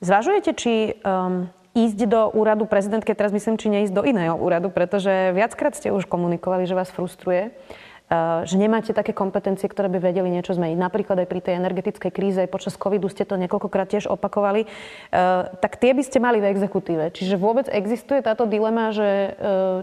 Zvažujete, 0.00 0.56
či 0.56 0.96
um, 1.04 1.52
ísť 1.76 2.08
do 2.08 2.32
úradu 2.32 2.64
prezidentky, 2.64 3.12
teraz 3.12 3.36
myslím, 3.36 3.60
či 3.60 3.68
neísť 3.68 3.92
do 3.92 4.02
iného 4.04 4.32
úradu, 4.32 4.72
pretože 4.72 5.36
viackrát 5.36 5.76
ste 5.76 5.92
už 5.92 6.08
komunikovali, 6.08 6.64
že 6.64 6.78
vás 6.78 6.88
frustruje 6.88 7.52
že 8.42 8.58
nemáte 8.58 8.90
také 8.90 9.14
kompetencie, 9.14 9.70
ktoré 9.70 9.86
by 9.86 10.02
vedeli 10.02 10.34
niečo 10.34 10.58
zmeniť. 10.58 10.74
Napríklad 10.74 11.22
aj 11.22 11.28
pri 11.30 11.40
tej 11.46 11.54
energetickej 11.62 12.10
kríze, 12.10 12.38
aj 12.42 12.50
počas 12.50 12.74
covidu 12.74 13.06
ste 13.06 13.22
to 13.22 13.38
niekoľkokrát 13.38 13.86
tiež 13.86 14.10
opakovali. 14.10 14.66
Eh, 14.66 15.42
tak 15.62 15.78
tie 15.78 15.94
by 15.94 16.02
ste 16.02 16.18
mali 16.18 16.42
v 16.42 16.50
exekutíve. 16.50 17.14
Čiže 17.14 17.38
vôbec 17.38 17.70
existuje 17.70 18.18
táto 18.18 18.50
dilema, 18.50 18.90
že 18.90 19.06
eh, 19.06 19.28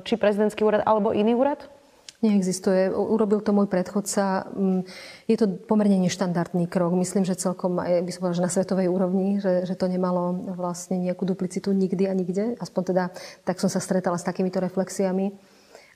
či 0.03 0.19
prezidentský 0.19 0.67
úrad 0.67 0.83
alebo 0.83 1.15
iný 1.15 1.39
úrad? 1.39 1.71
Neexistuje. 2.17 2.89
Urobil 2.89 3.45
to 3.45 3.53
môj 3.53 3.69
predchodca. 3.69 4.49
Mm, 4.49 4.89
je 5.29 5.37
to 5.37 5.45
pomerne 5.69 6.01
neštandardný 6.01 6.65
krok. 6.65 6.97
Myslím, 6.97 7.23
že 7.23 7.37
celkom 7.37 7.77
aj 7.77 8.01
by 8.01 8.09
som 8.09 8.19
povedala, 8.25 8.39
že 8.41 8.47
na 8.49 8.55
svetovej 8.57 8.87
úrovni, 8.89 9.37
že, 9.37 9.69
že 9.69 9.77
to 9.77 9.85
nemalo 9.85 10.33
vlastne 10.57 10.97
nejakú 10.97 11.29
duplicitu 11.29 11.69
nikdy 11.71 12.09
a 12.09 12.17
nikde. 12.17 12.57
Aspoň 12.57 12.81
teda 12.89 13.03
tak 13.45 13.61
som 13.61 13.69
sa 13.69 13.77
stretala 13.77 14.17
s 14.17 14.25
takýmito 14.25 14.57
reflexiami. 14.57 15.37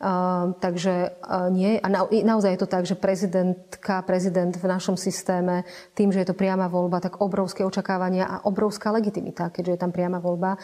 Uh, 0.01 0.57
takže 0.57 1.13
uh, 1.21 1.53
nie. 1.53 1.77
A 1.77 1.85
na, 1.85 2.09
naozaj 2.09 2.57
je 2.57 2.61
to 2.65 2.73
tak, 2.73 2.89
že 2.89 2.97
prezidentka, 2.97 4.01
prezident 4.01 4.49
v 4.49 4.65
našom 4.65 4.97
systéme, 4.97 5.61
tým, 5.93 6.09
že 6.09 6.25
je 6.25 6.33
to 6.33 6.33
priama 6.33 6.65
voľba, 6.65 7.05
tak 7.05 7.21
obrovské 7.21 7.61
očakávania 7.61 8.25
a 8.25 8.35
obrovská 8.49 8.89
legitimita, 8.89 9.53
keďže 9.53 9.77
je 9.77 9.81
tam 9.85 9.93
priama 9.93 10.17
voľba 10.17 10.57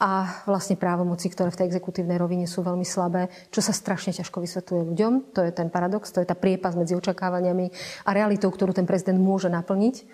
a 0.00 0.40
vlastne 0.48 0.80
právomoci, 0.80 1.28
ktoré 1.28 1.52
v 1.52 1.60
tej 1.60 1.76
exekutívnej 1.76 2.16
rovine 2.16 2.48
sú 2.48 2.64
veľmi 2.64 2.88
slabé, 2.88 3.28
čo 3.52 3.60
sa 3.60 3.76
strašne 3.76 4.16
ťažko 4.16 4.40
vysvetľuje 4.40 4.82
ľuďom. 4.96 5.12
To 5.36 5.44
je 5.44 5.52
ten 5.52 5.68
paradox, 5.68 6.08
to 6.08 6.24
je 6.24 6.26
tá 6.26 6.32
priepas 6.32 6.72
medzi 6.72 6.96
očakávaniami 6.96 7.68
a 8.08 8.10
realitou, 8.16 8.48
ktorú 8.48 8.72
ten 8.72 8.88
prezident 8.88 9.20
môže 9.20 9.52
naplniť. 9.52 10.08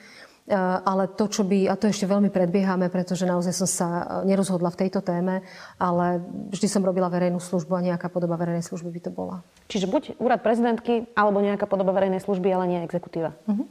Eh, 0.46 0.54
ale 0.86 1.10
to, 1.10 1.26
čo 1.26 1.42
by, 1.42 1.66
a 1.66 1.74
to 1.74 1.90
ešte 1.90 2.06
veľmi 2.06 2.30
predbiehame, 2.30 2.86
pretože 2.86 3.26
naozaj 3.26 3.50
som 3.50 3.66
sa 3.66 3.88
eh, 3.90 4.30
nerozhodla 4.30 4.70
v 4.70 4.86
tejto 4.86 5.02
téme, 5.02 5.42
ale 5.74 6.22
vždy 6.54 6.70
som 6.70 6.86
robila 6.86 7.10
verejnú 7.10 7.42
službu 7.42 7.74
a 7.74 7.82
nejaká 7.82 8.06
podoba 8.06 8.38
verejnej 8.38 8.62
služby 8.62 8.94
by 8.94 9.00
to 9.02 9.10
bola. 9.10 9.42
Čiže 9.66 9.90
buď 9.90 10.02
úrad 10.22 10.46
prezidentky, 10.46 11.10
alebo 11.18 11.42
nejaká 11.42 11.66
podoba 11.66 11.90
verejnej 11.90 12.22
služby, 12.22 12.46
ale 12.54 12.70
nie 12.70 12.80
exekutíva. 12.86 13.34
Uh-huh. 13.50 13.66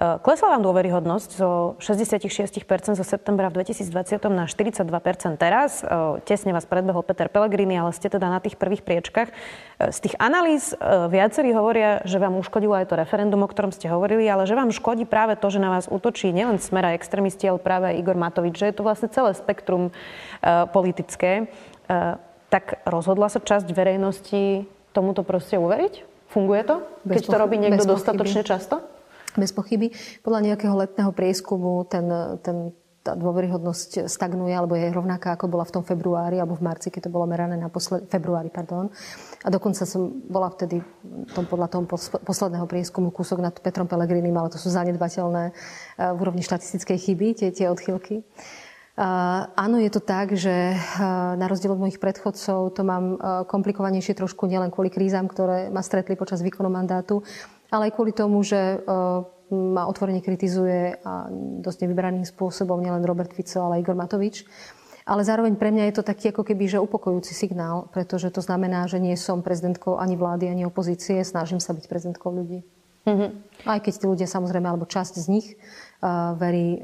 Klesla 0.00 0.56
vám 0.56 0.64
dôveryhodnosť 0.64 1.28
zo 1.36 1.76
66% 1.76 2.96
zo 2.96 3.04
septembra 3.04 3.52
v 3.52 3.60
2020 3.60 4.32
na 4.32 4.48
42% 4.48 4.88
teraz. 5.36 5.84
Tesne 6.24 6.56
vás 6.56 6.64
predbehol 6.64 7.04
Peter 7.04 7.28
Pellegrini, 7.28 7.76
ale 7.76 7.92
ste 7.92 8.08
teda 8.08 8.32
na 8.32 8.40
tých 8.40 8.56
prvých 8.56 8.80
priečkach. 8.80 9.28
Z 9.76 9.98
tých 10.00 10.16
analýz 10.16 10.72
viacerí 11.12 11.52
hovoria, 11.52 12.00
že 12.08 12.16
vám 12.16 12.40
uškodilo 12.40 12.80
aj 12.80 12.88
to 12.88 12.96
referendum, 12.96 13.44
o 13.44 13.48
ktorom 13.52 13.76
ste 13.76 13.92
hovorili, 13.92 14.24
ale 14.24 14.48
že 14.48 14.56
vám 14.56 14.72
škodí 14.72 15.04
práve 15.04 15.36
to, 15.36 15.52
že 15.52 15.60
na 15.60 15.68
vás 15.68 15.84
útočí 15.84 16.32
nielen 16.32 16.56
smera 16.56 16.96
extrémisti, 16.96 17.44
ale 17.44 17.60
práve 17.60 17.92
aj 17.92 18.00
Igor 18.00 18.16
Matovič, 18.16 18.56
že 18.56 18.72
je 18.72 18.80
to 18.80 18.88
vlastne 18.88 19.12
celé 19.12 19.36
spektrum 19.36 19.92
politické. 20.72 21.52
Tak 22.48 22.88
rozhodla 22.88 23.28
sa 23.28 23.36
časť 23.36 23.68
verejnosti 23.68 24.64
tomuto 24.96 25.28
proste 25.28 25.60
uveriť? 25.60 26.08
Funguje 26.32 26.64
to? 26.64 26.88
Keď 27.04 27.24
to 27.28 27.36
robí 27.36 27.60
niekto 27.60 27.84
dostatočne 27.84 28.48
často? 28.48 28.80
Bez 29.38 29.54
pochyby. 29.54 29.94
Podľa 30.22 30.52
nejakého 30.52 30.74
letného 30.74 31.12
prieskumu 31.14 31.86
ten, 31.86 32.06
ten, 32.42 32.74
tá 33.00 33.16
dôveryhodnosť 33.16 34.10
stagnuje, 34.10 34.52
alebo 34.52 34.76
je 34.76 34.92
rovnaká, 34.92 35.32
ako 35.38 35.48
bola 35.48 35.64
v 35.64 35.74
tom 35.80 35.84
februári, 35.86 36.36
alebo 36.36 36.58
v 36.58 36.66
marci, 36.66 36.92
keď 36.92 37.08
to 37.08 37.14
bolo 37.14 37.24
merané 37.24 37.56
na 37.56 37.72
posled, 37.72 38.10
februári. 38.12 38.52
Pardon. 38.52 38.92
A 39.40 39.48
dokonca 39.48 39.88
som 39.88 40.20
bola 40.28 40.52
vtedy 40.52 40.84
tom, 41.32 41.48
podľa 41.48 41.72
toho 41.72 41.88
posledného 42.26 42.66
prieskumu 42.68 43.08
kúsok 43.08 43.40
nad 43.40 43.54
Petrom 43.56 43.88
Pelegrinim, 43.88 44.36
ale 44.36 44.52
to 44.52 44.60
sú 44.60 44.68
zanedbateľné 44.68 45.44
eh, 45.48 45.54
v 46.12 46.18
úrovni 46.20 46.44
štatistickej 46.44 46.98
chyby, 46.98 47.28
tie, 47.40 47.48
tie 47.54 47.72
odchylky. 47.72 48.26
Uh, 49.00 49.48
áno, 49.56 49.80
je 49.80 49.88
to 49.88 50.02
tak, 50.02 50.36
že 50.36 50.76
uh, 50.76 51.32
na 51.32 51.48
rozdiel 51.48 51.72
od 51.72 51.80
mojich 51.80 51.96
predchodcov 51.96 52.76
to 52.76 52.82
mám 52.84 53.16
uh, 53.16 53.48
komplikovanejšie 53.48 54.12
trošku 54.12 54.44
nielen 54.44 54.68
kvôli 54.68 54.92
krízam, 54.92 55.24
ktoré 55.24 55.72
ma 55.72 55.80
stretli 55.80 56.20
počas 56.20 56.44
výkonu 56.44 56.68
mandátu, 56.68 57.24
ale 57.70 57.90
aj 57.90 57.94
kvôli 57.96 58.12
tomu, 58.12 58.42
že 58.42 58.58
e, 58.58 58.78
ma 59.50 59.86
otvorene 59.86 60.22
kritizuje 60.22 61.02
a 61.02 61.26
dosť 61.62 61.86
nevybraným 61.86 62.26
spôsobom 62.26 62.78
nielen 62.78 63.02
Robert 63.02 63.34
Fico, 63.34 63.66
ale 63.66 63.82
Igor 63.82 63.98
Matovič. 63.98 64.46
Ale 65.10 65.26
zároveň 65.26 65.58
pre 65.58 65.74
mňa 65.74 65.90
je 65.90 65.94
to 65.98 66.06
taký 66.06 66.30
ako 66.30 66.46
keby, 66.46 66.70
že 66.70 66.78
upokojujúci 66.78 67.34
signál, 67.34 67.90
pretože 67.90 68.30
to 68.30 68.38
znamená, 68.38 68.86
že 68.86 69.02
nie 69.02 69.16
som 69.18 69.42
prezidentkou 69.42 69.98
ani 69.98 70.14
vlády, 70.14 70.46
ani 70.46 70.62
opozície, 70.62 71.24
snažím 71.26 71.58
sa 71.58 71.74
byť 71.74 71.84
prezidentkou 71.90 72.30
ľudí. 72.30 72.62
Mm-hmm. 73.08 73.30
Aj 73.64 73.80
keď 73.80 73.92
tí 73.96 74.04
ľudia 74.06 74.28
samozrejme, 74.28 74.68
alebo 74.70 74.84
časť 74.84 75.14
z 75.18 75.26
nich 75.32 75.46
verí 76.36 76.80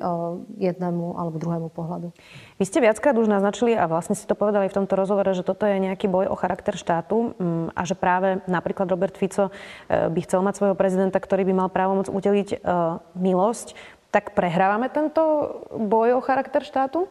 jednému 0.61 1.17
alebo 1.17 1.41
druhému 1.41 1.69
pohľadu. 1.73 2.13
Vy 2.61 2.65
ste 2.69 2.85
viackrát 2.85 3.17
už 3.17 3.33
naznačili 3.33 3.73
a 3.73 3.89
vlastne 3.89 4.13
si 4.13 4.29
to 4.29 4.37
povedali 4.37 4.69
v 4.69 4.77
tomto 4.77 4.93
rozhovore, 4.93 5.33
že 5.33 5.41
toto 5.41 5.65
je 5.65 5.81
nejaký 5.81 6.05
boj 6.09 6.29
o 6.29 6.37
charakter 6.37 6.77
štátu 6.77 7.33
mm, 7.37 7.73
a 7.73 7.83
že 7.89 7.97
práve 7.97 8.45
napríklad 8.45 8.89
Robert 8.93 9.17
Fico 9.17 9.49
by 9.89 10.21
chcel 10.21 10.45
mať 10.45 10.55
svojho 10.61 10.77
prezidenta, 10.77 11.17
ktorý 11.17 11.49
by 11.49 11.55
mal 11.65 11.69
právomoc 11.73 12.13
udeliť 12.13 12.61
milosť. 13.17 13.73
Tak 14.13 14.37
prehrávame 14.37 14.89
tento 14.93 15.21
boj 15.73 16.17
o 16.17 16.25
charakter 16.25 16.65
štátu? 16.65 17.09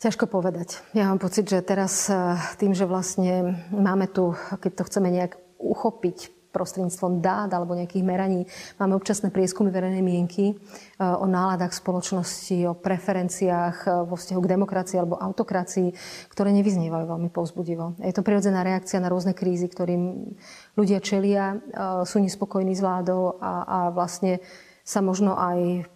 Ťažko 0.00 0.32
povedať. 0.32 0.80
Ja 0.96 1.12
mám 1.12 1.20
pocit, 1.20 1.44
že 1.44 1.60
teraz 1.60 2.08
eh, 2.08 2.16
tým, 2.56 2.72
že 2.72 2.88
vlastne 2.88 3.60
máme 3.68 4.08
tu, 4.08 4.32
keď 4.64 4.80
to 4.80 4.86
chceme 4.88 5.12
nejak 5.12 5.36
uchopiť 5.60 6.39
prostredníctvom 6.50 7.22
dát 7.22 7.50
alebo 7.54 7.78
nejakých 7.78 8.04
meraní. 8.04 8.44
Máme 8.76 8.98
občasné 8.98 9.30
prieskumy 9.30 9.70
verejnej 9.70 10.02
mienky 10.02 10.52
eh, 10.52 10.56
o 11.02 11.24
náladách 11.24 11.72
spoločnosti, 11.72 12.68
o 12.68 12.74
preferenciách 12.74 13.76
eh, 13.86 13.90
vo 14.04 14.14
vzťahu 14.18 14.40
k 14.42 14.52
demokracii 14.52 14.96
alebo 14.98 15.18
autokracii, 15.18 15.94
ktoré 16.30 16.50
nevyznievajú 16.54 17.06
veľmi 17.06 17.30
povzbudivo. 17.30 17.98
Je 18.02 18.14
to 18.14 18.26
prirodzená 18.26 18.66
reakcia 18.66 19.00
na 19.00 19.08
rôzne 19.08 19.32
krízy, 19.32 19.70
ktorým 19.70 20.34
ľudia 20.74 20.98
čelia, 20.98 21.58
sú 22.04 22.18
nespokojní 22.18 22.74
s 22.74 22.82
vládou 22.82 23.38
a, 23.38 23.52
a 23.64 23.78
vlastne 23.94 24.42
sa 24.84 25.04
možno 25.04 25.38
aj 25.38 25.86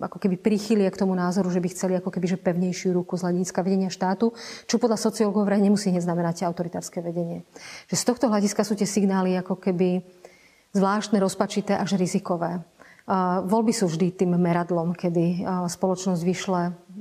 ako 0.00 0.16
keby 0.16 0.40
prichýlia 0.40 0.88
k 0.88 1.00
tomu 1.00 1.12
názoru, 1.12 1.52
že 1.52 1.60
by 1.60 1.68
chceli 1.68 1.92
ako 2.00 2.08
keby 2.08 2.26
že 2.32 2.38
pevnejšiu 2.40 2.96
ruku 2.96 3.20
z 3.20 3.28
hľadiska 3.28 3.60
vedenia 3.60 3.92
štátu, 3.92 4.32
čo 4.64 4.80
podľa 4.80 4.96
sociológov 4.96 5.44
vraj 5.44 5.60
nemusí 5.60 5.92
neznamenať 5.92 6.48
znamenať 6.48 7.04
vedenie. 7.04 7.44
Že 7.92 7.96
z 7.96 8.04
tohto 8.04 8.26
hľadiska 8.32 8.64
sú 8.64 8.74
tie 8.76 8.88
signály 8.88 9.36
ako 9.36 9.60
keby 9.60 10.00
zvláštne, 10.72 11.20
rozpačité 11.20 11.76
až 11.76 12.00
rizikové. 12.00 12.62
Voľby 13.44 13.74
sú 13.74 13.90
vždy 13.90 14.14
tým 14.14 14.38
meradlom, 14.38 14.94
kedy 14.94 15.42
spoločnosť 15.66 16.22
vyšle 16.22 16.60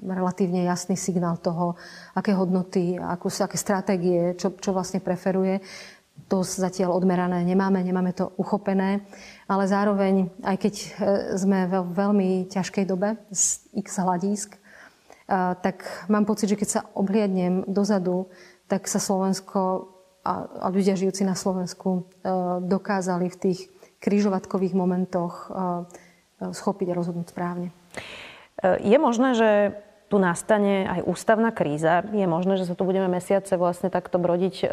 relatívne 0.10 0.66
jasný 0.66 0.98
signál 0.98 1.38
toho, 1.38 1.78
aké 2.18 2.34
hodnoty, 2.34 2.98
aké 3.46 3.58
stratégie, 3.62 4.34
čo, 4.34 4.58
čo 4.58 4.74
vlastne 4.74 5.06
preferuje. 5.06 5.62
To 6.28 6.44
zatiaľ 6.44 7.00
odmerané 7.00 7.48
nemáme, 7.48 7.80
nemáme 7.80 8.12
to 8.12 8.36
uchopené 8.36 9.02
ale 9.50 9.66
zároveň, 9.66 10.30
aj 10.46 10.58
keď 10.62 10.74
e, 10.78 10.88
sme 11.34 11.66
v 11.66 11.74
veľmi 11.90 12.30
ťažkej 12.54 12.86
dobe 12.86 13.18
z 13.34 13.66
x 13.74 13.98
hľadisk, 13.98 14.50
e, 14.54 14.60
tak 15.58 16.06
mám 16.06 16.30
pocit, 16.30 16.54
že 16.54 16.60
keď 16.62 16.70
sa 16.70 16.86
obhliadnem 16.94 17.66
dozadu, 17.66 18.30
tak 18.70 18.86
sa 18.86 19.02
Slovensko 19.02 19.90
a, 20.22 20.70
ľudia 20.70 20.94
žijúci 20.94 21.26
na 21.26 21.34
Slovensku 21.34 21.90
e, 22.22 22.32
dokázali 22.62 23.34
v 23.34 23.40
tých 23.42 23.60
križovatkových 24.00 24.80
momentoch 24.80 25.52
schopiť 26.40 26.88
a 26.88 26.96
rozhodnúť 26.96 27.36
správne. 27.36 27.76
Je 28.64 28.96
možné, 28.96 29.36
že 29.36 29.76
tu 30.10 30.18
nastane 30.18 30.90
aj 30.90 31.06
ústavná 31.06 31.54
kríza. 31.54 32.02
Je 32.10 32.26
možné, 32.26 32.58
že 32.58 32.66
sa 32.66 32.74
tu 32.74 32.82
budeme 32.82 33.06
mesiace 33.06 33.54
vlastne 33.62 33.94
takto 33.94 34.18
brodiť 34.18 34.66
e, 34.66 34.68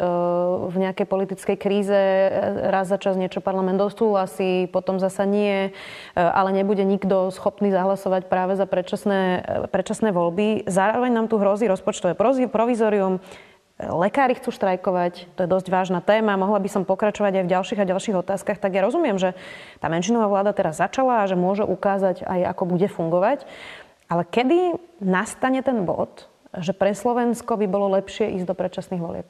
v 0.67 0.75
nejakej 0.81 1.05
politickej 1.05 1.57
kríze. 1.61 1.93
E, 1.93 2.27
raz 2.73 2.89
za 2.89 2.97
čas 2.97 3.21
niečo 3.21 3.37
parlament 3.37 3.77
dostúhlasí, 3.77 4.65
potom 4.73 4.97
zasa 4.97 5.29
nie, 5.29 5.69
e, 5.69 5.71
ale 6.17 6.49
nebude 6.57 6.81
nikto 6.81 7.29
schopný 7.29 7.69
zahlasovať 7.69 8.25
práve 8.25 8.57
za 8.57 8.65
predčasné, 8.65 9.45
predčasné 9.69 10.09
voľby. 10.09 10.65
Zároveň 10.65 11.13
nám 11.13 11.29
tu 11.29 11.37
hrozí 11.37 11.69
rozpočtové 11.69 12.17
provizorium. 12.49 13.21
Lekári 13.77 14.33
chcú 14.33 14.49
štrajkovať, 14.49 15.37
to 15.37 15.45
je 15.45 15.53
dosť 15.53 15.69
vážna 15.69 16.01
téma, 16.01 16.33
mohla 16.33 16.57
by 16.57 16.65
som 16.65 16.81
pokračovať 16.81 17.37
aj 17.37 17.43
v 17.45 17.53
ďalších 17.53 17.81
a 17.85 17.85
ďalších 17.85 18.17
otázkach, 18.25 18.57
tak 18.57 18.73
ja 18.73 18.81
rozumiem, 18.81 19.21
že 19.21 19.37
tá 19.77 19.85
menšinová 19.85 20.25
vláda 20.25 20.49
teraz 20.49 20.81
začala 20.81 21.21
a 21.21 21.29
že 21.29 21.37
môže 21.37 21.61
ukázať 21.61 22.25
aj, 22.25 22.57
ako 22.57 22.73
bude 22.73 22.89
fungovať. 22.89 23.45
Ale 24.07 24.23
kedy 24.23 24.79
nastane 25.03 25.59
ten 25.63 25.83
bod, 25.83 26.31
že 26.55 26.71
pre 26.71 26.95
Slovensko 26.95 27.59
by 27.59 27.67
bolo 27.67 27.91
lepšie 27.99 28.39
ísť 28.39 28.47
do 28.47 28.55
predčasných 28.55 29.03
volieb? 29.03 29.29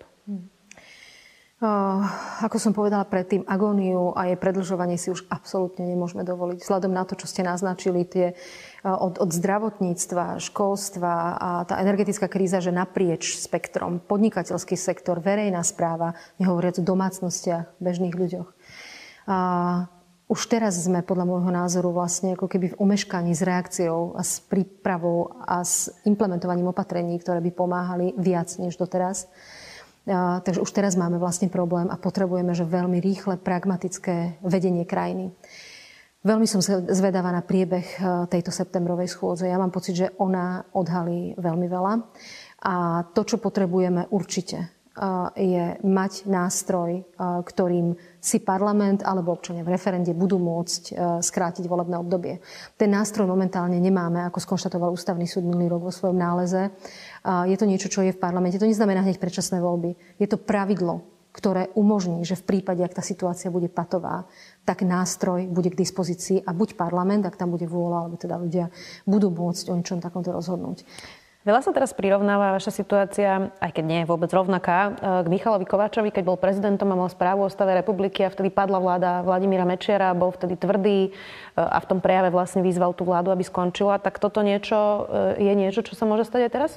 Uh, 1.58 2.06
ako 2.46 2.62
som 2.62 2.70
povedala 2.70 3.02
predtým, 3.02 3.42
agóniu 3.50 4.14
a 4.14 4.30
jej 4.30 4.38
predlžovanie 4.38 4.94
si 5.02 5.10
už 5.10 5.26
absolútne 5.26 5.90
nemôžeme 5.90 6.22
dovoliť. 6.22 6.62
Vzhľadom 6.62 6.94
na 6.94 7.02
to, 7.02 7.18
čo 7.18 7.26
ste 7.26 7.42
naznačili, 7.42 8.06
tie 8.06 8.38
od, 8.86 9.18
od 9.18 9.30
zdravotníctva, 9.34 10.38
školstva 10.38 11.14
a 11.34 11.50
tá 11.66 11.82
energetická 11.82 12.30
kríza, 12.30 12.62
že 12.62 12.70
naprieč 12.70 13.42
spektrom, 13.42 13.98
podnikateľský 14.06 14.78
sektor, 14.78 15.18
verejná 15.18 15.66
správa, 15.66 16.14
nehovoriac 16.38 16.78
o 16.78 16.86
domácnostiach, 16.86 17.82
bežných 17.82 18.14
ľuďoch. 18.14 18.54
Už 20.28 20.52
teraz 20.52 20.76
sme 20.76 21.00
podľa 21.00 21.24
môjho 21.24 21.52
názoru 21.56 21.96
vlastne 21.96 22.36
ako 22.36 22.52
keby 22.52 22.76
v 22.76 22.80
omeškaní 22.84 23.32
s 23.32 23.48
reakciou 23.48 24.12
a 24.20 24.22
s 24.28 24.44
prípravou 24.44 25.32
a 25.40 25.64
s 25.64 25.88
implementovaním 26.04 26.68
opatrení, 26.68 27.16
ktoré 27.16 27.40
by 27.40 27.52
pomáhali 27.56 28.12
viac 28.20 28.52
než 28.60 28.76
doteraz. 28.76 29.32
A, 30.08 30.44
takže 30.44 30.60
už 30.60 30.72
teraz 30.76 31.00
máme 31.00 31.16
vlastne 31.16 31.48
problém 31.48 31.88
a 31.88 31.96
potrebujeme, 31.96 32.52
že 32.52 32.68
veľmi 32.68 33.00
rýchle, 33.00 33.40
pragmatické 33.40 34.44
vedenie 34.44 34.84
krajiny. 34.84 35.32
Veľmi 36.28 36.44
som 36.44 36.60
zvedavá 36.92 37.32
na 37.32 37.40
priebeh 37.40 37.88
e, 37.88 38.00
tejto 38.28 38.52
septembrovej 38.52 39.08
schôdze. 39.08 39.48
Ja 39.48 39.56
mám 39.56 39.72
pocit, 39.72 39.96
že 39.96 40.12
ona 40.20 40.68
odhalí 40.76 41.40
veľmi 41.40 41.68
veľa. 41.72 41.94
A 42.68 43.08
to, 43.16 43.24
čo 43.24 43.40
potrebujeme 43.40 44.12
určite, 44.12 44.77
je 45.38 45.78
mať 45.86 46.26
nástroj, 46.26 47.06
ktorým 47.22 47.94
si 48.18 48.42
parlament 48.42 49.06
alebo 49.06 49.38
občania 49.38 49.62
v 49.62 49.78
referende 49.78 50.18
budú 50.18 50.42
môcť 50.42 50.98
skrátiť 51.22 51.70
volebné 51.70 52.02
obdobie. 52.02 52.42
Ten 52.76 52.90
nástroj 52.90 53.30
momentálne 53.30 53.78
nemáme, 53.78 54.26
ako 54.26 54.42
skonštatoval 54.42 54.90
Ústavný 54.90 55.30
súd 55.30 55.46
minulý 55.46 55.70
rok 55.70 55.88
vo 55.88 55.94
svojom 55.94 56.18
náleze. 56.18 56.74
Je 57.24 57.56
to 57.56 57.70
niečo, 57.70 57.94
čo 57.94 58.02
je 58.02 58.12
v 58.12 58.20
parlamente. 58.20 58.58
To 58.58 58.66
neznamená 58.66 59.06
hneď 59.06 59.22
predčasné 59.22 59.62
voľby. 59.62 59.94
Je 60.18 60.26
to 60.26 60.42
pravidlo, 60.42 61.06
ktoré 61.38 61.70
umožní, 61.78 62.26
že 62.26 62.34
v 62.34 62.58
prípade, 62.58 62.82
ak 62.82 62.98
tá 62.98 63.06
situácia 63.06 63.54
bude 63.54 63.70
patová, 63.70 64.26
tak 64.66 64.82
nástroj 64.82 65.46
bude 65.46 65.70
k 65.70 65.78
dispozícii 65.78 66.42
a 66.42 66.50
buď 66.50 66.74
parlament, 66.74 67.30
ak 67.30 67.38
tam 67.38 67.54
bude 67.54 67.70
vôľa, 67.70 67.98
alebo 68.10 68.18
teda 68.18 68.42
ľudia 68.42 68.74
budú 69.06 69.30
môcť 69.30 69.70
o 69.70 69.78
ničom 69.78 70.02
takomto 70.02 70.34
rozhodnúť. 70.34 70.82
Veľa 71.48 71.64
sa 71.64 71.72
teraz 71.72 71.96
prirovnáva 71.96 72.60
vaša 72.60 72.76
situácia, 72.76 73.48
aj 73.64 73.72
keď 73.72 73.86
nie 73.88 74.00
je 74.04 74.10
vôbec 74.12 74.28
rovnaká, 74.36 74.92
e, 74.92 75.24
k 75.24 75.32
Michalovi 75.32 75.64
Kováčovi, 75.64 76.12
keď 76.12 76.28
bol 76.28 76.36
prezidentom 76.36 76.92
a 76.92 77.00
mal 77.00 77.08
správu 77.08 77.48
o 77.48 77.54
stave 77.54 77.72
republiky 77.72 78.28
a 78.28 78.34
vtedy 78.36 78.52
padla 78.52 78.84
vláda 78.84 79.24
Vladimíra 79.24 79.64
Mečiara, 79.64 80.12
bol 80.12 80.36
vtedy 80.36 80.60
tvrdý 80.60 81.00
e, 81.08 81.10
a 81.56 81.80
v 81.80 81.88
tom 81.88 82.04
prejave 82.04 82.36
vlastne 82.36 82.60
vyzval 82.60 82.92
tú 82.92 83.08
vládu, 83.08 83.32
aby 83.32 83.48
skončila. 83.48 83.96
Tak 83.96 84.20
toto 84.20 84.44
niečo 84.44 85.08
e, 85.40 85.48
je 85.48 85.54
niečo, 85.56 85.88
čo 85.88 85.96
sa 85.96 86.04
môže 86.04 86.28
stať 86.28 86.52
aj 86.52 86.52
teraz? 86.52 86.72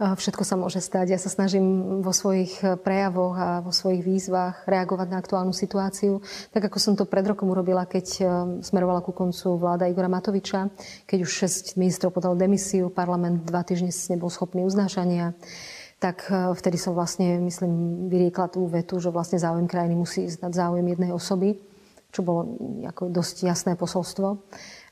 Všetko 0.00 0.48
sa 0.48 0.56
môže 0.56 0.80
stať. 0.80 1.12
Ja 1.12 1.20
sa 1.20 1.28
snažím 1.28 2.00
vo 2.00 2.08
svojich 2.16 2.64
eh, 2.64 2.80
prejavoch 2.80 3.36
a 3.36 3.48
vo 3.60 3.68
svojich 3.68 4.00
výzvach 4.00 4.64
reagovať 4.64 5.06
na 5.12 5.20
aktuálnu 5.20 5.52
situáciu. 5.52 6.24
Tak 6.56 6.72
ako 6.72 6.78
som 6.80 6.94
to 6.96 7.04
pred 7.04 7.20
rokom 7.28 7.52
urobila, 7.52 7.84
keď 7.84 8.06
eh, 8.16 8.24
smerovala 8.64 9.04
ku 9.04 9.12
koncu 9.12 9.60
vláda 9.60 9.92
Igora 9.92 10.08
Matoviča, 10.08 10.72
keď 11.04 11.18
už 11.20 11.44
6 11.44 11.76
ministrov 11.76 12.16
podal 12.16 12.32
demisiu, 12.32 12.88
parlament 12.88 13.44
dva 13.44 13.60
týždne 13.60 13.92
nebol 14.08 14.32
schopný 14.32 14.64
uznášania 14.64 15.36
tak 16.00 16.32
eh, 16.32 16.48
vtedy 16.56 16.80
som 16.80 16.96
vlastne, 16.96 17.36
myslím, 17.44 18.08
vyriekla 18.08 18.48
tú 18.48 18.64
vetu, 18.72 18.96
že 19.04 19.12
vlastne 19.12 19.36
záujem 19.36 19.68
krajiny 19.68 20.00
musí 20.00 20.24
ísť 20.24 20.48
nad 20.48 20.56
záujem 20.56 20.88
jednej 20.88 21.12
osoby, 21.12 21.60
čo 22.08 22.24
bolo 22.24 22.56
mm, 22.56 22.88
ako 22.88 23.12
dosť 23.12 23.36
jasné 23.44 23.76
posolstvo. 23.76 24.40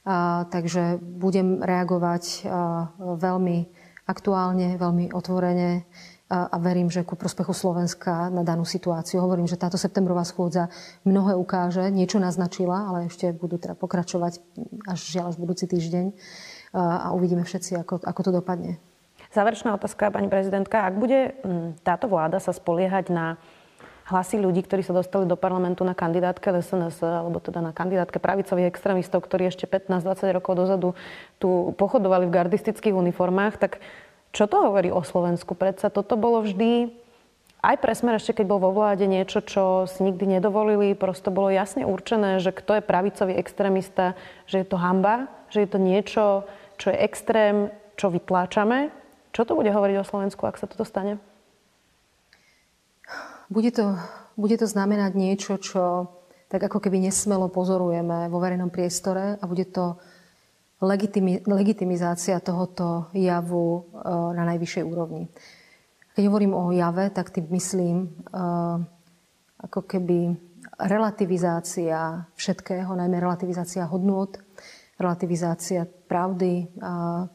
A, 0.09 0.49
takže 0.49 0.97
budem 1.01 1.61
reagovať 1.61 2.45
a, 2.45 2.89
veľmi 2.97 3.78
aktuálne, 4.09 4.81
veľmi 4.81 5.13
otvorene 5.13 5.85
a 6.29 6.57
verím, 6.61 6.93
že 6.93 7.09
ku 7.09 7.17
prospechu 7.17 7.57
Slovenska 7.57 8.29
na 8.29 8.45
danú 8.45 8.65
situáciu. 8.65 9.25
Hovorím, 9.25 9.49
že 9.49 9.57
táto 9.57 9.81
septembrová 9.81 10.29
schôdza 10.29 10.69
mnohé 11.09 11.33
ukáže, 11.33 11.89
niečo 11.89 12.21
naznačila, 12.21 12.85
ale 12.89 13.09
ešte 13.09 13.33
budú 13.33 13.57
teda 13.57 13.73
pokračovať 13.77 14.41
až 14.89 14.99
žiaľ 15.01 15.33
až 15.33 15.37
budúci 15.41 15.65
týždeň 15.65 16.13
a 16.77 17.17
uvidíme 17.17 17.49
všetci, 17.49 17.81
ako, 17.81 18.05
ako 18.05 18.21
to 18.21 18.31
dopadne. 18.33 18.77
Záverečná 19.33 19.77
otázka, 19.77 20.13
pani 20.13 20.29
prezidentka. 20.29 20.85
Ak 20.85 21.01
bude 21.01 21.37
táto 21.85 22.09
vláda 22.09 22.41
sa 22.41 22.53
spoliehať 22.53 23.09
na 23.13 23.41
hlasy 24.09 24.41
ľudí, 24.41 24.65
ktorí 24.65 24.81
sa 24.81 24.97
dostali 24.97 25.29
do 25.29 25.37
parlamentu 25.37 25.85
na 25.85 25.93
kandidátke 25.93 26.49
SNS, 26.49 27.05
alebo 27.05 27.39
teda 27.45 27.61
na 27.61 27.77
kandidátke 27.77 28.17
pravicových 28.17 28.73
extrémistov, 28.73 29.21
ktorí 29.21 29.53
ešte 29.53 29.69
15-20 29.69 30.37
rokov 30.41 30.53
dozadu 30.57 30.89
tu 31.37 31.77
pochodovali 31.77 32.25
v 32.25 32.35
gardistických 32.35 32.97
uniformách, 32.97 33.61
tak 33.61 33.85
čo 34.33 34.49
to 34.49 34.65
hovorí 34.65 34.89
o 34.89 35.05
Slovensku? 35.05 35.53
Predsa 35.53 35.93
toto 35.93 36.17
bolo 36.17 36.41
vždy 36.45 36.89
aj 37.59 37.77
pre 37.83 37.93
Smer 37.93 38.17
ešte 38.17 38.41
keď 38.41 38.47
bol 38.49 38.61
vo 38.63 38.73
vláde 38.73 39.05
niečo, 39.05 39.43
čo 39.45 39.85
si 39.91 40.01
nikdy 40.07 40.39
nedovolili, 40.39 40.97
prosto 40.97 41.29
bolo 41.29 41.51
jasne 41.51 41.85
určené, 41.85 42.39
že 42.41 42.55
kto 42.55 42.81
je 42.81 42.87
pravicový 42.87 43.35
extrémista, 43.37 44.15
že 44.49 44.63
je 44.63 44.67
to 44.69 44.79
hamba, 44.81 45.29
že 45.53 45.67
je 45.67 45.69
to 45.69 45.79
niečo, 45.83 46.25
čo 46.79 46.95
je 46.95 46.97
extrém, 47.03 47.75
čo 47.99 48.09
vytláčame. 48.09 48.95
Čo 49.35 49.45
to 49.45 49.53
bude 49.59 49.69
hovoriť 49.69 49.97
o 50.01 50.09
Slovensku, 50.09 50.47
ak 50.47 50.57
sa 50.57 50.71
toto 50.71 50.87
stane? 50.87 51.19
Bude 53.49 53.73
to, 53.73 53.97
bude 54.37 54.57
to 54.61 54.69
znamenať 54.69 55.13
niečo, 55.17 55.57
čo 55.57 56.13
tak 56.49 56.65
ako 56.65 56.81
keby 56.81 57.01
nesmelo 57.01 57.49
pozorujeme 57.53 58.29
vo 58.33 58.41
verejnom 58.41 58.73
priestore 58.73 59.37
a 59.37 59.45
bude 59.45 59.69
to 59.69 60.01
legitimi, 60.81 61.45
legitimizácia 61.45 62.41
tohoto 62.41 63.13
javu 63.13 63.85
na 64.33 64.45
najvyššej 64.49 64.85
úrovni. 64.85 65.29
Keď 66.17 66.25
hovorím 66.25 66.57
o 66.57 66.73
jave, 66.73 67.13
tak 67.13 67.33
tým 67.33 67.49
myslím 67.53 68.09
ako 69.59 69.81
keby 69.85 70.37
relativizácia 70.79 72.25
všetkého, 72.39 72.95
najmä 72.95 73.19
relativizácia 73.19 73.85
hodnôt, 73.89 74.31
relativizácia 74.99 75.87
pravdy, 75.87 76.75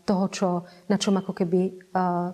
toho, 0.04 0.26
čo, 0.28 0.48
na 0.92 1.00
čom 1.00 1.16
ako 1.16 1.32
keby 1.32 1.90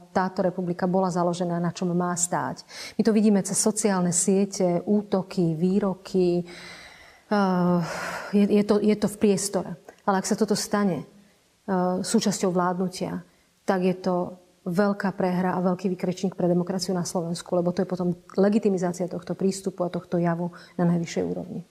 táto 0.10 0.42
republika 0.42 0.90
bola 0.90 1.14
založená, 1.14 1.62
na 1.62 1.70
čom 1.70 1.94
má 1.94 2.18
stáť. 2.18 2.66
My 2.98 3.02
to 3.06 3.14
vidíme 3.14 3.40
cez 3.46 3.62
sociálne 3.62 4.10
siete, 4.10 4.82
útoky, 4.90 5.54
výroky. 5.54 6.42
Je, 8.34 8.46
je, 8.50 8.64
to, 8.66 8.82
je 8.82 8.96
to 8.98 9.06
v 9.06 9.18
priestore. 9.22 9.78
Ale 10.10 10.18
ak 10.18 10.26
sa 10.26 10.34
toto 10.34 10.58
stane 10.58 11.06
súčasťou 12.02 12.50
vládnutia, 12.50 13.22
tak 13.70 13.86
je 13.86 13.94
to 14.02 14.34
veľká 14.66 15.14
prehra 15.14 15.54
a 15.54 15.62
veľký 15.62 15.94
vykrečník 15.94 16.34
pre 16.34 16.50
demokraciu 16.50 16.98
na 16.98 17.06
Slovensku, 17.06 17.54
lebo 17.54 17.70
to 17.70 17.86
je 17.86 17.90
potom 17.90 18.18
legitimizácia 18.34 19.06
tohto 19.06 19.38
prístupu 19.38 19.86
a 19.86 19.94
tohto 19.94 20.18
javu 20.18 20.50
na 20.74 20.90
najvyššej 20.90 21.24
úrovni. 21.26 21.70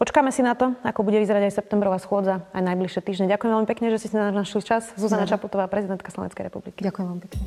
Počkáme 0.00 0.32
si 0.32 0.40
na 0.40 0.56
to, 0.56 0.72
ako 0.80 1.04
bude 1.04 1.20
vyzerať 1.20 1.52
aj 1.52 1.60
septembrová 1.60 2.00
schôdza 2.00 2.48
aj 2.56 2.64
najbližšie 2.72 3.04
týždne. 3.04 3.28
Ďakujem 3.28 3.52
veľmi 3.52 3.68
pekne, 3.68 3.92
že 3.92 4.00
ste 4.00 4.08
si 4.08 4.16
našli 4.16 4.64
čas. 4.64 4.96
Zuzana. 4.96 5.28
Čaputová, 5.28 5.68
prezidentka 5.68 6.08
Slovenskej 6.08 6.48
republiky. 6.48 6.80
Ďakujem 6.80 7.04
veľmi 7.04 7.22
pekne. 7.28 7.40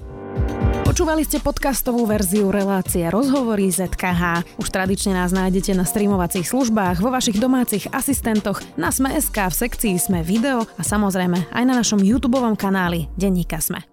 Počúvali 0.85 1.25
ste 1.25 1.41
podcastovú 1.41 2.05
verziu 2.05 2.53
relácie 2.53 3.09
Rozhovory 3.09 3.73
ZKH. 3.73 4.45
Už 4.61 4.69
tradične 4.69 5.17
nás 5.17 5.33
nájdete 5.33 5.73
na 5.73 5.81
streamovacích 5.81 6.45
službách, 6.45 7.01
vo 7.01 7.09
vašich 7.09 7.41
domácich 7.41 7.89
asistentoch, 7.89 8.61
na 8.77 8.93
Sme.sk, 8.93 9.33
v 9.33 9.55
sekcii 9.57 9.97
Sme 9.97 10.21
video 10.21 10.61
a 10.77 10.85
samozrejme 10.85 11.49
aj 11.49 11.63
na 11.65 11.73
našom 11.73 12.05
YouTube 12.05 12.37
kanáli 12.53 13.09
Denníka 13.17 13.57
Sme. 13.57 13.92